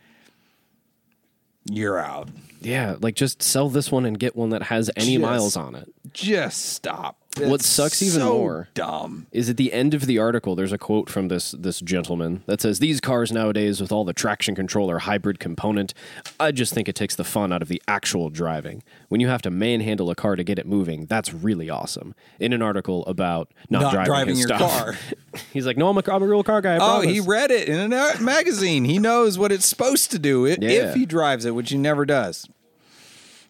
you're 1.72 1.98
out. 1.98 2.30
Yeah, 2.60 2.96
like 3.00 3.16
just 3.16 3.42
sell 3.42 3.70
this 3.70 3.92
one 3.92 4.06
and 4.06 4.20
get 4.20 4.36
one 4.36 4.50
that 4.50 4.64
has 4.64 4.92
any 4.98 5.14
Just- 5.18 5.22
miles 5.22 5.56
on 5.58 5.74
it. 5.76 5.92
Just 6.14 6.66
stop. 6.74 7.18
What 7.40 7.62
sucks 7.62 8.02
even 8.02 8.22
so 8.22 8.38
more- 8.38 8.68
dumb. 8.74 9.28
Is 9.32 9.50
at 9.50 9.58
the 9.58 9.74
end 9.74 9.94
of 9.94 10.06
the 10.06 10.18
article 10.20 10.56
there's 10.56 10.72
a 10.72 10.78
quote 10.78 11.10
from 11.10 11.28
this 11.28 11.52
this 11.52 11.80
gentleman 11.82 12.44
that 12.46 12.62
says 12.62 12.80
these 12.80 13.02
cars 13.02 13.32
nowadays 13.32 13.82
with 13.82 13.92
all 13.92 14.06
the 14.06 14.14
traction 14.14 14.56
control 14.56 14.90
or 14.90 15.00
hybrid 15.00 15.40
component, 15.40 15.94
I 16.40 16.52
just 16.52 16.74
think 16.74 16.88
it 16.88 16.96
takes 16.96 17.16
the 17.16 17.24
fun 17.24 17.52
out 17.52 17.62
of 17.62 17.68
the 17.68 17.82
actual 17.88 18.30
driving. 18.30 18.84
When 19.10 19.20
you 19.22 19.28
have 19.28 19.42
to 19.44 19.50
manhandle 19.52 20.10
a 20.10 20.16
car 20.16 20.36
to 20.36 20.44
get 20.44 20.58
it 20.60 20.66
moving, 20.66 21.06
that's 21.08 21.34
really 21.34 21.70
awesome. 21.70 22.16
In 22.40 22.54
an 22.54 22.62
article 22.62 23.06
about 23.06 23.52
not, 23.70 23.82
Not 23.82 23.92
driving, 23.94 24.06
driving 24.06 24.38
your 24.38 24.48
stuff. 24.48 24.60
car. 24.60 24.96
He's 25.54 25.66
like, 25.66 25.78
"No, 25.78 25.90
I'm 25.90 25.98
a, 25.98 26.04
I'm 26.08 26.24
a 26.24 26.28
real 26.28 26.44
car 26.44 26.62
guy." 26.62 26.74
I 26.74 26.76
Oh, 26.78 26.80
promise." 27.00 27.10
he 27.12 27.20
read 27.20 27.52
it 27.52 27.68
in 27.68 27.92
a 27.94 28.20
magazine. 28.22 28.86
He 28.86 28.98
knows 29.00 29.38
what 29.38 29.52
it's 29.52 29.66
supposed 29.66 30.12
to 30.12 30.20
do 30.20 30.46
i- 30.48 30.58
Yeah. 30.62 30.70
if 30.90 30.96
he 30.96 31.06
drives 31.06 31.46
it, 31.46 31.52
which 31.56 31.70
he 31.72 31.78
never 31.78 32.06
does. 32.06 32.48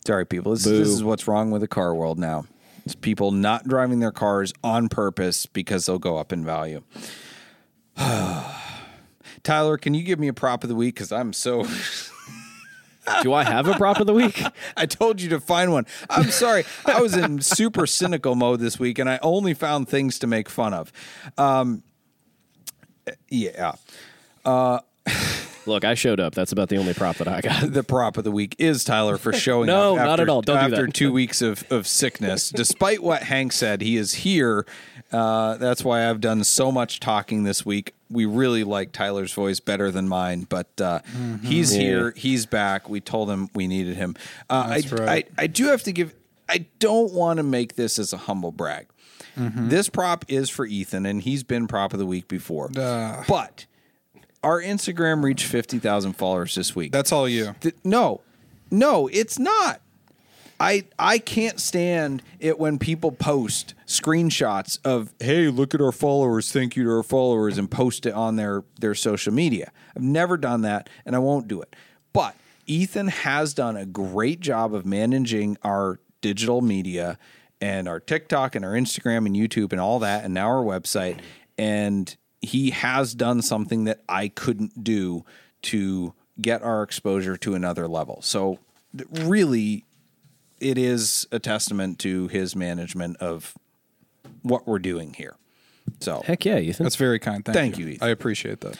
Sorry, 0.05 0.25
people. 0.25 0.53
This, 0.53 0.63
this 0.65 0.87
is 0.87 1.03
what's 1.03 1.27
wrong 1.27 1.51
with 1.51 1.61
the 1.61 1.67
car 1.67 1.93
world 1.95 2.19
now. 2.19 2.45
It's 2.85 2.95
people 2.95 3.31
not 3.31 3.67
driving 3.67 3.99
their 3.99 4.11
cars 4.11 4.53
on 4.63 4.89
purpose 4.89 5.45
because 5.47 5.85
they'll 5.87 5.97
go 5.97 6.17
up 6.17 6.31
in 6.31 6.45
value. 6.45 6.83
Tyler, 9.43 9.77
can 9.77 9.93
you 9.93 10.03
give 10.03 10.19
me 10.19 10.27
a 10.27 10.33
prop 10.33 10.63
of 10.63 10.69
the 10.69 10.75
week? 10.75 10.95
Because 10.95 11.11
I'm 11.11 11.33
so. 11.33 11.65
Do 13.21 13.33
I 13.33 13.43
have 13.43 13.67
a 13.67 13.73
prop 13.75 13.99
of 13.99 14.07
the 14.07 14.13
week? 14.13 14.41
I 14.77 14.87
told 14.87 15.21
you 15.21 15.29
to 15.29 15.39
find 15.39 15.71
one. 15.71 15.85
I'm 16.09 16.31
sorry. 16.31 16.63
I 16.85 17.01
was 17.01 17.15
in 17.15 17.39
super 17.41 17.85
cynical 17.85 18.33
mode 18.33 18.59
this 18.59 18.79
week 18.79 18.97
and 18.97 19.07
I 19.07 19.19
only 19.21 19.53
found 19.53 19.87
things 19.87 20.17
to 20.19 20.27
make 20.27 20.49
fun 20.49 20.73
of. 20.73 20.91
Um, 21.37 21.83
yeah. 23.29 23.73
Look, 25.65 25.83
I 25.83 25.93
showed 25.95 26.19
up. 26.19 26.33
That's 26.35 26.51
about 26.51 26.69
the 26.69 26.77
only 26.77 26.93
prop 26.93 27.17
that 27.17 27.27
I 27.27 27.41
got. 27.41 27.71
the 27.73 27.83
prop 27.83 28.17
of 28.17 28.23
the 28.23 28.31
week 28.31 28.55
is 28.59 28.83
Tyler 28.83 29.17
for 29.17 29.33
showing 29.33 29.67
No, 29.67 29.97
up. 29.97 30.05
not 30.05 30.19
at 30.19 30.29
all. 30.29 30.41
Don't 30.41 30.57
do 30.57 30.61
after 30.75 30.85
that. 30.85 30.93
two 30.93 31.11
weeks 31.13 31.41
of, 31.41 31.63
of 31.71 31.87
sickness. 31.87 32.49
Despite 32.49 33.01
what 33.01 33.23
Hank 33.23 33.51
said, 33.51 33.81
he 33.81 33.97
is 33.97 34.13
here. 34.15 34.65
Uh, 35.11 35.55
that's 35.57 35.83
why 35.83 36.09
I've 36.09 36.21
done 36.21 36.43
so 36.43 36.71
much 36.71 36.99
talking 36.99 37.43
this 37.43 37.65
week. 37.65 37.93
We 38.09 38.25
really 38.25 38.63
like 38.63 38.91
Tyler's 38.91 39.33
voice 39.33 39.59
better 39.59 39.89
than 39.89 40.07
mine, 40.07 40.45
but 40.47 40.79
uh, 40.79 40.99
he's 41.41 41.75
Yeah. 41.75 41.81
here. 41.81 42.13
He's 42.15 42.45
back. 42.45 42.87
We 42.87 43.01
told 43.01 43.29
him 43.31 43.49
we 43.55 43.67
needed 43.67 43.95
him. 43.97 44.15
Uh, 44.49 44.69
That's 44.69 44.93
I, 44.93 44.95
right. 44.95 45.27
I, 45.37 45.43
I 45.43 45.47
do 45.47 45.65
have 45.67 45.81
to 45.83 45.91
give. 45.91 46.13
I 46.47 46.65
don't 46.77 47.11
want 47.13 47.37
to 47.37 47.43
make 47.43 47.75
this 47.75 47.97
as 47.97 48.13
a 48.13 48.17
humble 48.17 48.51
brag. 48.51 48.87
This 49.37 49.89
prop 49.89 50.23
is 50.29 50.49
for 50.49 50.65
Ethan, 50.65 51.05
and 51.05 51.21
he's 51.21 51.43
been 51.43 51.67
prop 51.67 51.91
of 51.91 51.99
the 51.99 52.05
week 52.05 52.27
before. 52.29 52.69
But 52.69 53.65
our 54.45 54.61
Instagram 54.61 55.23
reached 55.23 55.47
50,000 55.47 56.13
followers 56.13 56.53
this 56.53 56.75
week. 56.75 56.91
That's 56.91 57.11
all 57.11 57.27
you. 57.27 57.55
Th- 57.61 57.75
no, 57.83 58.21
no, 58.69 59.07
it's 59.07 59.39
not. 59.39 59.81
I 60.59 60.85
I 60.97 61.17
can't 61.17 61.59
stand 61.59 62.23
it 62.39 62.57
when 62.57 62.77
people 62.79 63.11
post 63.11 63.73
screenshots 63.85 64.79
of 64.85 65.13
hey 65.19 65.49
look 65.49 65.75
at 65.75 65.81
our 65.81 65.91
followers 65.91 66.49
thank 66.49 66.77
you 66.77 66.85
to 66.85 66.91
our 66.91 67.03
followers 67.03 67.57
and 67.57 67.69
post 67.69 68.05
it 68.05 68.13
on 68.13 68.37
their 68.37 68.63
their 68.79 68.95
social 68.95 69.33
media. 69.33 69.73
I've 69.97 70.03
never 70.03 70.37
done 70.37 70.61
that 70.61 70.89
and 71.05 71.13
I 71.13 71.19
won't 71.19 71.49
do 71.49 71.61
it. 71.61 71.75
But 72.13 72.37
Ethan 72.67 73.07
has 73.07 73.53
done 73.53 73.75
a 73.75 73.85
great 73.85 74.39
job 74.39 74.73
of 74.73 74.85
managing 74.85 75.57
our 75.61 75.99
digital 76.21 76.61
media 76.61 77.19
and 77.59 77.89
our 77.89 77.99
TikTok 77.99 78.55
and 78.55 78.63
our 78.63 78.71
Instagram 78.71 79.25
and 79.25 79.35
YouTube 79.35 79.73
and 79.73 79.81
all 79.81 79.99
that 79.99 80.23
and 80.23 80.33
now 80.33 80.47
our 80.47 80.63
website 80.63 81.19
and 81.57 82.15
he 82.45 82.69
has 82.71 83.13
done 83.13 83.41
something 83.41 83.83
that 83.85 84.01
I 84.07 84.29
couldn't 84.29 84.83
do 84.83 85.25
to 85.63 86.13
get 86.39 86.61
our 86.61 86.83
exposure 86.83 87.37
to 87.37 87.53
another 87.55 87.87
level. 87.87 88.21
So 88.21 88.59
really 89.11 89.83
it 90.59 90.77
is 90.77 91.27
a 91.31 91.39
testament 91.39 91.99
to 91.99 92.27
his 92.29 92.55
management 92.55 93.17
of 93.17 93.53
what 94.41 94.67
we're 94.67 94.79
doing 94.79 95.13
here. 95.13 95.35
So, 95.99 96.23
Heck 96.25 96.45
yeah, 96.45 96.57
Ethan. 96.57 96.83
That's 96.83 96.95
very 96.95 97.19
kind. 97.19 97.43
Thank, 97.45 97.55
Thank 97.55 97.77
you. 97.77 97.85
you, 97.85 97.91
Ethan. 97.93 98.07
I 98.07 98.11
appreciate 98.11 98.61
that. 98.61 98.77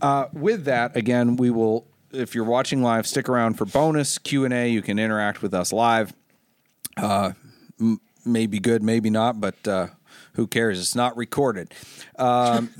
uh, 0.00 0.26
with 0.32 0.64
that, 0.64 0.96
again, 0.96 1.36
we 1.36 1.50
will. 1.50 1.86
If 2.12 2.34
you're 2.34 2.44
watching 2.44 2.82
live, 2.82 3.06
stick 3.06 3.28
around 3.28 3.54
for 3.58 3.66
bonus 3.66 4.16
Q 4.16 4.44
and 4.46 4.54
A. 4.54 4.70
You 4.70 4.80
can 4.80 4.98
interact 4.98 5.42
with 5.42 5.52
us 5.52 5.70
live. 5.72 6.14
Uh, 6.96 7.32
m- 7.78 8.00
maybe 8.24 8.58
good, 8.58 8.82
maybe 8.82 9.10
not, 9.10 9.38
but 9.38 9.68
uh, 9.68 9.88
who 10.36 10.46
cares? 10.46 10.78
It's 10.78 10.94
not 10.94 11.16
recorded. 11.16 11.72
Um, 12.18 12.70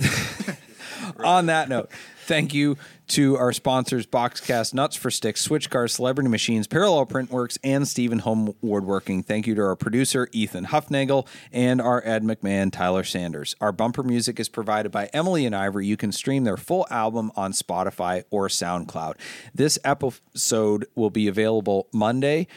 on 1.24 1.46
that 1.46 1.68
note, 1.68 1.90
thank 2.26 2.54
you 2.54 2.76
to 3.08 3.36
our 3.36 3.52
sponsors 3.52 4.06
Boxcast, 4.06 4.74
Nuts 4.74 4.96
for 4.96 5.10
Sticks, 5.10 5.40
Switch 5.40 5.70
Cars, 5.70 5.94
Celebrity 5.94 6.28
Machines, 6.28 6.66
Parallel 6.66 7.06
Printworks, 7.06 7.56
and 7.62 7.86
Stephen 7.86 8.20
Hulme 8.20 8.54
Woodworking. 8.60 9.22
Thank 9.22 9.46
you 9.46 9.54
to 9.54 9.62
our 9.62 9.76
producer, 9.76 10.28
Ethan 10.32 10.66
Huffnagel, 10.66 11.26
and 11.52 11.80
our 11.80 12.02
Ed 12.04 12.24
McMahon, 12.24 12.72
Tyler 12.72 13.04
Sanders. 13.04 13.54
Our 13.60 13.72
bumper 13.72 14.02
music 14.02 14.40
is 14.40 14.48
provided 14.48 14.90
by 14.90 15.08
Emily 15.12 15.46
and 15.46 15.54
Ivory. 15.54 15.86
You 15.86 15.96
can 15.96 16.12
stream 16.12 16.44
their 16.44 16.56
full 16.56 16.86
album 16.90 17.30
on 17.36 17.52
Spotify 17.52 18.24
or 18.30 18.48
SoundCloud. 18.48 19.14
This 19.54 19.78
episode 19.84 20.86
will 20.94 21.10
be 21.10 21.28
available 21.28 21.88
Monday 21.92 22.48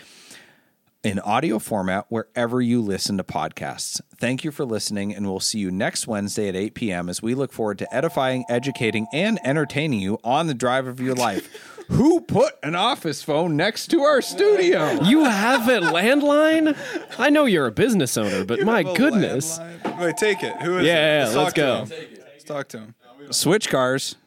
in 1.04 1.20
audio 1.20 1.60
format 1.60 2.06
wherever 2.10 2.62
you 2.62 2.82
listen 2.82 3.18
to 3.18 3.24
podcasts. 3.24 4.02
Thank 4.18 4.44
you 4.44 4.52
for 4.52 4.66
listening, 4.66 5.16
and 5.16 5.26
we'll 5.26 5.40
see 5.40 5.60
you 5.60 5.72
next 5.72 6.08
Wednesday 6.08 6.50
at 6.50 6.56
8 6.56 6.74
p.m. 6.74 7.08
as 7.10 7.22
we 7.22 7.36
look 7.36 7.54
forward 7.54 7.78
to 7.80 7.96
edifying, 7.96 8.44
educating, 8.50 9.08
and 9.14 9.40
entertaining 9.46 10.02
you 10.02 10.20
on 10.24 10.48
the 10.48 10.54
drive 10.54 10.88
of 10.88 11.00
your 11.00 11.16
life. 11.16 11.76
Who 11.90 12.22
put 12.22 12.54
an 12.62 12.76
office 12.76 13.24
phone 13.24 13.56
next 13.58 13.88
to 13.88 14.02
our 14.02 14.22
studio? 14.22 15.02
you 15.06 15.24
have 15.24 15.68
a 15.68 15.80
landline? 15.80 16.78
I 17.18 17.30
know 17.32 17.46
you're 17.46 17.66
a 17.66 17.72
business 17.72 18.16
owner, 18.16 18.46
but 18.46 18.62
my 18.62 18.84
goodness. 18.84 19.60
Wait, 20.00 20.16
take 20.18 20.44
it. 20.44 20.56
Who 20.62 20.78
is 20.78 20.86
Yeah, 20.86 20.94
it? 20.94 21.18
yeah, 21.20 21.24
Let's 21.24 21.36
let's 21.36 21.48
talk 21.48 21.56
go. 21.56 21.86
To 21.86 21.96
him. 21.96 22.18
Let's 22.32 22.44
talk 22.44 22.68
to 22.68 22.78
him. 22.80 22.96
Switch 23.32 23.70
cars. 23.70 24.18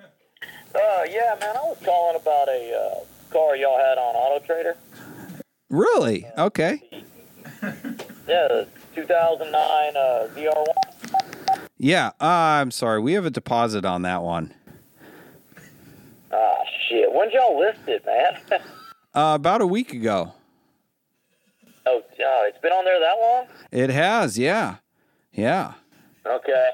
Uh, 0.00 1.04
yeah, 1.08 1.36
man, 1.40 1.56
I 1.56 1.60
was 1.62 1.78
calling 1.84 2.16
about 2.20 2.48
a 2.48 2.72
uh, 3.00 3.32
car 3.32 3.54
y'all 3.56 3.78
had 3.78 3.98
on 3.98 4.14
Auto 4.16 4.44
Trader. 4.44 4.76
Really? 5.70 6.26
Okay. 6.36 6.82
Yeah, 8.28 8.64
2009 8.94 9.96
uh, 9.96 10.28
ZR1. 10.34 10.66
Yeah. 11.78 12.08
Uh, 12.20 12.24
I'm 12.60 12.70
sorry. 12.70 13.00
We 13.00 13.14
have 13.14 13.24
a 13.24 13.30
deposit 13.30 13.86
on 13.86 14.02
that 14.02 14.22
one. 14.22 14.52
Ah, 16.30 16.56
shit. 16.86 17.10
When 17.10 17.28
did 17.30 17.36
y'all 17.36 17.58
list 17.58 17.80
it, 17.86 18.04
man? 18.04 18.60
Uh, 19.14 19.34
about 19.34 19.62
a 19.62 19.66
week 19.66 19.94
ago. 19.94 20.34
oh, 21.86 21.98
uh, 21.98 22.02
it's 22.46 22.58
been 22.60 22.70
on 22.70 22.84
there 22.84 23.00
that 23.00 23.16
long? 23.18 23.46
It 23.72 23.90
has. 23.90 24.38
Yeah. 24.38 24.76
Yeah. 25.32 25.72
Okay. 26.26 26.68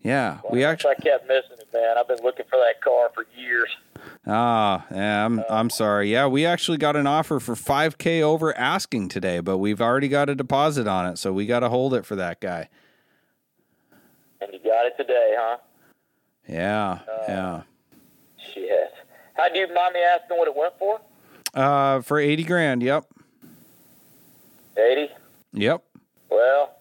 Yeah. 0.00 0.38
We 0.50 0.64
actually. 0.64 0.92
I 0.98 1.02
kept 1.02 1.26
missing 1.28 1.58
it, 1.58 1.68
man. 1.74 1.98
I've 1.98 2.06
been 2.08 2.22
looking 2.22 2.46
for 2.48 2.58
that 2.58 2.80
car 2.80 3.10
for 3.12 3.26
years. 3.36 3.68
Ah, 4.26 4.86
yeah, 4.90 5.24
I'm 5.24 5.42
I'm 5.48 5.70
sorry. 5.70 6.10
Yeah, 6.12 6.26
we 6.26 6.44
actually 6.44 6.78
got 6.78 6.96
an 6.96 7.06
offer 7.06 7.40
for 7.40 7.54
5k 7.54 8.22
over 8.22 8.56
asking 8.56 9.08
today, 9.08 9.40
but 9.40 9.58
we've 9.58 9.80
already 9.80 10.08
got 10.08 10.28
a 10.28 10.34
deposit 10.34 10.86
on 10.86 11.06
it, 11.06 11.18
so 11.18 11.32
we 11.32 11.46
got 11.46 11.60
to 11.60 11.68
hold 11.68 11.94
it 11.94 12.04
for 12.04 12.16
that 12.16 12.40
guy. 12.40 12.68
And 14.40 14.52
you 14.52 14.58
got 14.60 14.86
it 14.86 14.96
today, 14.96 15.34
huh? 15.36 15.58
Yeah. 16.46 16.98
Yeah. 17.28 17.62
Shit. 18.54 18.94
How 19.34 19.48
do 19.48 19.58
you 19.58 19.72
mind 19.72 19.94
me 19.94 20.00
asking 20.00 20.36
what 20.36 20.48
it 20.48 20.56
went 20.56 20.74
for? 20.78 21.00
Uh 21.54 22.00
for 22.02 22.18
80 22.18 22.44
grand. 22.44 22.82
Yep. 22.82 23.04
80? 24.76 25.08
Yep. 25.54 25.82
Well, 26.30 26.76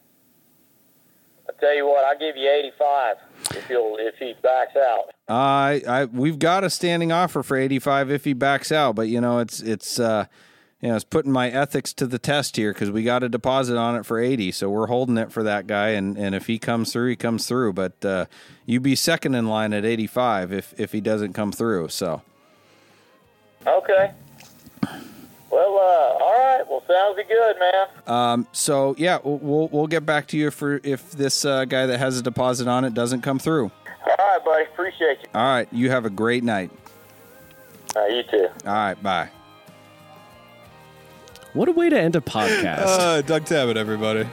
I 1.49 1.53
tell 1.59 1.76
you 1.76 1.88
what, 1.88 2.03
I'll 2.05 2.20
give 2.20 2.36
you 2.36 2.49
85 2.49 3.15
if 3.55 3.68
he'll 3.68 3.95
if 3.99 4.15
he 4.18 4.36
backs 4.43 4.76
out. 4.76 5.11
I 5.30 5.82
I 5.88 6.05
we've 6.05 6.39
got 6.39 6.63
a 6.63 6.69
standing 6.69 7.11
offer 7.11 7.43
for 7.43 7.57
85 7.57 8.11
if 8.11 8.23
he 8.23 8.34
backs 8.34 8.71
out, 8.71 8.95
but 8.95 9.07
you 9.09 9.19
know, 9.21 9.39
it's 9.39 9.59
it's 9.59 9.99
uh 9.99 10.25
you 10.82 10.89
know, 10.89 10.95
it's 10.95 11.03
putting 11.03 11.32
my 11.32 11.49
ethics 11.49 11.91
to 11.93 12.05
the 12.05 12.19
test 12.19 12.55
here 12.55 12.71
because 12.71 12.91
we 12.91 13.01
got 13.03 13.23
a 13.23 13.30
deposit 13.30 13.78
on 13.78 13.95
it 13.95 14.05
for 14.05 14.19
80. 14.19 14.51
So 14.51 14.69
we're 14.69 14.86
holding 14.86 15.17
it 15.17 15.32
for 15.32 15.41
that 15.41 15.65
guy. 15.65 15.89
And, 15.89 16.15
and 16.19 16.36
if 16.36 16.45
he 16.45 16.59
comes 16.59 16.93
through, 16.93 17.09
he 17.09 17.15
comes 17.15 17.47
through. 17.47 17.73
But 17.73 18.05
uh, 18.05 18.25
you 18.67 18.80
be 18.80 18.95
second 18.95 19.34
in 19.34 19.47
line 19.47 19.73
at 19.73 19.86
85 19.86 20.53
if, 20.53 20.80
if 20.80 20.91
he 20.91 21.01
doesn't 21.01 21.34
come 21.34 21.51
through. 21.51 21.88
So. 21.89 22.21
Okay. 23.65 24.11
Well, 25.49 25.78
uh, 25.78 26.23
all 26.23 26.34
right. 26.38 26.63
Well, 26.69 26.84
sounds 26.88 27.19
good, 27.28 27.55
man. 27.59 27.88
Um, 28.05 28.47
so 28.51 28.93
yeah, 28.99 29.17
we'll- 29.23 29.39
we'll 29.39 29.67
we'll 29.69 29.88
get 29.88 30.05
back 30.05 30.28
to 30.28 30.38
you 30.38 30.51
for 30.51 30.80
if 30.84 31.11
this 31.11 31.43
uh, 31.43 31.65
guy 31.65 31.88
that 31.88 31.97
has 31.97 32.19
a 32.19 32.21
deposit 32.21 32.67
on 32.67 32.86
it 32.86 32.93
doesn't 32.93 33.21
come 33.21 33.39
through. 33.39 33.71
All 34.09 34.15
right, 34.17 34.45
buddy. 34.45 34.63
Appreciate 34.63 35.19
you. 35.21 35.29
All 35.33 35.43
right, 35.43 35.67
you 35.71 35.89
have 35.89 36.05
a 36.05 36.09
great 36.09 36.43
night. 36.43 36.71
All 37.95 38.03
right, 38.03 38.13
you 38.15 38.23
too. 38.23 38.47
All 38.65 38.73
right, 38.73 39.01
bye. 39.01 39.29
What 41.53 41.67
a 41.67 41.71
way 41.71 41.89
to 41.89 41.99
end 41.99 42.15
a 42.15 42.21
podcast. 42.21 42.83
Uh, 42.85 43.21
Doug 43.21 43.45
Tabbitt, 43.45 43.77
everybody. 43.77 44.27